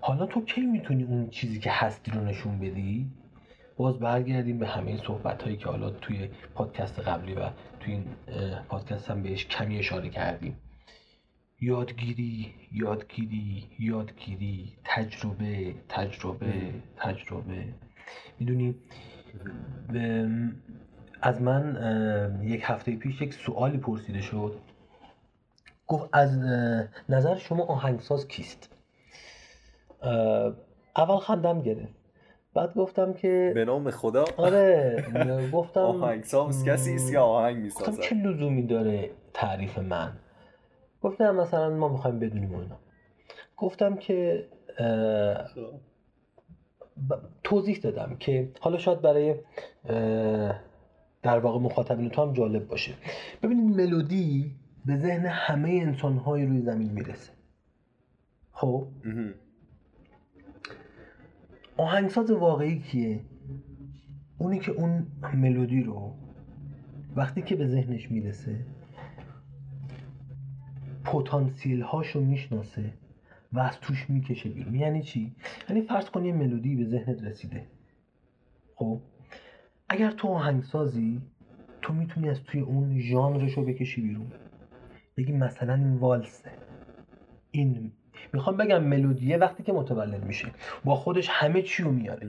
حالا 0.00 0.26
تو 0.26 0.44
کی 0.44 0.60
می‌تونی 0.60 1.02
اون 1.02 1.28
چیزی 1.28 1.60
که 1.60 1.70
هستی 1.72 2.10
رو 2.10 2.24
نشون 2.24 2.58
بدی؟ 2.58 3.10
باز 3.76 3.98
برگردیم 3.98 4.58
به 4.58 4.66
همه 4.66 4.96
صحبت 4.96 5.42
هایی 5.42 5.56
که 5.56 5.68
حالا 5.68 5.90
توی 5.90 6.28
پادکست 6.54 7.00
قبلی 7.00 7.34
و 7.34 7.50
توی 7.80 7.92
این 7.92 8.04
پادکست 8.68 9.10
هم 9.10 9.22
بهش 9.22 9.46
کمی 9.46 9.78
اشاره 9.78 10.08
کردیم. 10.08 10.56
یادگیری 11.60 12.54
یادگیری 12.72 13.66
یادگیری 13.78 14.72
تجربه 14.84 15.74
تجربه 15.88 16.52
تجربه. 16.96 17.64
می‌دونی؟ 18.38 18.74
از 21.22 21.42
من 21.42 22.40
یک 22.42 22.60
هفته 22.64 22.96
پیش 22.96 23.20
یک 23.20 23.34
سوالی 23.34 23.78
پرسیده 23.78 24.20
شد. 24.20 24.60
گفت 25.88 26.08
از 26.12 26.38
نظر 27.08 27.36
شما 27.36 27.64
آهنگساز 27.64 28.28
کیست؟ 28.28 28.70
اول 30.96 31.18
خندم 31.18 31.62
گرفت. 31.62 31.94
بعد 32.54 32.74
گفتم 32.74 33.12
که 33.12 33.52
به 33.54 33.64
نام 33.64 33.90
خدا؟ 33.90 34.24
آره 34.36 35.04
گفتم 35.52 35.80
آهنگساز 35.80 36.64
کسی 36.64 36.94
است 36.94 37.12
که 37.12 37.18
آهنگ 37.18 37.56
می‌سازه 37.56 38.02
چه 38.02 38.14
لزومی 38.14 38.66
داره 38.66 39.10
تعریف 39.34 39.78
من؟ 39.78 40.12
گفتم 41.02 41.34
مثلا 41.34 41.70
ما 41.70 41.88
می‌خوایم 41.88 42.18
بدونیم 42.18 42.54
اینا. 42.54 42.78
گفتم 43.56 43.96
که 43.96 44.48
توضیح 47.42 47.78
دادم 47.82 48.16
که 48.16 48.52
حالا 48.60 48.78
شاید 48.78 49.00
برای 49.00 49.34
در 51.22 51.38
واقع 51.38 51.58
مخاطبین 51.58 52.10
تو 52.10 52.22
هم 52.22 52.32
جالب 52.32 52.68
باشه. 52.68 52.92
ببینید 53.42 53.76
ملودی 53.76 54.56
به 54.88 54.96
ذهن 54.96 55.26
همه 55.26 55.68
انسانهایی 55.70 56.46
روی 56.46 56.60
زمین 56.60 56.92
می‌رسه. 56.92 57.32
خب؟ 58.52 58.88
آهنگساز 61.76 62.30
واقعی 62.30 62.78
کیه؟ 62.78 63.20
اونی 64.38 64.58
که 64.58 64.72
اون 64.72 65.06
ملودی 65.34 65.82
رو 65.82 66.14
وقتی 67.16 67.42
که 67.42 67.56
به 67.56 67.66
ذهنش 67.66 68.10
می‌رسه 68.10 68.64
پتانسیل 71.04 71.82
هاشو 71.82 72.20
می‌شناسه 72.20 72.92
و 73.52 73.58
از 73.58 73.80
توش 73.80 74.10
می‌کشه 74.10 74.48
بیرون. 74.48 74.74
یعنی 74.74 75.02
چی؟ 75.02 75.34
یعنی 75.68 75.82
فرض 75.82 76.10
کن 76.10 76.24
یه 76.24 76.32
ملودی 76.32 76.76
به 76.76 76.84
ذهنت 76.84 77.22
رسیده. 77.22 77.66
خب؟ 78.74 79.00
اگر 79.88 80.10
تو 80.10 80.28
آهنگسازی 80.28 81.20
تو 81.82 81.92
می‌تونی 81.92 82.28
از 82.28 82.42
توی 82.42 82.60
اون 82.60 83.00
ژانرش 83.00 83.52
رو 83.52 83.64
بکشی 83.64 84.00
بیرون. 84.00 84.32
بگی 85.18 85.32
مثلا 85.32 85.74
این 85.74 85.94
والسه. 85.94 86.50
این 87.50 87.92
می‌خوام 88.32 88.56
بگم 88.56 88.84
ملودیه 88.84 89.36
وقتی 89.36 89.62
که 89.62 89.72
متولد 89.72 90.24
میشه. 90.24 90.48
با 90.84 90.94
خودش 90.94 91.28
همه 91.30 91.62
چی 91.62 91.82
رو 91.82 91.92
میاره 91.92 92.28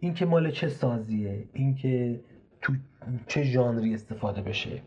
این 0.00 0.14
که 0.14 0.26
مال 0.26 0.50
چه 0.50 0.68
سازیه؟ 0.68 1.44
این 1.52 1.74
که 1.74 2.20
تو 2.60 2.72
چه 3.26 3.42
ژانری 3.42 3.94
استفاده 3.94 4.42
بشه؟ 4.42 4.82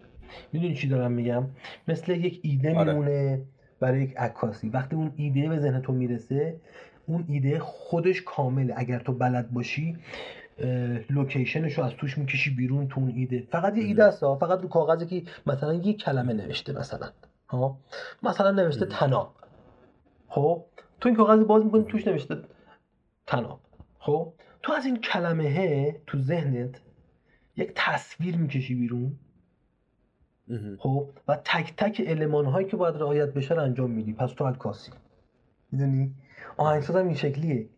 می‌دونی 0.54 0.76
چی 0.76 0.88
دارم 0.88 1.12
میگم؟ 1.12 1.46
مثل 1.88 2.12
یک 2.12 2.40
ایده 2.44 2.76
آره. 2.76 2.94
میمونه 2.94 3.42
برای 3.80 4.04
یک 4.04 4.18
عکاسی. 4.18 4.70
وقتی 4.70 4.96
اون 4.96 5.14
ایده 5.16 5.50
به 5.50 5.60
ذهن 5.60 5.82
تو 5.82 5.94
می‌رسه 5.94 6.62
اون 7.06 7.26
ایده 7.28 7.60
خودش 7.60 8.22
کامله. 8.22 8.74
اگر 8.78 9.00
تو 9.00 9.14
بلد 9.14 9.52
باشی 9.52 9.98
لوکیشنش 11.10 11.78
رو 11.78 11.84
از 11.84 11.92
توش 11.92 12.18
می‌کشی 12.18 12.56
بیرون 12.56 12.88
تو 12.88 13.00
اون 13.00 13.10
ایده. 13.10 13.48
فقط 13.52 13.78
یه 13.78 13.84
ایده 13.84 14.04
است 14.04 14.20
فقط 14.20 14.62
رو 14.62 14.68
کاغذی 14.68 15.06
که 15.06 15.32
مثلا 15.48 15.74
یه 15.74 15.94
کلمه 15.94 16.34
نوشته 16.34 16.74
مثلا. 16.74 17.10
ها؟ 17.50 17.78
مثلا 18.24 18.52
نوشته 18.52 18.86
تناب. 18.86 19.36
خب؟ 20.28 20.66
تو 21.00 21.10
این 21.10 21.16
کاغذ 21.16 21.44
باز 21.44 21.64
می‌کنی 21.64 21.84
توش 21.84 22.08
نوشته 22.08 22.38
تناب. 23.28 23.60
خب؟ 24.00 24.34
تو 24.62 24.74
از 24.74 24.86
این 24.86 24.98
کلمه 24.98 26.02
تو 26.08 26.18
ذهنت 26.18 26.82
یک 27.56 27.72
تصویر 27.76 28.38
می‌کشی 28.38 28.76
بیرون. 28.76 29.20
خب؟ 30.80 31.10
و 31.28 31.36
تک 31.46 31.74
تک 31.78 32.02
علمان 32.02 32.46
هایی 32.46 32.68
که 32.68 32.78
باید 32.78 32.96
رعایت 32.96 33.34
بشه 33.34 33.56
رو 33.56 33.62
انجام 33.62 33.92
میدی. 33.92 34.14
پس 34.14 34.32
تو 34.32 34.46
عکاسی 34.46 34.92
می‌دونی؟ 35.72 36.16
آهنگساز 36.58 36.96
هم 36.96 37.06
این 37.06 37.16
شکلیه. 37.16 37.70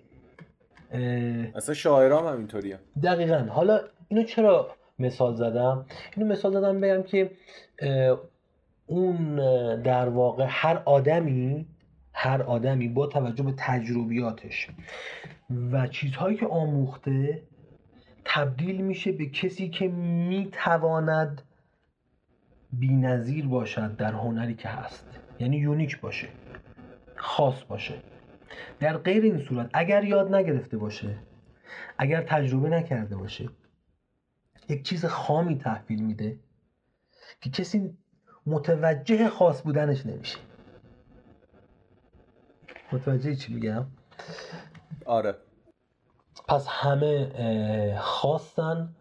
اصلا 1.55 1.75
شاعرام 1.75 2.27
هم 2.27 2.37
اینطوریه. 2.37 2.79
دقیقا. 3.03 3.37
حالا 3.37 3.79
اینو 4.07 4.23
چرا 4.23 4.75
مثال 4.99 5.35
زدم؟ 5.35 5.85
اینو 6.15 6.29
مثال 6.29 6.53
زدم 6.53 6.81
بگم 6.81 7.03
که 7.03 7.31
اون 8.85 9.35
در 9.81 10.09
واقع 10.09 10.45
هر 10.49 10.81
آدمی 10.85 11.65
هر 12.13 12.41
آدمی 12.41 12.87
با 12.87 13.07
توجه 13.07 13.43
به 13.43 13.53
تجربیاتش 13.57 14.69
و 15.71 15.87
چیزهایی 15.87 16.37
که 16.37 16.47
آموخته 16.47 17.41
تبدیل 18.25 18.81
میشه 18.81 19.11
به 19.11 19.25
کسی 19.25 19.69
که 19.69 19.87
می‌تواند 19.87 21.41
بینظیر 22.73 23.47
باشد 23.47 23.95
در 23.95 24.11
هنری 24.11 24.53
که 24.53 24.69
هست. 24.69 25.19
یعنی 25.39 25.57
یونیک 25.57 25.99
باشه. 25.99 26.27
خاص 27.15 27.63
باشه. 27.63 27.93
در 28.79 28.97
غیر 28.97 29.23
این 29.23 29.39
صورت 29.39 29.69
اگر 29.73 30.03
یاد 30.03 30.35
نگرفته 30.35 30.77
باشه 30.77 31.17
اگر 31.97 32.21
تجربه 32.21 32.69
نکرده 32.69 33.15
باشه 33.15 33.49
یک 34.69 34.83
چیز 34.83 35.05
خامی 35.05 35.57
تحویل 35.57 36.03
میده 36.03 36.39
که 37.41 37.49
کسی 37.49 37.97
متوجه 38.45 39.29
خاص 39.29 39.61
بودنش 39.61 40.05
نمیشه. 40.05 40.37
متوجه 42.91 43.35
چی 43.35 43.53
میگم؟ 43.53 43.85
آره. 45.05 45.35
پس 46.47 46.67
همه 46.67 47.95
خواستن 47.99 48.95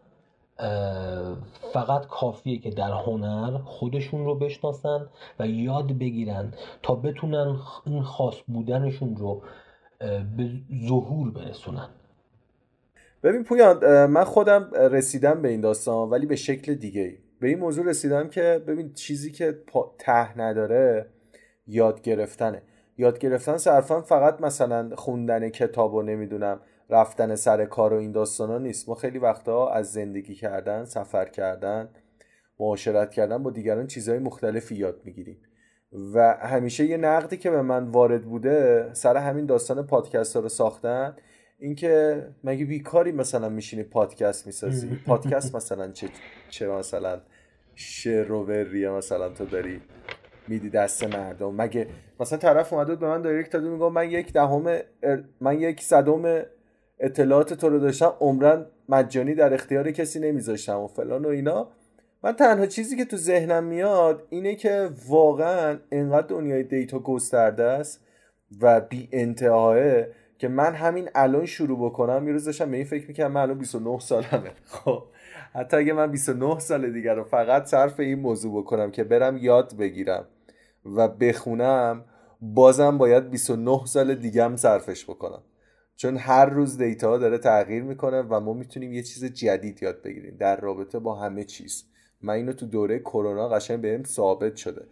فقط 1.73 2.07
کافیه 2.07 2.59
که 2.59 2.71
در 2.71 2.91
هنر 2.91 3.59
خودشون 3.59 4.25
رو 4.25 4.35
بشناسن 4.35 5.07
و 5.39 5.47
یاد 5.47 5.99
بگیرن 5.99 6.53
تا 6.83 6.95
بتونن 6.95 7.57
این 7.87 8.03
خاص 8.03 8.35
بودنشون 8.47 9.17
رو 9.17 9.43
به 10.37 10.51
ظهور 10.89 11.31
برسونن. 11.31 11.89
ببین 13.23 13.45
پویان 13.45 14.07
من 14.07 14.25
خودم 14.25 14.71
رسیدم 14.75 15.43
به 15.43 15.49
این 15.49 15.61
داستان 15.61 16.11
ولی 16.11 16.27
به 16.27 16.37
شکل 16.37 16.75
دیگه 16.75 17.19
به 17.41 17.49
این 17.49 17.59
موضوع 17.59 17.87
رسیدم 17.87 18.29
که 18.29 18.63
ببین 18.67 18.93
چیزی 18.93 19.33
که 19.33 19.59
ته 19.99 20.39
نداره 20.39 21.07
یاد 21.67 22.03
گرفتنه. 22.03 22.63
یاد 22.99 23.19
گرفتن 23.19 23.57
صرفا 23.57 24.01
فقط 24.01 24.41
مثلا 24.41 24.91
خوندن 24.97 25.49
کتاب 25.49 25.95
و 25.95 26.03
نمی‌دونم 26.03 26.61
رفتن 26.95 27.35
سر 27.35 27.65
کار 27.65 27.93
و 27.93 27.97
این 27.97 28.13
داستان 28.13 28.51
ها 28.51 28.59
نیست. 28.59 28.89
ما 28.89 28.95
خیلی 28.95 29.19
وقتا 29.19 29.69
از 29.69 29.93
زندگی 29.93 30.35
کردن 30.35 30.85
سفر 30.85 31.25
کردن 31.25 31.89
معاشرت 32.61 33.11
کردن 33.11 33.43
با 33.43 33.51
دیگران 33.51 33.87
چیزهای 33.87 34.19
مختلفی 34.19 34.75
یاد 34.75 35.01
می‌گیریم. 35.05 35.39
و 36.15 36.37
همیشه 36.41 36.85
یه 36.85 36.97
نقدی 36.97 37.37
که 37.37 37.51
به 37.51 37.63
من 37.63 37.85
وارد 37.85 38.23
بوده 38.23 38.91
سر 38.93 39.17
همین 39.17 39.47
داستان 39.47 39.87
پادکست 39.87 40.37
ها 40.37 40.43
رو 40.43 40.49
ساختن 40.49 41.17
اینکه 41.59 42.23
مگه 42.45 42.65
بیکاری 42.65 43.13
مثلا 43.13 43.49
میشینی 43.49 43.83
پادکست 43.83 44.47
می‌سازی؟ 44.47 44.97
پادکست 45.07 45.55
مثلا 45.55 45.93
چه 45.93 46.09
چه 46.51 46.69
مثلا 46.69 47.21
شعر 47.75 48.33
و 48.33 48.47
مثلا 48.97 49.29
تو 49.29 49.45
داری 49.45 49.81
میدی 50.49 50.71
دست 50.71 51.05
مردم؟ 51.05 51.55
مگه 51.55 51.87
مثلا 52.21 52.39
طرف 52.39 52.73
اومده 52.73 52.97
به 52.97 53.07
من 53.07 53.23
دایرکت 53.23 53.51
داده 53.51 53.69
میگم 53.69 53.93
من 53.93 54.11
یک 54.11 54.33
دهم 54.33 54.79
من 55.41 55.61
یک 55.61 55.83
صدم 55.83 56.43
اطلاعات 56.99 57.55
تو 57.55 57.69
رو 57.69 57.79
داشتم 57.79 58.15
عمرن 58.21 58.67
مجانی 58.89 59.35
در 59.35 59.55
اختیار 59.55 59.91
کسی 59.91 60.21
نمیذاشتم 60.21 60.81
و 60.81 60.87
فلان 60.87 61.25
و 61.25 61.29
اینا. 61.29 61.69
من 62.23 62.33
تنها 62.33 62.67
چیزی 62.67 62.97
که 62.97 63.05
تو 63.05 63.17
ذهنم 63.17 63.65
میاد 63.65 64.27
اینه 64.31 64.55
که 64.55 64.91
واقعا 65.09 65.79
انقدر 65.93 66.27
دنیای 66.27 66.63
دیتا 66.63 66.99
گسترده 66.99 67.65
است 67.65 68.01
و 68.61 68.81
بی 68.81 69.09
انتهاه 69.13 69.77
که 70.39 70.49
من 70.49 70.75
همین 70.75 71.09
الان 71.15 71.47
شروع 71.47 71.91
بکنم. 71.91 72.27
یه 72.27 72.33
روز 72.33 72.45
داشتم 72.45 72.71
به 72.71 72.77
این 72.77 72.87
فکر 72.87 73.09
می‌کنم 73.09 73.33
من 73.33 73.41
الان 73.41 73.59
29 73.59 73.99
سالمه. 73.99 74.51
خب 74.65 75.03
حتی 75.55 75.77
اگه 75.77 75.93
من 75.93 76.11
29 76.11 76.59
سال 76.59 76.93
دیگر 76.93 77.15
رو 77.15 77.25
فقط 77.25 77.65
صرف 77.65 78.01
این 78.01 78.19
موضوع 78.19 78.63
بکنم 78.63 78.91
که 78.91 79.05
برم 79.05 79.37
یاد 79.37 79.77
بگیرم 79.77 80.25
و 80.85 81.09
بخونم 81.09 82.05
بازم 82.41 82.99
باید 82.99 83.31
29 83.31 83.87
سال 83.87 84.15
دیگه 84.15 84.45
هم 84.45 84.57
صرفش 84.57 85.05
بکنم. 85.05 85.43
چون 85.97 86.17
هر 86.17 86.47
روز 86.47 86.79
دیتا 86.79 87.19
داره 87.19 87.39
تغییر 87.39 87.83
می‌کنه 87.83 88.23
و 88.23 88.41
ما 88.41 88.53
می‌تونیم 88.53 88.93
یه 88.93 89.03
چیز 89.03 89.25
جدید 89.25 89.83
یاد 89.83 90.03
بگیریم. 90.03 90.37
در 90.37 90.61
رابطه 90.61 90.99
با 90.99 91.15
همه 91.15 91.45
چیز. 91.45 91.85
من 92.23 92.35
اینو 92.35 92.53
تو 92.53 92.67
دوره 92.67 92.99
کرونا 92.99 93.49
قشنگ 93.49 93.81
بهم 93.81 94.05
ثابت 94.05 94.57
شده 94.57 94.87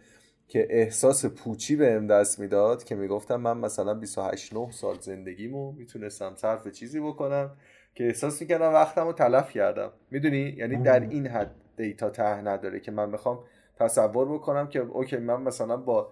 که 0.47 0.67
احساس 0.69 1.25
پوچی 1.25 1.75
بهم 1.75 2.07
دست 2.07 2.39
می‌داد 2.39 2.83
که 2.83 2.95
می‌گفتم 2.95 3.35
من 3.35 3.57
مثلا 3.57 3.93
28 3.93 4.53
9 4.53 4.71
سال 4.71 4.97
زندگیمو 4.99 5.71
می‌تونستم 5.71 6.33
صرف 6.35 6.67
چیزی 6.67 6.99
بکنم 6.99 7.51
که 7.95 8.03
احساس 8.03 8.41
می‌کردم 8.41 8.73
وقتم 8.73 9.05
رو 9.05 9.13
تلف 9.13 9.51
کردم. 9.51 9.91
می‌دونی؟ 10.11 10.55
یعنی 10.57 10.77
در 10.77 10.99
این 10.99 11.27
حد 11.27 11.55
دیتا 11.77 12.09
ته 12.09 12.41
نداره 12.41 12.79
که 12.79 12.91
من 12.91 13.09
می‌خوام 13.09 13.39
تصور 13.75 14.33
بکنم 14.33 14.67
که 14.67 14.79
اوکی 14.79 15.17
من 15.17 15.41
مثلا 15.41 15.77
با 15.77 16.11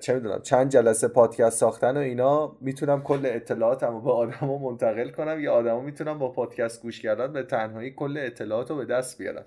چه 0.00 0.14
می‌دونم 0.14 0.42
چند 0.42 0.70
جلسه 0.70 1.08
پادکست 1.08 1.58
ساختن 1.58 1.96
و 1.96 2.00
اینا 2.00 2.56
می‌تونم 2.60 3.02
کل 3.02 3.20
اطلاعاتم 3.24 3.92
رو 3.92 4.00
به 4.00 4.12
آدما 4.12 4.58
منتقل 4.58 5.10
کنم. 5.10 5.40
یا 5.40 5.52
آدما 5.52 5.80
می‌تونم 5.80 6.18
با 6.18 6.32
پادکست 6.32 6.82
گوش 6.82 7.00
کردن 7.00 7.32
به 7.32 7.42
تنهایی 7.42 7.90
کل 7.90 8.18
اطلاعات 8.18 8.70
رو 8.70 8.76
به 8.76 8.84
دست 8.84 9.18
بیارم. 9.18 9.44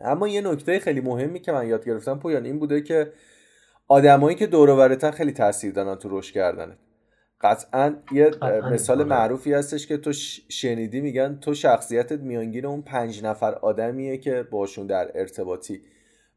اما 0.00 0.28
یه 0.28 0.40
نکته 0.40 0.78
خیلی 0.78 1.00
مهمی 1.00 1.40
که 1.40 1.52
من 1.52 1.66
یاد 1.66 1.84
گرفتم 1.84 2.18
پویان 2.18 2.44
این 2.44 2.58
بوده 2.58 2.80
که 2.80 3.12
آدمایی 3.88 4.36
که 4.36 4.46
دور 4.46 5.10
خیلی 5.10 5.32
تاثیر 5.32 5.72
دارن 5.72 5.94
تو 5.94 6.18
رشد 6.18 6.34
کردنت 6.34 6.78
قطعا 7.40 7.96
یه 8.12 8.30
مثال. 8.72 9.04
معروفی 9.04 9.52
هستش 9.52 9.86
که 9.86 9.96
تو 9.96 10.12
شنیدی 10.48 11.00
میگن 11.00 11.38
تو 11.40 11.54
شخصیتت 11.54 12.20
میانگین 12.20 12.66
اون 12.66 12.82
پنج 12.82 13.24
نفر 13.24 13.54
آدمیه 13.54 14.18
که 14.18 14.42
باشون 14.50 14.86
در 14.86 15.10
ارتباطی 15.14 15.82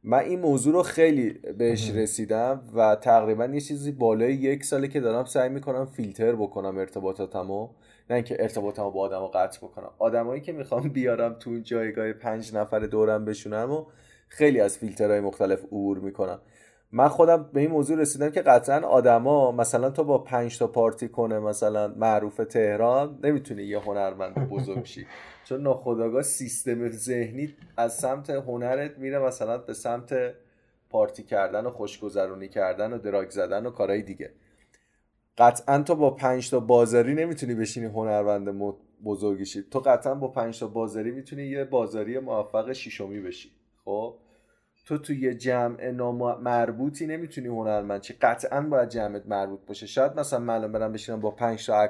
من 0.03 0.19
این 0.19 0.39
موضوع 0.39 0.73
رو 0.73 0.83
خیلی 0.83 1.29
بهش 1.57 1.91
رسیدم 1.91 2.63
و 2.75 2.95
تقریبا 2.95 3.45
یه 3.45 3.61
چیزی 3.61 3.91
بالای 3.91 4.33
یک 4.33 4.63
ساله 4.63 4.87
که 4.87 4.99
دارم 4.99 5.25
سعی 5.25 5.49
می‌کنم 5.49 5.85
فیلتر 5.85 6.35
بکنم 6.35 6.77
ارتباطاتمو. 6.77 7.69
نه 8.09 8.15
اینکه 8.15 8.37
ارتباطمو 8.39 8.91
با 8.91 9.01
آدمو 9.01 9.27
قطع 9.27 9.57
بکنم. 9.57 9.91
آدمایی 9.99 10.41
که 10.41 10.51
می‌خوام 10.51 10.89
بیارم 10.89 11.35
تو 11.39 11.59
جایگاه 11.59 12.13
پنج 12.13 12.55
نفر 12.55 12.79
دورم 12.79 13.25
بشونم 13.25 13.71
و 13.71 13.85
خیلی 14.27 14.59
از 14.59 14.77
فیلترهای 14.77 15.19
مختلف 15.19 15.63
عبور 15.63 15.99
می‌کنم. 15.99 16.39
من 16.91 17.07
خودم 17.07 17.49
به 17.53 17.59
این 17.59 17.71
موضوع 17.71 17.97
رسیدم 17.97 18.29
که 18.29 18.41
قطعا 18.41 18.87
آدما 18.87 19.51
مثلا 19.51 19.89
تو 19.89 20.03
با 20.03 20.17
پنج 20.17 20.57
تا 20.57 20.67
پارتی 20.67 21.07
کنه 21.07 21.39
مثلا 21.39 21.87
معروف 21.87 22.37
تهران 22.37 23.19
نمی‌تونی 23.23 23.63
یه 23.63 23.79
هنرمند 23.79 24.49
بزرگ 24.49 24.85
شی 24.85 25.07
چون 25.45 25.61
ناخداگاه 25.61 26.21
سیستم 26.21 26.89
ذهنی 26.89 27.55
از 27.77 27.93
سمت 27.97 28.29
هنرت 28.29 28.97
میره 28.97 29.19
مثلا 29.19 29.57
به 29.57 29.73
سمت 29.73 30.33
پارتی 30.89 31.23
کردن 31.23 31.65
و 31.65 31.69
خوشگذرونی 31.69 32.47
کردن 32.47 32.93
و 32.93 32.97
دراگ 32.97 33.29
زدن 33.29 33.65
و 33.65 33.71
کارهای 33.71 34.01
دیگه. 34.01 34.31
قطعا 35.37 35.83
تو 35.83 35.95
با 35.95 36.11
پنج 36.11 36.49
تا 36.49 36.59
بازاری 36.59 37.13
نمی‌تونی 37.13 37.55
بشینی 37.55 37.85
هنرمند 37.85 38.75
بزرگی 39.03 39.45
شی. 39.45 39.63
تو 39.71 39.79
قطعا 39.79 40.15
با 40.15 40.27
پنج 40.27 40.59
تا 40.59 40.67
بازاری 40.67 41.11
می‌تونی 41.11 41.43
یه 41.43 41.63
بازاری 41.63 42.19
موفق 42.19 42.73
شیشمی 42.73 43.21
بشی. 43.21 43.51
خب؟ 43.85 44.15
تو 44.89 44.97
توی 44.97 45.33
جمع 45.33 45.91
مربوطی 46.41 47.07
نمی‌تونی 47.07 47.47
هنرمند 47.47 48.01
چی. 48.01 48.13
قطعا 48.13 48.61
باید 48.61 48.89
جمعت 48.89 49.23
مربوط 49.27 49.59
باشه. 49.67 49.87
شاید 49.87 50.19
مثلا 50.19 50.39
من 50.39 50.71
برم 50.71 50.91
بشینم 50.91 51.21
با 51.21 51.31
پنج 51.31 51.65
تا 51.65 51.89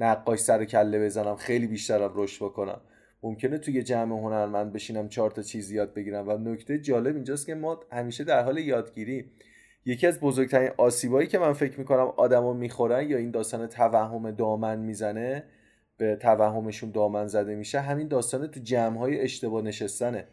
نقاش 0.00 0.38
سر 0.38 0.64
کله 0.64 1.04
بزنم 1.04 1.36
خیلی 1.36 1.66
بیشترم 1.66 2.12
رشد 2.14 2.44
بکنم. 2.44 2.80
ممکنه 3.22 3.58
توی 3.58 3.82
جمع 3.82 4.16
هنرمند 4.16 4.72
بشینم 4.72 5.08
چهار 5.08 5.30
تا 5.30 5.42
چیز 5.42 5.70
یاد 5.70 5.94
بگیرم. 5.94 6.28
و 6.28 6.38
نکته 6.38 6.78
جالب 6.78 7.14
اینجاست 7.14 7.46
که 7.46 7.54
ما 7.54 7.80
همیشه 7.92 8.24
در 8.24 8.44
حال 8.44 8.58
یادگیری. 8.58 9.30
یکی 9.84 10.06
از 10.06 10.20
بزرگترین 10.20 10.70
آسیبایی 10.76 11.28
که 11.28 11.38
من 11.38 11.52
فکر 11.52 11.78
می‌کنم 11.78 12.12
آدما 12.16 12.52
می‌خورن 12.52 13.10
یا 13.10 13.16
این 13.16 13.30
داستان 13.30 13.66
توهم 13.66 14.30
دامن 14.30 14.78
می‌زنه 14.78 15.44
به 15.96 16.16
توهمشون 16.16 16.90
دامن 16.90 17.26
زده 17.26 17.54
میشه 17.54 17.80
همین 17.80 18.08
داستان 18.08 18.46
تو 18.46 18.60
جمع 18.60 18.98
های 18.98 19.20
اشتباه 19.20 19.62
نشستنه. 19.62 20.24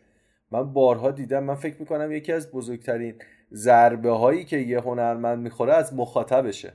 من 0.51 0.73
بارها 0.73 1.11
دیدم 1.11 1.43
من 1.43 1.55
فکر 1.55 1.75
می‌کنم 1.79 2.11
یکی 2.11 2.31
از 2.31 2.51
بزرگترین 2.51 3.15
ضربه 3.53 4.11
هایی 4.11 4.45
که 4.45 4.57
یه 4.57 4.79
هنرمند 4.79 5.39
می‌خوره 5.39 5.73
از 5.73 5.93
مخاطبشه 5.93 6.73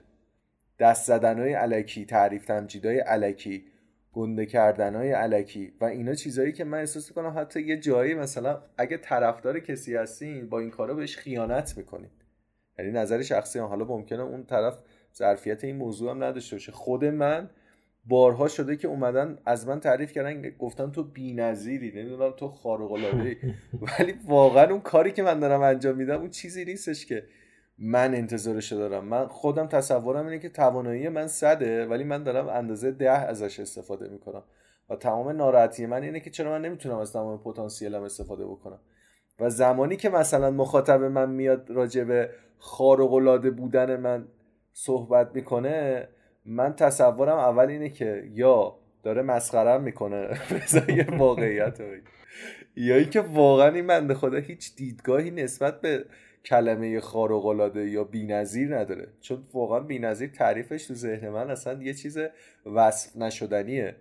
دست 0.79 1.07
زدن 1.07 1.39
های 1.39 1.53
علکی 1.53 2.05
تعریف 2.05 2.45
تمجیدهای 2.45 2.99
علکی 2.99 3.65
گنده 4.13 4.47
کردن 4.47 4.97
های 4.97 5.13
علکی 5.13 5.73
و 5.81 5.85
اینا 5.85 6.15
چیزهایی 6.15 6.53
که 6.53 6.65
من 6.65 6.79
احساس 6.79 7.09
می‌کنم 7.09 7.39
حتی 7.39 7.61
یه 7.61 7.77
جایی 7.77 8.15
مثلا 8.15 8.63
اگه 8.79 8.97
طرفدار 8.97 9.61
کسی 9.61 9.97
هستین 9.97 10.49
با 10.49 10.61
این 10.61 10.71
کارا 10.71 10.95
بهش 10.95 11.17
خیانت 11.17 11.75
می‌کنین 11.77 12.11
یعنی 12.79 12.91
نظر 12.91 13.23
شخصی 13.23 13.59
هم. 13.59 13.65
حالا 13.65 13.85
ممکنه 13.85 14.23
اون 14.23 14.45
طرف 14.45 14.79
ظرفیت 15.17 15.65
این 15.65 15.77
موضوع 15.77 16.11
هم 16.11 16.25
نداشته 16.25 16.57
باشه 16.57 16.73
خود 16.73 17.05
من 17.05 17.51
بارها 18.07 18.49
شده 18.49 18.77
که 18.77 18.89
اومدن 18.89 19.39
از 19.47 19.69
من 19.69 19.81
تعریف 19.81 20.13
کردن 20.13 20.51
گفتن 20.51 20.91
تو 20.91 21.03
بی‌نظیری 21.03 21.93
نمی‌دونم 22.03 22.33
تو 22.37 22.49
خارق 22.49 22.93
العاده 22.93 23.37
ولی 23.99 24.15
واقعا 24.27 24.71
اون 24.71 24.81
کاری 24.81 25.13
که 25.13 25.23
من 25.23 25.41
دارم 25.41 25.63
انجام 25.63 25.97
میدم 25.97 26.21
اون 26.21 26.31
چیزی 26.31 26.65
نیستش 26.65 27.07
که 27.07 27.25
من 27.79 28.15
انتظارش 28.15 28.73
دارم. 28.73 29.05
من 29.05 29.27
خودم 29.27 29.67
تصورم 29.67 30.27
اینه 30.27 30.39
که 30.39 30.49
توانایی 30.49 31.09
من 31.09 31.27
صده 31.27 31.87
ولی 31.87 32.05
من 32.05 32.23
دارم 32.23 32.49
اندازه 32.49 32.91
ده 32.91 33.11
ازش 33.11 33.61
استفاده 33.61 34.09
می‌کنم. 34.09 34.43
و 34.91 34.97
تمام 34.97 35.29
ناراحتی 35.29 35.87
من 35.87 36.03
اینه 36.03 36.21
که 36.21 36.31
چرا 36.31 36.51
من 36.51 36.63
نمی‌تونم 36.63 36.99
از 36.99 37.13
تمام 37.13 37.39
پتانسیلم 37.43 38.03
استفاده 38.03 38.47
بکنم. 38.47 38.79
و 39.41 39.51
زمانی 39.51 39.97
که 39.97 40.09
مثلا 40.09 40.51
مخاطب 40.51 41.03
من 41.03 41.31
میاد 41.31 41.71
راجع 41.71 42.05
به 42.05 42.31
خارق 42.59 43.13
العاده 43.13 43.51
بودن 43.51 44.01
من 44.01 44.29
صحبت 44.73 45.31
می‌کنه 45.35 46.09
من 46.45 46.75
تصورم 46.77 47.39
اول 47.39 47.69
اینه 47.69 47.89
که 47.89 48.25
یا 48.33 48.79
داره 49.03 49.23
مسخرم 49.23 49.83
می‌کنه. 49.83 50.29
بزای 50.63 51.03
واقعیت 51.03 51.81
یا 52.77 52.97
اینکه 52.97 53.21
واقعا 53.21 53.69
این 53.69 53.87
بنده 53.87 54.15
خدا 54.15 54.39
هیچ 54.39 54.77
دیدگاهی 54.77 55.31
نسبت 55.31 55.81
به 55.81 56.05
کلمه 56.45 57.01
خارق 57.01 57.47
العاده 57.47 57.91
یا 57.91 58.05
بی‌نظیر 58.05 58.77
نداره. 58.77 59.09
چون 59.21 59.45
واقعا 59.53 59.81
بی‌نظیر 59.81 60.31
تعریفش 60.31 60.87
تو 60.87 60.95
ذهن 60.95 61.29
من 61.29 61.51
اصلا 61.51 61.83
یه 61.83 61.95
چیز 61.95 62.19
وصف 62.67 63.17
نشدنیه. 63.17 63.97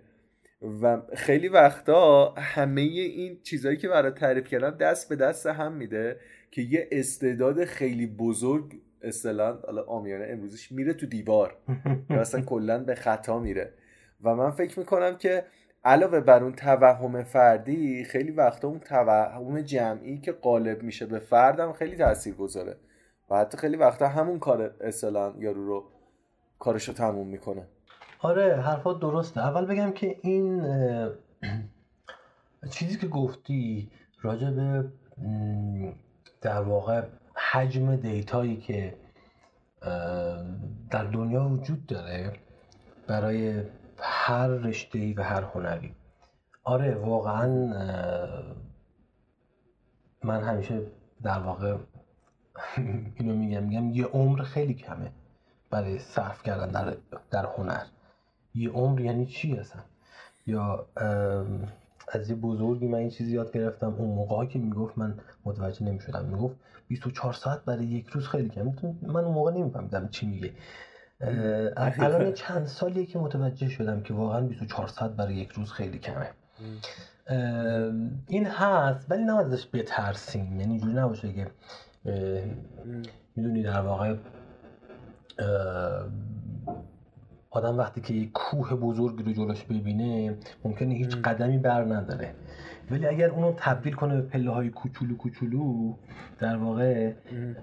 و 0.82 1.02
خیلی 1.16 1.48
وقتا 1.48 2.34
همه 2.38 2.80
این 2.80 3.40
چیزهایی 3.42 3.78
که 3.78 3.88
برای 3.88 4.12
تعریف 4.12 4.48
کردم 4.48 4.70
دست 4.70 5.08
به 5.08 5.16
دست 5.16 5.46
هم 5.46 5.72
میده 5.72 6.20
که 6.50 6.62
یه 6.62 6.88
استعداد 6.92 7.64
خیلی 7.64 8.06
بزرگ 8.06 8.80
اصطلاحا 9.04 9.58
حالا 9.66 9.84
آمیانه 9.84 10.26
امروزش 10.28 10.72
میره 10.72 10.94
تو 10.94 11.06
دیوار. 11.06 11.56
یا 12.10 12.20
اصلا 12.20 12.40
کلا 12.40 12.84
به 12.84 12.94
خطا 12.94 13.38
میره. 13.38 13.72
و 14.22 14.34
من 14.34 14.50
فکر 14.50 14.78
می‌کنم 14.78 15.16
که 15.16 15.44
علاوه 15.84 16.20
بر 16.20 16.42
اون 16.42 16.52
توهم 16.52 17.22
فردی 17.22 18.04
خیلی 18.04 18.30
وقتا 18.30 18.68
اون 18.68 18.78
توهم 18.78 19.60
جمعی 19.60 20.18
که 20.18 20.32
غالب 20.32 20.82
میشه 20.82 21.06
به 21.06 21.18
فردم 21.18 21.72
خیلی 21.72 21.96
تاثیر 21.96 22.34
گذاره. 22.34 22.76
و 23.30 23.36
حتی 23.36 23.58
خیلی 23.58 23.76
وقتا 23.76 24.08
همون 24.08 24.38
کار 24.38 24.74
اصلا 24.80 25.34
یارو 25.38 25.66
رو 25.66 25.84
کارشو 26.58 26.92
تموم 26.92 27.26
می‌کنه. 27.26 27.66
آره 28.18 28.56
حرفات 28.56 29.00
درسته. 29.00 29.40
اول 29.40 29.66
بگم 29.66 29.92
که 29.92 30.16
این 30.22 30.62
چیزی 32.70 32.98
که 32.98 33.06
گفتی 33.06 33.90
راجع 34.22 34.50
به 34.50 34.84
در 36.40 36.60
واقع 36.60 37.02
حجم 37.54 37.96
دیتایی 37.96 38.56
که 38.56 38.94
در 40.90 41.04
دنیا 41.04 41.48
وجود 41.48 41.86
داره 41.86 42.32
برای 43.06 43.62
هر 43.98 44.46
رشته 44.46 45.14
و 45.16 45.22
هر 45.22 45.42
هنری. 45.42 45.94
آره 46.64 46.94
واقعا 46.94 47.48
من 50.24 50.42
همیشه 50.42 50.82
در 51.22 51.38
واقع 51.38 51.76
اینو 53.16 53.36
میگم 53.36 53.62
میگم 53.62 53.90
یه 53.90 54.04
عمر 54.04 54.42
خیلی 54.42 54.74
کمه 54.74 55.12
برای 55.70 55.98
صرف 55.98 56.42
کردن 56.42 56.70
در, 56.70 56.96
در 57.30 57.46
هنر. 57.46 57.84
یه 58.54 58.70
عمر 58.70 59.00
یعنی 59.00 59.26
چی 59.26 59.56
اصلا؟ 59.56 59.82
یا 60.46 60.86
از 62.08 62.30
یه 62.30 62.36
بزرگی 62.36 62.86
من 62.86 62.98
این 62.98 63.10
چیزی 63.10 63.34
یاد 63.34 63.52
گرفتم. 63.52 63.94
اون 63.98 64.08
موقع 64.08 64.46
که 64.46 64.58
می‌گفت 64.58 64.98
من 64.98 65.14
متوجه 65.44 65.82
نمی‌شدم. 65.84 66.24
می‌گفت 66.24 66.56
24 66.88 67.32
ساعت 67.32 67.64
برای 67.64 67.84
یک 67.84 68.06
روز 68.06 68.28
خیلی 68.28 68.48
کم. 68.48 68.72
من 69.02 69.24
اون 69.24 69.34
موقع 69.34 69.52
نمیفهمیدم 69.52 70.08
چی 70.08 70.26
میگه. 70.26 70.52
الان 71.96 72.32
چند 72.42 72.66
سالیه 72.66 73.06
که 73.06 73.18
متوجه 73.18 73.68
شدم 73.68 74.00
که 74.00 74.14
واقعا 74.14 74.40
24 74.40 74.88
ساعت 74.88 75.10
برای 75.10 75.34
یک 75.34 75.50
روز 75.50 75.72
خیلی 75.72 75.98
کمه. 75.98 76.30
این 78.28 78.46
هست 78.46 79.10
ولی 79.10 79.24
نه 79.24 79.38
ازش 79.38 79.66
بترسیم. 79.72 80.60
یعنی 80.60 80.72
اینجوری 80.72 80.94
نباشه 80.94 81.32
که 81.32 81.50
می‌دونی 83.36 83.62
در 83.62 83.80
واقع 83.80 84.16
آدم 87.54 87.78
وقتی 87.78 88.00
که 88.00 88.14
یک 88.14 88.32
کوه 88.32 88.74
بزرگی 88.74 89.22
رو 89.22 89.32
جلوش 89.32 89.64
ببینه 89.64 90.34
ممکنه 90.64 90.94
هیچ 90.94 91.16
قدمی 91.16 91.58
بر 91.58 91.84
نداره. 91.84 92.34
ولی 92.90 93.06
اگر 93.06 93.30
اونو 93.30 93.52
تبدیل 93.56 93.92
کنه 93.92 94.14
به 94.20 94.22
پله 94.22 94.50
های 94.50 94.70
کوچولو 94.70 95.16
کوچولو 95.16 95.94
در 96.38 96.56
واقع 96.56 97.12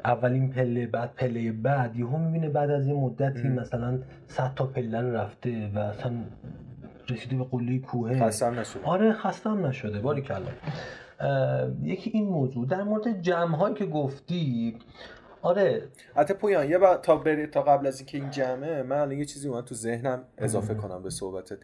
اولین 0.05 0.49
پله 0.49 0.87
بعد 0.87 1.13
پله 1.15 1.51
بعد 1.51 1.95
یهو 1.95 2.17
می‌بینه 2.17 2.49
بعد 2.49 2.69
از 2.69 2.87
یه 2.87 2.93
مدتی 2.93 3.47
مثلا 3.47 3.99
100 4.27 4.53
تا 4.55 4.65
پله 4.65 5.01
رفته 5.01 5.71
و 5.75 5.79
اصلا 5.79 6.11
رسیده 7.09 7.35
به 7.35 7.43
قله 7.43 7.79
کوه. 7.79 8.19
خستم 8.19 8.59
نشده. 8.59 8.83
آره 8.83 9.13
خستم 9.13 9.65
نشده. 9.65 9.99
باری 9.99 10.21
کلا. 10.21 10.51
یکی 11.83 12.09
این 12.09 12.29
موضوع. 12.29 12.67
در 12.67 12.83
مورد 12.83 13.21
جمع 13.21 13.55
هایی 13.57 13.75
که 13.75 13.85
گفتی 13.85 14.75
آره. 15.41 15.87
حتی 16.15 16.33
پویان 16.33 16.69
یه 16.69 16.77
با... 16.77 16.97
تا 16.97 17.15
بری 17.15 17.47
تا 17.47 17.61
قبل 17.61 17.87
از 17.87 17.99
اینکه 17.99 18.17
این 18.17 18.29
جمعه 18.29 18.83
من 18.83 18.97
الان 18.97 19.17
یه 19.17 19.25
چیزی 19.25 19.47
اومد 19.47 19.63
تو 19.63 19.75
ذهنم 19.75 20.23
اضافه 20.37 20.73
کنم 20.73 21.03
به 21.03 21.09
صحبتت. 21.09 21.57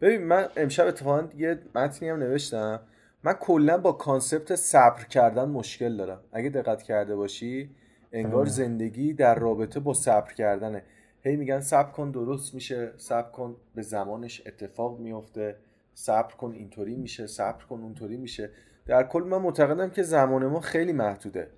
ببین 0.00 0.22
من 0.22 0.48
امشب 0.56 0.86
اتفاقا 0.86 1.28
یه 1.36 1.58
متنی 1.74 2.08
هم 2.08 2.18
نوشتم. 2.18 2.80
من 3.22 3.32
کلا 3.32 3.78
با 3.78 3.92
کانسپت 3.92 4.54
صبر 4.54 5.04
کردن 5.04 5.44
مشکل 5.44 5.96
دارم. 5.96 6.20
اگه 6.32 6.48
دقت 6.48 6.82
کرده 6.82 7.16
باشی 7.16 7.70
انگار 8.12 8.46
زندگی 8.46 9.12
در 9.12 9.34
رابطه 9.34 9.80
با 9.80 9.94
صبر 9.94 10.32
کردنه. 10.32 10.82
هی 11.22 11.36
میگن 11.36 11.60
صبر 11.60 11.90
کن 11.90 12.10
درست 12.10 12.54
میشه. 12.54 12.92
صبر 12.96 13.30
کن 13.30 13.56
به 13.74 13.82
زمانش 13.82 14.42
اتفاق 14.46 14.98
میفته 14.98 15.56
صبر 15.94 16.34
کن 16.34 16.52
اینطوری 16.52 16.96
میشه. 16.96 17.26
صبر 17.26 17.64
کن 17.64 17.80
اونطوری 17.80 18.16
میشه. 18.16 18.50
در 18.86 19.02
کل 19.02 19.22
من 19.22 19.38
معتقدم 19.38 19.90
که 19.90 20.02
زمان 20.02 20.46
ما 20.46 20.60
خیلی 20.60 20.92
محدوده. 20.92 21.50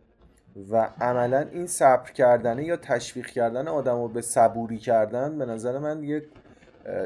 و 0.70 0.90
عملا 1.00 1.46
این 1.52 1.66
صبر 1.66 2.11
کردنه 2.11 2.64
یا 2.64 2.76
تشویق 2.76 3.26
کردن 3.26 3.68
آدم 3.68 3.96
رو 3.96 4.09
به 4.09 4.20
صبوری 4.20 4.78
کردن 4.78 5.38
به 5.38 5.46
نظر 5.46 5.78
من 5.78 6.02
یه 6.02 6.24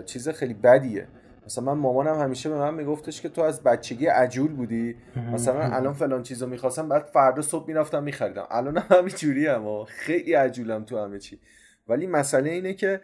چیز 0.06 0.28
خیلی 0.28 0.54
بدیه. 0.54 1.08
مثلا 1.46 1.64
من 1.64 1.80
مامانم 1.80 2.20
همیشه 2.20 2.48
به 2.48 2.54
من 2.54 2.74
میگفتش 2.74 3.20
که 3.20 3.28
تو 3.28 3.42
از 3.42 3.62
بچگی 3.62 4.06
عجول 4.06 4.52
بودی. 4.52 4.96
مثلا 5.32 5.60
الان 5.60 5.92
فلان 5.92 6.22
چیزو 6.22 6.46
می‌خواستم 6.46 6.88
بعد 6.88 7.02
فردا 7.02 7.42
صبح 7.42 7.66
می‌رفتم 7.68 8.02
میخریدم. 8.02 8.46
الان 8.50 8.78
هم 8.78 8.98
همینجوری 8.98 9.46
هم 9.46 9.84
خیلی 9.84 10.34
عجولم 10.34 10.84
تو 10.84 10.98
همه 10.98 11.18
چی. 11.18 11.40
ولی 11.88 12.06
مسئله 12.06 12.50
اینه 12.50 12.74
که 12.74 13.00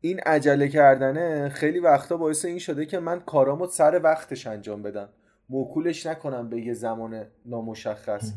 این 0.00 0.20
عجله 0.20 0.68
کردنه 0.68 1.48
خیلی 1.48 1.78
وقتا 1.78 2.16
باعث 2.16 2.44
این 2.44 2.58
شده 2.58 2.86
که 2.86 2.98
من 2.98 3.20
کارامو 3.20 3.66
سر 3.66 4.00
وقتش 4.04 4.46
انجام 4.46 4.82
بدم. 4.82 5.08
موکولش 5.50 6.06
نکنم 6.06 6.48
به 6.48 6.60
یه 6.60 6.72
زمان 6.72 7.24
نامشخص. 7.46 8.32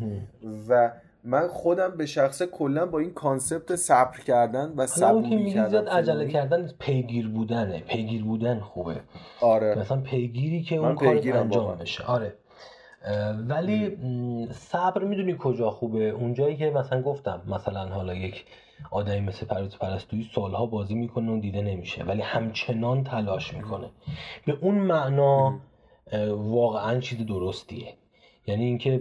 و 0.69 0.91
من 1.23 1.47
خودم 1.47 1.97
به 1.97 2.05
شخصه 2.05 2.45
کلا 2.45 2.85
با 2.85 2.99
این 2.99 3.13
کانسپت 3.13 3.75
صبر 3.75 4.19
کردن 4.19 4.73
و 4.77 4.87
صبوری 4.87 5.53
کردن 5.53 5.87
عجله 5.87 6.27
کردن 6.27 6.69
پیگیر 6.79 7.27
بودنه. 7.27 7.79
پیگیر 7.79 8.23
بودن 8.23 8.59
خوبه. 8.59 8.95
آره. 9.41 9.79
مثلا 9.79 10.01
پیگیری 10.01 10.61
که 10.61 10.75
اون 10.75 10.95
کار 10.95 11.21
انجام 11.23 11.77
بشه 11.77 12.03
آره. 12.03 12.33
ولی 13.47 13.97
صبر 14.51 15.03
می‌دونی 15.03 15.35
کجا 15.39 15.69
خوبه؟ 15.69 16.09
اونجایی 16.09 16.57
که 16.57 16.69
مثلا 16.69 17.01
گفتم 17.01 17.41
مثلا 17.47 17.87
حالا 17.87 18.13
یک 18.13 18.45
آدمی 18.91 19.19
مثل 19.19 19.45
پرستو 19.45 19.77
پرستویی 19.77 20.29
سالها 20.35 20.65
بازی 20.65 20.95
می‌کنه 20.95 21.31
و 21.31 21.39
دیده 21.39 21.61
نمیشه 21.61 22.03
ولی 22.03 22.21
همچنان 22.21 23.03
تلاش 23.03 23.53
می‌کنه. 23.53 23.89
به 24.45 24.57
اون 24.61 24.75
معنا 24.75 25.59
واقعا 26.37 26.99
چیز 26.99 27.25
درستیه. 27.25 27.93
یعنی 28.47 28.65
اینکه 28.65 28.99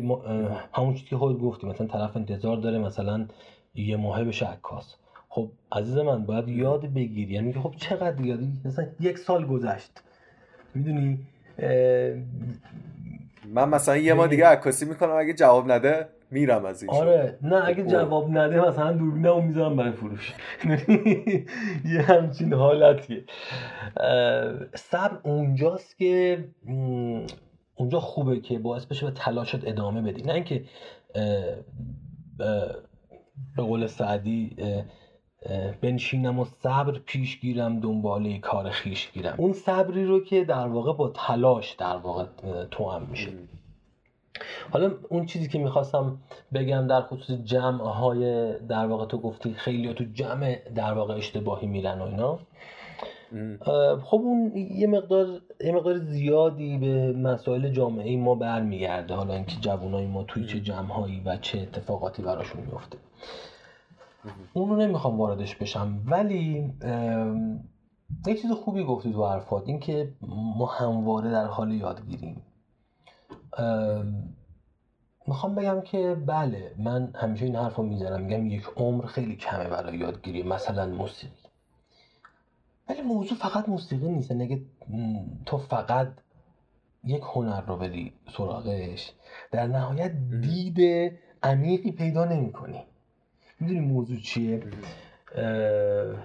همون 0.74 0.94
چیزی 0.94 1.06
که 1.06 1.16
خود 1.16 1.40
گفتی 1.40 1.66
مثلا 1.66 1.86
طرف 1.86 2.16
انتظار 2.16 2.56
داره 2.56 2.78
مثلا 2.78 3.26
یه 3.74 3.96
ماه 3.96 4.24
بشه 4.24 4.46
عکاس. 4.46 4.94
خب 5.28 5.48
عزیز 5.72 5.96
من 5.96 6.24
باید 6.24 6.48
یاد 6.48 6.86
بگیری 6.86 7.34
یعنی 7.34 7.52
خب 7.52 7.74
چقدر 7.76 8.24
یادی 8.24 8.52
مثلا 8.64 8.86
یک 9.00 9.18
سال 9.18 9.46
گذشت. 9.46 10.02
می‌دونی؟ 10.74 11.18
من 13.54 13.68
مثلا 13.68 13.96
یه 13.96 14.14
ما 14.14 14.26
دیگه 14.26 14.46
عکاسی 14.46 14.84
می‌کنم 14.84 15.16
اگه 15.16 15.34
جواب 15.34 15.70
نده. 15.70 16.08
میرم 16.32 16.64
از 16.64 16.82
این 16.82 16.92
آره 16.92 17.38
نه 17.42 17.68
اگه 17.68 17.86
جواب 17.86 18.30
نده 18.30 18.68
مثلا 18.68 18.92
دوربینمو 18.92 19.40
می‌ذارم 19.40 19.76
برای 19.76 19.92
فروش. 19.92 20.34
یه 21.94 22.02
همچین 22.02 22.52
حالتیه. 22.52 23.24
صبر 24.74 25.18
اونجاست 25.22 25.98
که 25.98 26.44
اونجا 27.74 28.00
خوبه 28.00 28.40
که 28.40 28.58
باعث 28.58 28.86
بشه 28.86 29.06
به 29.06 29.12
تلاشت 29.12 29.68
ادامه 29.68 30.02
بدی. 30.02 30.22
نه 30.22 30.32
اینکه 30.32 30.64
به 32.38 33.62
قول 33.62 33.86
سعدی 33.86 34.56
بنشینم 35.80 36.38
و 36.38 36.44
صبر 36.44 36.98
پیش 37.06 37.40
گیرم 37.40 37.80
دنباله 37.80 38.38
کار 38.38 38.70
خیش 38.70 39.10
گیرم. 39.12 39.34
اون 39.38 39.52
صبری 39.52 40.04
رو 40.04 40.24
که 40.24 40.44
در 40.44 40.66
واقع 40.68 40.92
با 40.92 41.08
تلاش 41.08 41.72
در 41.72 41.96
واقع 41.96 42.24
تو 42.70 42.90
هم 42.90 43.06
میشه. 43.10 43.28
حالا 44.70 44.90
اون 45.08 45.26
چیزی 45.26 45.48
که 45.48 45.58
می‌خواستم 45.58 46.18
بگم 46.54 46.86
در 46.86 47.02
خصوص 47.02 47.36
جمع 47.44 47.82
های 47.82 48.52
در 48.58 48.86
واقع 48.86 49.06
تو 49.06 49.18
گفتی 49.18 49.54
خیلی 49.54 49.94
تو 49.94 50.04
جمع 50.04 50.58
در 50.74 50.92
واقع 50.92 51.14
اشتباهی 51.14 51.66
میرن 51.66 51.98
و 51.98 52.02
اینا. 52.02 52.38
خب 53.96 54.20
اون 54.20 54.52
یه 54.56 54.86
مقدار 54.86 55.40
یه 55.64 55.72
مقدار 55.72 55.98
زیادی 55.98 56.78
به 56.78 57.12
مسائل 57.12 57.68
جامعه 57.68 58.16
ما 58.16 58.34
برمیگرده. 58.34 59.14
حالا 59.14 59.34
اینکه 59.34 59.56
جوانای 59.60 60.06
ما 60.06 60.24
توی 60.24 60.46
چه 60.46 60.60
جمعهایی 60.60 61.22
و 61.24 61.36
چه 61.36 61.58
اتفاقاتی 61.60 62.22
براشون 62.22 62.60
میفته 62.60 62.98
اون 64.52 64.68
رو 64.68 64.76
نمی‌خوام 64.76 65.18
واردش 65.18 65.56
بشم. 65.56 66.02
ولی 66.06 66.72
یه 68.26 68.34
چیز 68.34 68.52
خوبی 68.52 68.84
گفتی 68.84 69.12
تو 69.12 69.26
حرفات. 69.26 69.62
اینکه 69.66 70.12
ما 70.56 70.66
همواره 70.66 71.30
در 71.30 71.46
حال 71.46 71.72
یادگیریم. 71.72 72.42
می‌خوام 75.26 75.54
بگم 75.54 75.80
که 75.80 76.16
بله 76.26 76.74
من 76.78 77.12
همیشه 77.14 77.44
این 77.44 77.56
حرف 77.56 77.76
رو 77.76 77.84
می‌زنم 77.84 78.20
میگم 78.20 78.46
یک 78.46 78.64
عمر 78.76 79.06
خیلی 79.06 79.36
کمه 79.36 79.68
برای 79.68 79.96
یادگیری 79.98 80.42
مثلا 80.42 80.86
موسیقی. 80.86 81.34
ولی 82.88 83.00
موضوع 83.02 83.38
فقط 83.38 83.68
موسیقی 83.68 84.08
نیست 84.08 84.32
نگه 84.32 84.60
یعنی 84.90 85.26
تو 85.46 85.58
فقط 85.58 86.08
یک 87.04 87.22
هنر 87.34 87.60
رو 87.60 87.76
بری 87.76 88.12
سراغش 88.36 89.12
در 89.50 89.66
نهایت 89.66 90.12
دید 90.40 91.12
عمیقی 91.42 91.92
پیدا 91.92 92.24
نمی 92.24 92.52
کنی 92.52 92.84
می‌دونی 93.60 93.80
موضوع 93.80 94.18
چیه؟ 94.18 94.62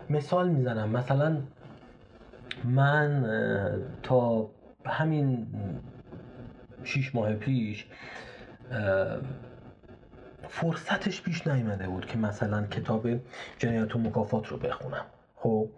مثال 0.10 0.50
می‌زنم. 0.50 0.90
مثلا 0.90 1.42
من 2.64 3.24
تا 4.04 4.50
همین 4.86 5.48
شیش 6.88 7.16
ماه 7.16 7.34
پیش 7.34 7.86
فرصتش 10.50 11.22
پیش 11.22 11.48
نیامده 11.48 11.88
بود 11.88 12.06
که 12.06 12.18
مثلا 12.18 12.68
کتاب 12.68 13.08
جنایت 13.58 13.96
و 13.96 14.00
مکافات 14.00 14.48
رو 14.48 14.58
بخونم. 14.58 15.06
خب؟ 15.36 15.70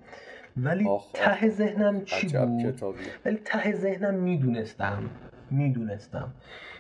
ولی 0.58 0.88
آخ،. 0.88 1.12
ته 1.14 1.50
ذهنم 1.50 2.06
چی 2.06 2.28
بود؟ 2.28 2.84
ولی 3.26 3.38
ته 3.46 3.76
ذهنم 3.76 4.14
می‌دونستم 4.14 5.10
می‌دونستم 5.52 6.34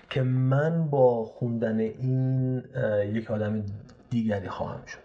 که 0.09 0.21
من 0.21 0.89
با 0.89 1.25
خوندن 1.25 1.80
این 1.80 2.57
یک 3.13 3.32
آدم 3.32 3.65
دیگری 4.09 4.47
خواهم 4.49 4.86
شد. 4.86 4.99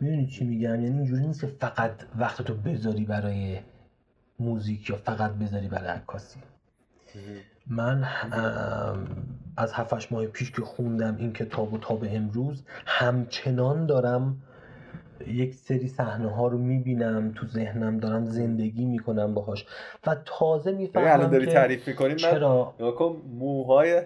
می‌دونی 0.00 0.26
چی 0.26 0.44
میگم؟ 0.44 0.82
یعنی 0.82 0.96
اینجوری 0.98 1.26
نیست 1.26 1.40
که 1.40 1.46
فقط 1.46 1.92
وقت 2.18 2.42
تو 2.42 2.54
بذاری 2.54 3.04
برای 3.04 3.58
موزیک 4.38 4.90
یا 4.90 4.96
فقط 4.96 5.32
بذاری 5.32 5.68
برای 5.68 5.88
عکاسی. 5.88 6.40
من 7.70 8.04
از 9.56 9.72
هفتش 9.72 10.12
ماه 10.12 10.26
پیش 10.26 10.50
که 10.50 10.62
خوندم 10.62 11.16
این 11.18 11.32
کتاب 11.32 11.72
و 11.72 11.78
تا 11.78 11.96
به 11.96 12.16
امروز 12.16 12.64
همچنان 12.86 13.86
دارم 13.86 14.42
یک 15.26 15.54
سری 15.54 15.88
صحنه 15.88 16.30
ها 16.30 16.48
رو 16.48 16.58
می‌بینم 16.58 17.32
تو 17.36 17.46
ذهنم 17.46 17.98
دارم 17.98 18.24
زندگی 18.24 18.84
می‌کنم 18.84 19.34
باهاش. 19.34 19.66
و 20.06 20.16
تازه 20.24 20.72
می‌فهمم 20.72 21.06
الان 21.06 21.30
داری 21.30 21.46
که 21.46 21.52
تعریف 21.52 21.88
می‌کنی 21.88 22.08
من 22.08 22.16
چرا؟ 22.16 22.74
موهای 23.38 24.02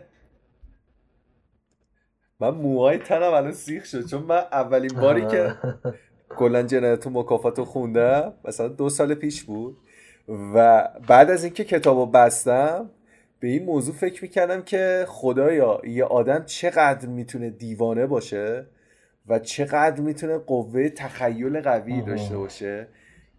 من 2.41 2.51
موهای 2.51 2.99
تنم 2.99 3.33
الان 3.35 3.53
سیخ 3.53 3.85
شد 3.85 4.07
چون 4.07 4.23
من 4.23 4.43
اولین 4.53 5.01
باری 5.01 5.27
که 5.27 5.55
کلا 6.39 6.63
جنایت 6.63 7.07
و 7.07 7.11
مکافات 7.11 7.59
رو 7.59 7.65
خوندم 7.65 8.33
مثلا 8.45 8.69
دو 8.69 8.89
سال 8.89 9.15
پیش 9.15 9.43
بود. 9.43 9.77
و 10.55 10.89
بعد 11.09 11.31
از 11.31 11.45
اینکه 11.45 11.65
کتابو 11.65 12.07
بستم 12.07 12.91
به 13.41 13.49
این 13.49 13.65
موضوع 13.65 13.95
فکر 13.95 14.23
می‌کردم 14.23 14.63
که 14.63 15.05
خدایا 15.09 15.81
یه 15.85 16.05
آدم 16.05 16.45
چقدر 16.45 17.09
می‌تونه 17.09 17.51
دیوانه 17.51 18.07
باشه 18.07 18.67
و 19.29 19.39
چقدر 19.39 20.01
می‌تونه 20.01 20.39
قوه 20.39 20.89
تخیل 20.89 21.61
قوی. 21.61 22.03
داشته 22.03 22.37
باشه 22.37 22.87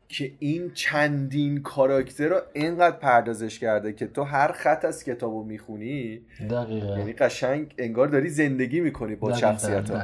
که 0.08 0.32
این 0.40 0.72
چندین 0.74 1.62
کاراکتر 1.62 2.28
رو 2.28 2.42
اینقدر 2.54 2.96
پردازش 2.96 3.60
کرده 3.60 3.94
که 3.94 4.08
تو 4.08 4.24
هر 4.24 4.52
خط 4.52 4.86
از 4.86 5.04
کتابو 5.04 5.44
می‌خونی 5.44 6.22
دقیقا 6.50 6.98
یعنی 6.98 7.14
قشنگ 7.14 7.74
انگار 7.78 8.08
داری 8.08 8.30
زندگی 8.30 8.80
می‌کنی 8.80 9.16
با 9.16 9.34
شخصیت 9.34 9.90
ها. 9.90 10.02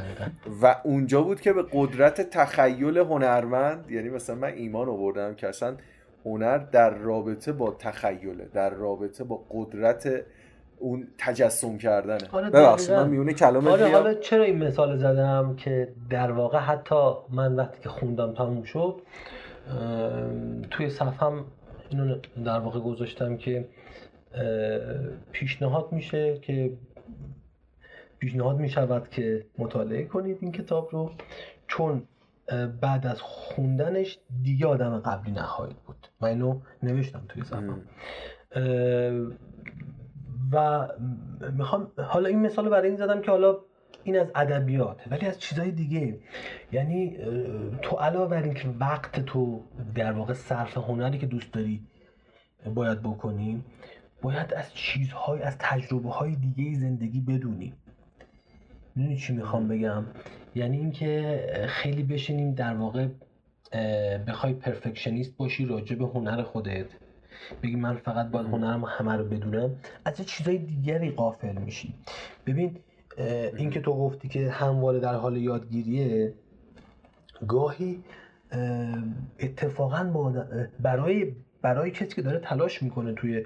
و 0.62 0.76
اونجا 0.84 1.22
بود 1.22 1.41
که 1.41 1.54
به 1.54 1.66
قدرت 1.72 2.30
تخیل 2.30 2.98
هنرمند 2.98 3.91
یعنی 3.91 4.10
مثلا 4.10 4.36
من 4.36 4.54
ایمان 4.54 4.89
آوردم 4.89 5.36
که 5.36 5.48
اصلا 5.48 5.78
هنر 6.28 6.57
در 6.57 6.89
رابطه 6.89 7.51
با 7.51 7.71
تخیله 7.71 8.45
در 8.53 8.69
رابطه 8.69 9.23
با 9.23 9.45
قدرت 9.51 10.25
اون 10.80 11.07
تجسم 11.17 11.78
کردنه. 11.78 12.30
آره، 12.32 12.49
ببخشید. 12.49 12.91
من 12.91 13.09
میونه 13.09 13.34
کلامت 13.34 13.67
آره 13.67 13.91
حالا 13.91 14.13
چرا 14.13 14.43
این 14.43 14.63
مثال 14.63 14.97
زدم 14.97 15.55
که 15.55 15.93
در 16.09 16.32
واقع 16.32 16.59
حتی 16.59 17.11
من 17.30 17.55
وقتی 17.55 17.82
که 17.82 17.89
خوندم 17.89 18.34
تموم 18.34 18.63
شد 18.63 19.01
توی 20.71 20.89
صفحم 20.89 21.45
اینو 21.89 22.15
در 22.45 22.59
واقع 22.59 22.80
گذاشتم 22.80 23.38
که 23.38 23.67
پیشنهاد 25.32 25.91
میشه 25.91 26.39
که 26.39 26.71
پیشنهاد 28.19 28.57
می‌شود 28.57 29.09
که 29.09 29.45
مطالعه 29.57 30.05
کنید 30.05 30.38
این 30.41 30.51
کتاب 30.51 30.89
رو 30.91 31.11
چون 31.67 32.03
بعد 32.82 33.07
از 33.07 33.21
خوندنش 33.21 34.19
دیگه 34.43 34.67
آدم 34.67 34.99
قبلی 34.99 35.32
نخواهید 35.32 35.78
بود. 35.78 36.07
من 36.22 36.30
اینو 36.30 36.59
نوشتم 36.84 37.26
توی 37.30 37.43
صفحم 37.43 37.82
اه، 38.51 38.63
و 40.51 40.88
می‌خوام 41.51 41.91
حالا 41.97 42.30
این 42.30 42.39
مثال 42.39 42.65
رو 42.65 42.72
برای 42.72 42.88
این 42.88 42.97
زدم 42.97 43.22
که 43.22 43.32
حالا 43.32 43.57
این 44.03 44.20
از 44.20 44.32
ادبیات 44.36 45.01
ولی 45.11 45.26
از 45.26 45.39
چیزهای 45.39 45.72
دیگه. 45.72 46.20
یعنی 46.72 47.18
تو 47.82 47.95
علاوه 47.95 48.30
بر 48.30 48.43
اینکه 48.43 48.70
وقت 48.80 49.20
تو 49.26 49.63
در 49.95 50.11
واقع 50.11 50.34
صرف 50.34 50.78
هنری 50.78 51.18
که 51.18 51.26
دوست 51.26 51.53
داری 51.53 51.84
باید 52.76 53.01
بکنی 53.01 53.63
باید 54.22 54.53
از 54.53 54.74
چیزهای 54.74 55.41
از 55.41 55.57
تجربه 55.59 56.09
های 56.09 56.36
دیگه 56.36 56.80
زندگی 56.80 57.22
بدونی. 57.22 57.74
می‌دونی 58.95 59.18
چی 59.18 59.34
می‌خوام 59.34 59.68
بگم؟ 59.68 60.05
یعنی 60.55 60.78
اینکه 60.78 61.41
خیلی 61.68 62.03
بشینیم 62.03 62.53
در 62.53 62.74
واقع 62.74 63.07
بخوای 64.28 64.53
پرفکشنیست 64.53 65.38
باشی 65.38 65.65
راجع 65.65 65.95
به 65.95 66.05
هنر 66.05 66.43
خودت. 66.43 66.86
بگی 67.63 67.76
من 67.76 67.95
فقط 67.95 68.28
باید 68.28 68.47
هنرم 68.47 68.86
همه 68.86 69.15
رو 69.15 69.24
بدونم. 69.24 69.76
از 70.05 70.20
یه 70.20 70.26
چیزای 70.26 70.57
دیگری 70.57 71.11
قافل 71.11 71.57
میشی. 71.57 71.93
ببین 72.45 72.80
این 73.57 73.70
که 73.70 73.82
تو 73.82 73.93
گفتی 73.93 74.28
که 74.28 74.51
همواره 74.51 74.99
در 74.99 75.15
حال 75.15 75.38
یادگیریه 75.38 76.34
گاهی 77.47 78.03
اه، 78.51 79.03
اتفاقا 79.39 80.03
با 80.03 80.45
برای 80.80 81.36
برای 81.61 81.91
کسی 81.91 82.15
که 82.15 82.22
داره 82.22 82.39
تلاش 82.39 82.84
می‌کنه 82.84 83.13
توی 83.13 83.45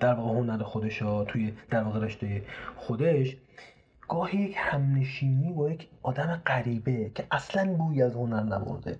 در 0.00 0.14
واقع 0.14 0.38
هنر 0.38 0.62
خودش 0.62 1.02
ها 1.02 1.24
توی 1.24 1.52
در 1.70 1.82
واقع 1.82 2.00
رشته 2.00 2.42
خودش 2.76 3.36
گاهی 4.08 4.38
یک 4.38 4.54
همنشینی 4.58 5.52
با 5.52 5.70
یک 5.70 5.88
آدم 6.02 6.42
غریبه 6.46 7.10
که 7.14 7.24
اصلا 7.30 7.74
بوی 7.74 8.02
از 8.02 8.14
هنر 8.14 8.42
نبرده. 8.42 8.98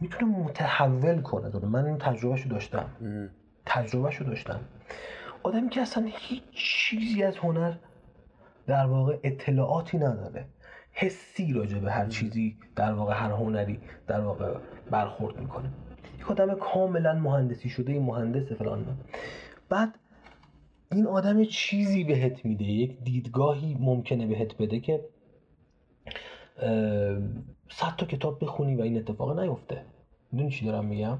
می‌تونه 0.00 0.38
متحول 0.38 1.20
کنه 1.20 1.50
داره. 1.50 1.68
من 1.68 1.84
این 1.84 1.98
تجربهشو 1.98 2.48
داشتم. 2.48 2.86
تجربهشو 3.66 4.24
داشتم. 4.24 4.60
آدمی 5.42 5.68
که 5.68 5.80
اصلا 5.80 6.10
هیچ 6.16 6.42
چیزی 6.54 7.22
از 7.22 7.36
هنر 7.36 7.74
در 8.66 8.86
واقع 8.86 9.18
اطلاعاتی 9.22 9.98
نداره. 9.98 10.44
حسی 10.92 11.52
راجع 11.52 11.78
به 11.78 11.92
هر 11.92 12.06
چیزی 12.06 12.56
در 12.76 12.92
واقع 12.92 13.14
هر 13.14 13.30
هنری 13.30 13.80
در 14.06 14.20
واقع 14.20 14.54
برخورد 14.90 15.40
می‌کنه. 15.40 15.70
یک 16.20 16.30
آدم 16.30 16.54
کاملا 16.54 17.14
مهندسی 17.14 17.68
شده 17.68 17.92
این 17.92 18.02
مهندس 18.02 18.52
فلان. 18.52 18.98
بعد 19.68 19.94
این 20.92 21.06
آدم 21.06 21.44
چیزی 21.44 22.04
بهت 22.04 22.44
میده 22.44 22.64
یک 22.64 23.00
دیدگاهی 23.02 23.76
ممکنه 23.80 24.26
بهت 24.26 24.56
بده 24.56 24.80
که 24.80 25.04
صد 27.70 27.96
تا 27.98 28.06
کتاب 28.06 28.44
بخونی 28.44 28.74
و 28.74 28.82
این 28.82 28.96
اتفاق 28.98 29.40
نیفته. 29.40 29.84
می‌دونی 30.32 30.50
چی 30.50 30.66
دارم 30.66 30.84
میگم؟ 30.84 31.18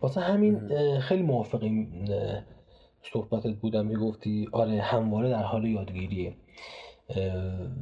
واسه 0.00 0.20
همین 0.20 0.68
خیلی 1.00 1.22
موافق 1.22 1.62
این 1.62 2.08
اه، 2.12 2.42
صحبتت 3.02 3.54
بودم 3.54 3.86
می‌گفتی 3.86 4.48
آره 4.52 4.80
همواره 4.80 5.30
در 5.30 5.42
حال 5.42 5.64
یادگیریه. 5.64 6.36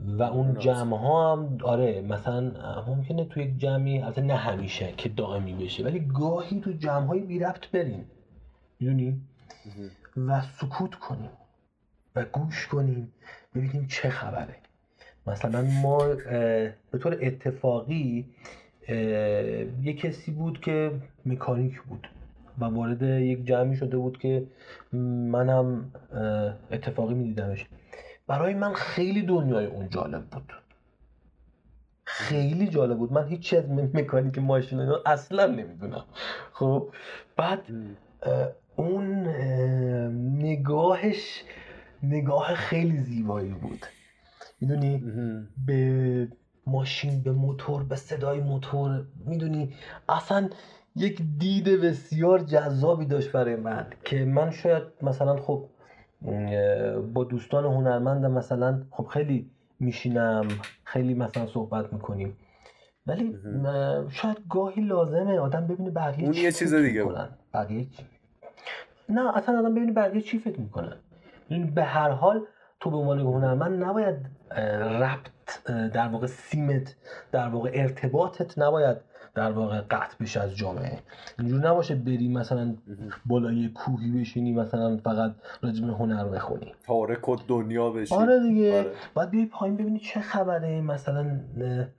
و 0.07 0.22
اون. 0.22 0.59
جمع 0.59 0.97
ها 0.97 1.32
هم 1.32 1.59
آره 1.62 2.01
مثلا 2.01 2.53
ممکنه 2.87 3.24
توی 3.24 3.45
یک 3.45 3.59
جمعی 3.59 3.99
البته 3.99 4.20
نه 4.20 4.35
همیشه 4.35 4.93
که 4.97 5.09
دائمی 5.09 5.55
بشه 5.55 5.85
ولی 5.85 6.01
گاهی 6.01 6.61
تو 6.61 6.72
جمع 6.72 7.07
های 7.07 7.20
بی 7.20 7.39
ربط 7.39 7.70
بریم. 7.70 8.11
می‌دونی؟ 8.80 9.20
و 10.16 10.43
سکوت 10.43 10.95
کنیم 10.95 11.30
و 12.16 12.24
گوش 12.24 12.66
کنیم 12.66 13.12
ببینیم 13.55 13.86
چه 13.86 14.11
خبره. 14.11 14.56
مثلا 15.27 15.63
ما 15.63 16.07
به 16.91 16.99
طور 17.03 17.19
اتفاقی 17.23 18.27
یه 19.83 19.93
کسی 19.93 20.31
بود 20.31 20.61
که 20.61 20.93
مکانیک 21.27 21.83
بود 21.83 22.09
و 22.59 22.65
وارد 22.65 23.03
یک 23.03 23.45
جمعی 23.45 23.77
شده 23.77 23.97
بود 23.97 24.19
که 24.19 24.47
منم 25.33 25.93
اتفاقی 26.71 27.15
میدیدمش. 27.15 27.67
برای 28.27 28.55
من 28.55 28.73
خیلی 28.73 29.23
دنیای 29.23 29.67
اون 29.67 29.89
جالب 29.89 30.25
بود. 30.25 30.53
خیلی 32.05 32.69
جالب 32.69 32.99
بود. 32.99 33.13
من 33.13 33.29
هیچ 33.29 33.55
از 33.55 33.71
مکانیک 33.71 34.39
ماشین 34.39 34.81
اینا 34.81 35.01
اصلا 35.07 35.47
نمی‌دونم. 35.47 36.05
خب 36.53 36.89
بعد 37.37 37.61
اون 38.77 39.27
اه، 39.27 40.09
نگاهش 40.45 41.45
نگاه 42.03 42.55
خیلی 42.55 42.99
زیبایی 42.99 43.51
بود. 43.51 43.87
می‌دونی؟ 44.60 45.05
به 45.66 46.28
ماشین 46.66 47.22
به 47.22 47.32
موتور 47.32 47.85
به 47.85 47.97
صدای 47.97 48.40
موتور. 48.40 49.05
می‌دونی؟ 49.26 49.72
اصلا 50.09 50.48
یک 50.97 51.22
دید 51.39 51.68
بسیار 51.68 52.39
جذابی 52.39 53.06
داشت 53.06 53.32
برای 53.32 53.56
من 53.56 53.86
که 54.05 54.24
من 54.24 54.51
شاید 54.51 54.82
مثلا 55.02 55.36
خب 55.36 55.68
با 57.14 57.24
دوستان 57.24 57.64
هنرمندم 57.64 58.31
مثلا 58.31 58.82
خب 58.90 59.06
خیلی 59.06 59.51
میشینم 59.81 60.48
خیلی 60.85 61.14
مثلا 61.14 61.47
صحبت 61.47 61.93
می‌کنیم. 61.93 62.36
ولی 63.06 63.36
شاید 64.10 64.36
گاهی 64.51 64.82
لازمه 64.82 65.39
آدم 65.39 65.66
ببینه 65.66 65.90
بقیه 65.90 66.24
اون 66.24 66.35
یه 66.35 66.52
چیز 66.52 66.74
دیگه. 66.74 67.02
می‌کنن. 67.02 67.28
بقیه 67.55 67.86
نه 69.09 69.36
اصلا 69.36 69.59
آدم 69.59 69.74
ببینه 69.74 69.93
بقیه 69.93 70.20
چی 70.20 70.39
فکر 70.39 70.60
می‌کنن. 70.60 70.97
یعنی 71.51 71.64
به 71.70 71.85
هر 71.85 72.10
حال 72.10 72.47
تو 72.85 72.90
به 72.90 72.97
عنوان 72.97 73.19
هنرمند 73.19 73.85
نباید 73.85 74.16
ربط 75.01 75.65
در 75.93 76.09
واقع 76.09 76.27
سیمت 76.27 76.97
در 77.32 77.48
واقع 77.48 77.70
ارتباطت 77.74 78.59
نباید 78.59 78.97
در 79.35 79.52
واقع 79.52 79.81
قطع 79.81 80.16
بشه 80.20 80.40
از 80.40 80.56
جامعه. 80.56 80.98
اینجور 81.39 81.69
نباشه 81.69 81.94
بری 81.94 82.28
مثلا 82.28 82.74
بالای 83.27 83.69
کوهی 83.69 84.11
بشینی 84.20 84.52
مثلا 84.52 84.97
فقط 84.97 85.35
به 85.62 85.69
هنر 85.69 86.24
بخونی. 86.24 86.74
تارک 86.86 87.28
و 87.28 87.36
دنیا 87.48 87.90
بشی. 87.90 88.15
آره 88.15 88.40
دیگه. 88.40 88.78
آره. 88.78 88.90
باید 89.15 89.31
بیای 89.31 89.47
پایین 89.47 89.77
ببینی 89.77 89.98
چه 89.98 90.20
خبره 90.20 90.81
مثلا 90.81 91.40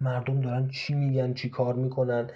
مردم 0.02 0.41
دارن 0.41 0.68
چی 0.68 0.94
میگن 0.94 1.34
چی 1.34 1.49
کار 1.49 1.74
می‌کنن. 1.74 2.28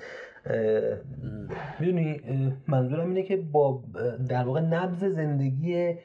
می‌دونی 1.80 2.21
منظورم 2.67 3.07
اینه 3.07 3.23
که 3.23 3.38
با 3.38 3.84
در 4.30 4.43
واقع 4.43 4.61
نبز 4.61 5.03
زندگی 5.03 5.95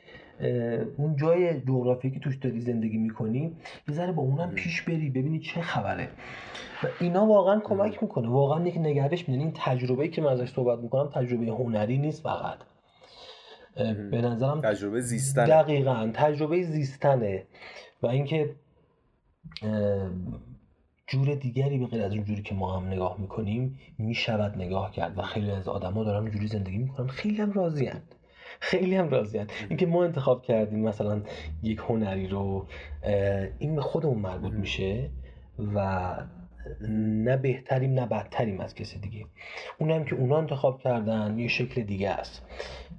اون 0.97 1.17
جای 1.17 1.61
جغرافیایی 1.61 2.15
که 2.15 2.21
توش 2.21 2.37
داری 2.37 2.61
زندگی 2.61 2.99
می‌کنی 2.99 3.57
یه 3.89 3.95
ذره 3.95 4.13
با 4.13 4.23
اونم 4.23 4.51
پیش 4.51 4.83
بری 4.83 5.11
ببینی 5.11 5.39
چه 5.39 5.61
خبره. 5.61 6.09
و 6.83 6.87
اینا 7.01 7.27
واقعا 7.27 7.61
کمک 7.61 8.03
می‌کنه. 8.03 8.29
واقعا 8.29 8.67
یک 8.67 8.79
نگرش 8.79 9.29
میدن 9.29 9.41
این 9.41 9.53
تجربه 9.57 10.09
که 10.09 10.23
من 10.23 10.33
ازش 10.33 10.51
صحبت 10.53 10.79
می‌کنم 10.79 11.11
تجربه 11.15 11.47
هنری 11.47 11.99
نیست 11.99 12.23
فقط. 12.23 12.59
به 14.11 14.21
نظرم 14.23 14.61
تجربه 14.61 15.01
زیستن 15.01 15.45
دقیقا. 15.45 16.11
تجربه 16.15 16.63
زیستنه. 16.63 17.43
و 18.03 18.07
اینکه 18.07 18.51
جور 21.07 21.35
دیگری 21.35 21.79
به 21.79 21.87
غیر 21.87 22.03
از 22.03 22.13
اون 22.13 22.25
جوری 22.25 22.43
که 22.43 22.55
ما 22.55 22.81
هم 22.81 22.87
نگاه 22.87 23.21
می‌کنیم 23.21 23.79
می‌شود 23.99 24.57
نگاه 24.57 24.93
کرد. 24.93 25.19
و 25.19 25.23
خیلی 25.23 25.51
از 25.51 25.69
آدما 25.69 26.05
دارن 26.05 26.31
جوری 26.31 26.47
زندگی 26.47 26.79
می‌کنن. 26.79 27.07
خیلی 27.07 27.37
هم 27.37 27.53
راضیان 27.53 28.01
خیلی 28.65 28.97
هم 28.97 29.09
راضیان 29.09 29.47
اینکه 29.69 29.87
ما 29.87 30.05
انتخاب 30.05 30.43
کردیم 30.43 30.79
مثلا 30.79 31.23
یک 31.63 31.79
هنری 31.79 32.29
رو 32.29 32.67
این 33.59 33.75
به 33.75 33.83
خودمون 33.83 34.19
مربوط 34.19 34.53
میشه 34.53 35.11
و 35.75 36.17
نه 36.89 37.37
بهتریم 37.37 37.95
نه 37.95 38.07
بدتریم 38.07 38.61
از 38.61 38.75
کسی 38.75 38.99
دیگه. 38.99 39.27
اونم 39.79 40.05
که 40.05 40.17
اونا 40.17 40.39
انتخاب 40.39 40.81
کردن 40.81 41.39
یه 41.39 41.49
شکل 41.49 41.83
دیگه 41.83 42.11
است. 42.11 42.43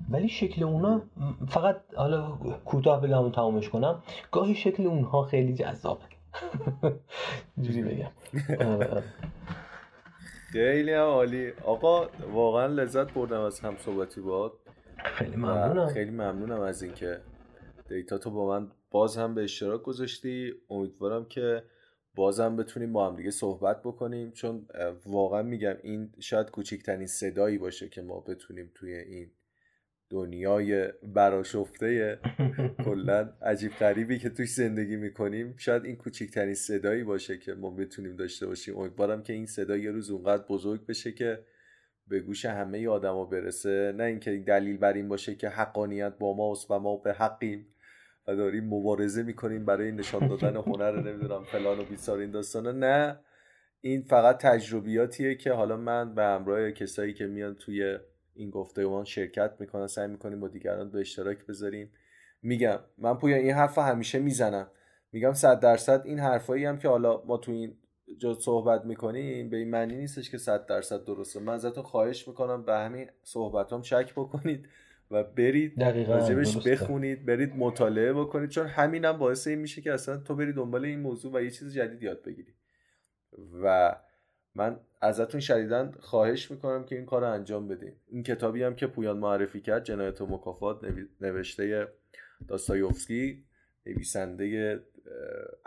ولی 0.10 0.30
شکل 0.30 0.64
اونا 0.64 1.02
فقط 1.48 1.82
حالا 1.96 2.38
کوتاه 2.66 3.02
بگم 3.02 3.24
و 3.24 3.30
تمامش 3.32 3.70
کنم. 3.70 4.04
گاهی 4.32 4.56
شکل 4.56 4.88
اونها 4.88 5.24
خیلی 5.24 5.54
جذابه. 5.54 6.04
جوری 7.62 7.82
بگم. 7.82 8.12
خیلی 10.52 10.94
هم 10.94 11.04
عالی. 11.04 11.52
آقا 11.66 12.08
واقعا 12.34 12.66
لذت 12.66 13.14
بردم 13.14 13.42
از 13.42 13.60
هم 13.60 13.76
صحبتی 13.78 14.22
باد. 14.22 14.52
خیلی 15.14 15.36
ممنونم. 15.36 15.88
خیلی 15.88 16.12
ممنونم 16.12 16.62
از 16.62 16.84
اینکه 16.84 17.22
دیتا 17.90 18.18
تو 18.18 18.32
با 18.32 18.48
من 18.48 18.72
باز 18.92 19.18
هم 19.18 19.36
به 19.36 19.44
اشتراک 19.44 19.84
گذاشتی. 19.84 20.54
امیدوارم 20.70 21.26
که 21.26 21.64
بازم 22.16 22.56
بتونیم 22.56 22.94
با 22.94 23.10
هم 23.10 23.16
دیگه 23.16 23.32
صحبت 23.32 23.82
بکنیم 23.84 24.32
چون 24.32 24.68
واقعا 25.06 25.42
میگم 25.42 25.76
این 25.84 26.12
شاید 26.20 26.52
کوچکترین 26.52 27.08
صدایی 27.08 27.58
باشه 27.58 27.90
که 27.90 28.02
ما 28.02 28.20
بتونیم 28.20 28.72
توی 28.76 28.94
این 28.94 29.32
دنیای 30.10 30.88
براشفته 31.04 32.20
کلا 32.86 33.34
عجیب 33.42 33.72
غریبی 33.72 34.20
که 34.20 34.30
توش 34.30 34.50
زندگی 34.50 34.96
می‌کنیم 34.96 35.54
شاید 35.58 35.86
این 35.86 35.96
کوچکترین 35.96 36.54
صدایی 36.54 37.04
باشه 37.04 37.38
که 37.38 37.54
ما 37.54 37.70
بتونیم 37.70 38.16
داشته 38.16 38.48
باشیم. 38.48 38.78
امیدوارم 38.78 39.24
که 39.24 39.34
این 39.34 39.46
صدا 39.46 39.78
یه 39.78 39.92
روز 39.92 40.10
اونقدر 40.10 40.44
بزرگ 40.50 40.86
بشه 40.86 41.12
که 41.12 41.40
به 42.08 42.20
گوش 42.20 42.46
همه 42.46 42.88
آدما 42.88 43.26
برسه. 43.26 43.94
نه 43.98 44.04
اینکه 44.04 44.44
دلیل 44.48 44.78
بر 44.78 44.94
این 44.94 45.08
باشه 45.08 45.36
که 45.36 45.50
حقانیت 45.50 46.14
با 46.20 46.34
ماست 46.34 46.72
و 46.72 46.80
ما 46.80 46.98
به 46.98 47.14
حقیم 47.14 47.68
و 48.28 48.36
داریم 48.36 48.64
مبارزه 48.64 49.24
می‌کنیم 49.24 49.66
برای 49.66 49.92
نشان 49.92 50.28
دادن 50.28 50.56
هنر 50.56 51.02
نمی‌دونم 51.02 51.44
فلان 51.44 51.80
و 51.80 51.84
بیسار 51.84 52.20
این 52.20 52.32
داستانه 52.32 52.72
نه 52.72 53.20
این 53.82 54.02
فقط 54.02 54.38
تجربیاتیه 54.38 55.36
که 55.36 55.52
حالا 55.52 55.78
من 55.78 56.16
به 56.16 56.24
همراه 56.24 56.72
کسایی 56.72 57.14
که 57.14 57.28
میان 57.28 57.56
توی 57.56 57.98
این 58.34 58.50
گفتگوان 58.50 59.06
شرکت 59.06 59.52
می‌کنن 59.60 59.88
سعی 59.88 60.08
می‌کنیم 60.08 60.40
با 60.40 60.48
دیگران 60.48 60.92
به 60.92 61.00
اشتراک 61.00 61.46
بذاریم. 61.46 61.92
میگم 62.42 62.80
من 62.98 63.18
پویا 63.18 63.38
این 63.38 63.52
حرف 63.52 63.78
همیشه 63.78 64.20
می‌زنم. 64.20 64.68
میگم 65.12 65.34
صد 65.34 65.60
درصد 65.60 66.02
این 66.06 66.20
حرفایی 66.20 66.66
هم 66.66 66.78
که 66.78 66.88
حالا 66.88 67.24
ما 67.26 67.38
تو 67.38 67.52
این 67.52 67.78
جا 68.18 68.34
صحبت 68.34 68.86
می‌کنیم 68.86 69.50
به 69.50 69.58
این 69.58 69.70
معنی 69.70 69.96
نیستش 69.96 70.30
که 70.30 70.38
صد 70.38 70.66
درصد 70.66 71.06
درسته. 71.06 71.40
من 71.40 71.54
ازتون 71.54 71.84
خواهش 71.84 72.28
می‌کنم 72.28 72.66
به 72.66 72.74
همین 72.74 73.10
صحبت 73.24 73.74
هم 73.74 73.82
شک 73.82 74.14
بکنید 74.14 74.68
و 75.12 75.24
برید 75.24 75.84
راجبش 75.84 76.68
بخونید 76.68 77.26
برید 77.26 77.56
مطالعه 77.56 78.14
بکنید 78.14 78.50
چون 78.50 78.68
همینم 78.68 79.14
هم 79.14 79.20
باعث 79.20 79.48
این 79.48 79.60
میشه 79.60 79.82
که 79.82 79.94
اصلا 79.94 80.18
تو 80.18 80.36
بری 80.36 80.54
دنبال 80.54 80.86
این 80.86 81.00
موضوع 81.00 81.34
و 81.34 81.42
یه 81.42 81.52
چیز 81.52 81.74
جدید 81.74 82.04
یاد 82.04 82.24
بگیری. 82.24 82.54
و 83.64 83.96
من 84.56 84.80
ازتون 85.02 85.40
شدیدا 85.40 85.92
خواهش 86.00 86.52
می‌کنم 86.52 86.86
که 86.86 86.96
این 86.96 87.06
کار 87.06 87.22
رو 87.22 87.32
انجام 87.32 87.68
بدین. 87.68 87.94
این 88.08 88.24
کتابی 88.24 88.64
هم 88.64 88.76
که 88.76 88.88
پویان 88.88 89.18
معرفی 89.18 89.62
کرد 89.62 89.84
جنایت 89.84 90.22
و 90.22 90.28
مکافات 90.28 90.82
نوشته 91.22 91.88
داستایوفسکی 92.48 93.46
نویسنده 93.86 94.80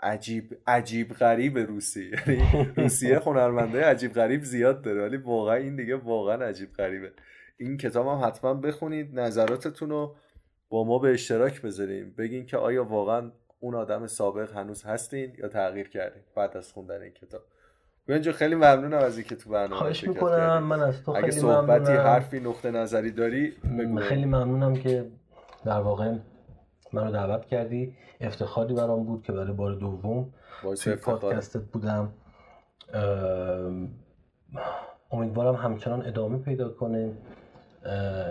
عجیب 0.03 0.59
عجیب 0.67 1.13
غریب 1.13 1.59
روسی. 1.59 2.11
یعنی 2.27 2.73
روسیه 2.77 3.19
هنرمنده 3.19 3.85
عجیب 3.85 4.13
غریب 4.13 4.43
زیاد 4.43 4.83
داره 4.83 5.03
ولی 5.03 5.17
واقعا 5.17 5.55
این 5.55 5.77
دیگه 5.77 5.97
واقعا 5.97 6.45
عجیب 6.45 6.73
غریبه. 6.73 7.13
این 7.57 7.77
کتاب 7.77 8.07
هم 8.07 8.29
حتما 8.29 8.55
بخونید 8.55 9.21
نظراتتون 9.21 9.91
رو 9.91 10.17
با 10.69 10.85
ما 10.85 10.99
به 10.99 11.11
اشتراک 11.11 11.63
بذاریم 11.63 12.15
بگین 12.19 12.47
که 12.47 12.57
آیا 12.57 12.85
واقعا 12.85 13.31
اون 13.61 13.75
آدم 13.75 14.07
سابق 14.07 14.53
هنوز 14.53 14.85
هستین 14.85 15.33
یا 15.39 15.49
تغییر 15.49 15.89
کردین 15.89 16.23
بعد 16.37 16.57
از 16.57 16.73
خوندن 16.73 17.03
این 17.03 17.13
کتاب. 17.13 17.43
اینجا 18.09 18.33
خیلی 18.33 18.55
ممنونم 18.55 18.99
از 18.99 19.19
اینکه 19.19 19.37
تو 19.37 19.51
برنامه 19.51 19.77
خواهش 19.77 20.09
می‌کنم. 20.09 20.63
من 20.63 20.81
از 20.81 21.03
تو 21.03 21.13
خیلی 21.13 21.31
صحبتی 21.31 21.93
حرفی 21.93 22.41
نقطه 22.41 22.71
نظری 22.71 23.11
داری 23.11 23.55
بگو. 23.79 23.97
خیلی 23.97 24.25
ممنونم 24.25 24.75
که 24.75 25.07
در 25.65 25.81
واقع 25.81 26.15
منو 26.93 27.13
دعوت 27.13 27.47
کردی. 27.47 27.95
افتخاری 28.21 28.75
برام 28.75 29.05
بود 29.05 29.23
که 29.23 29.33
برای 29.33 29.53
بار 29.53 29.75
دوم 29.75 30.35
توی 30.83 30.97
پادکستت 30.97 31.63
بودم. 31.63 32.13
امیدوارم 35.11 35.55
همچنان 35.55 36.07
ادامه 36.07 36.39
پیدا 36.39 36.69
کنه. 36.69 37.13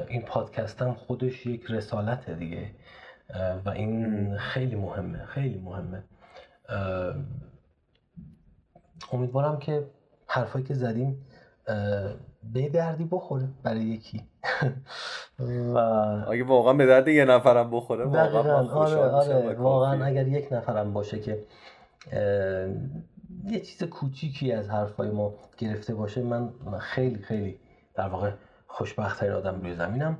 این 0.08 0.22
پادکست 0.22 0.82
هم 0.82 0.94
خودش 0.94 1.46
یک 1.46 1.66
رسالته 1.70 2.34
دیگه. 2.34 2.72
و 3.66 3.70
این 3.70 4.38
خیلی 4.38 4.76
مهمه 4.76 5.26
خیلی 5.26 5.60
مهمه. 5.60 6.04
امیدوارم 9.12 9.60
که 9.60 9.88
حرفایی 10.28 10.66
که 10.66 10.74
زدیم 10.74 11.26
به 12.53 12.69
دردی 12.69 13.07
بخوره 13.11 13.48
برای 13.64 13.82
یکی. 13.82 14.24
و 15.74 15.78
اگه 16.32 16.44
واقعا 16.44 16.74
به 16.74 16.86
درد 16.86 17.07
یه 17.07 17.26
نفرم 17.26 17.72
بخوره 17.72 18.06
واقعا 18.06 18.68
آره 18.69 18.98
آره. 18.98 19.56
واقعا 19.56 20.06
اگر 20.06 20.28
یک 20.28 20.53
نفرم 20.53 20.94
باشه 20.94 21.19
که 21.19 21.44
یه 23.45 23.60
چیز 23.60 23.84
کوچیکی 23.84 24.52
از 24.52 24.69
حرفای 24.69 25.10
ما 25.10 25.34
گرفته 25.57 25.95
باشه 25.95 26.24
من 26.24 26.49
خیلی 26.80 27.22
خیلی 27.22 27.60
در 27.95 28.07
واقع 28.07 28.32
خوشبخت 28.68 29.24
آدم 29.24 29.61
روی 29.61 29.76
زمینم. 29.76 30.18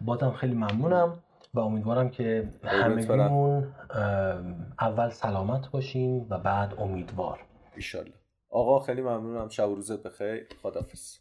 بازم 0.00 0.30
خیلی 0.30 0.54
ممنونم 0.54 1.18
و 1.54 1.60
امیدوارم 1.60 2.10
که 2.10 2.48
همگیمون 2.64 3.74
اول 4.80 5.10
سلامت 5.10 5.70
باشیم 5.70 6.26
و 6.30 6.38
بعد 6.38 6.74
امیدوار. 6.78 7.38
ایشالله 7.76 8.23
آقا 8.54 8.78
خیلی 8.78 9.02
ممنونم. 9.02 9.48
شب 9.48 9.68
و 9.68 9.74
روزت 9.74 10.02
بخیر. 10.02 10.46
خدافظ 10.62 11.16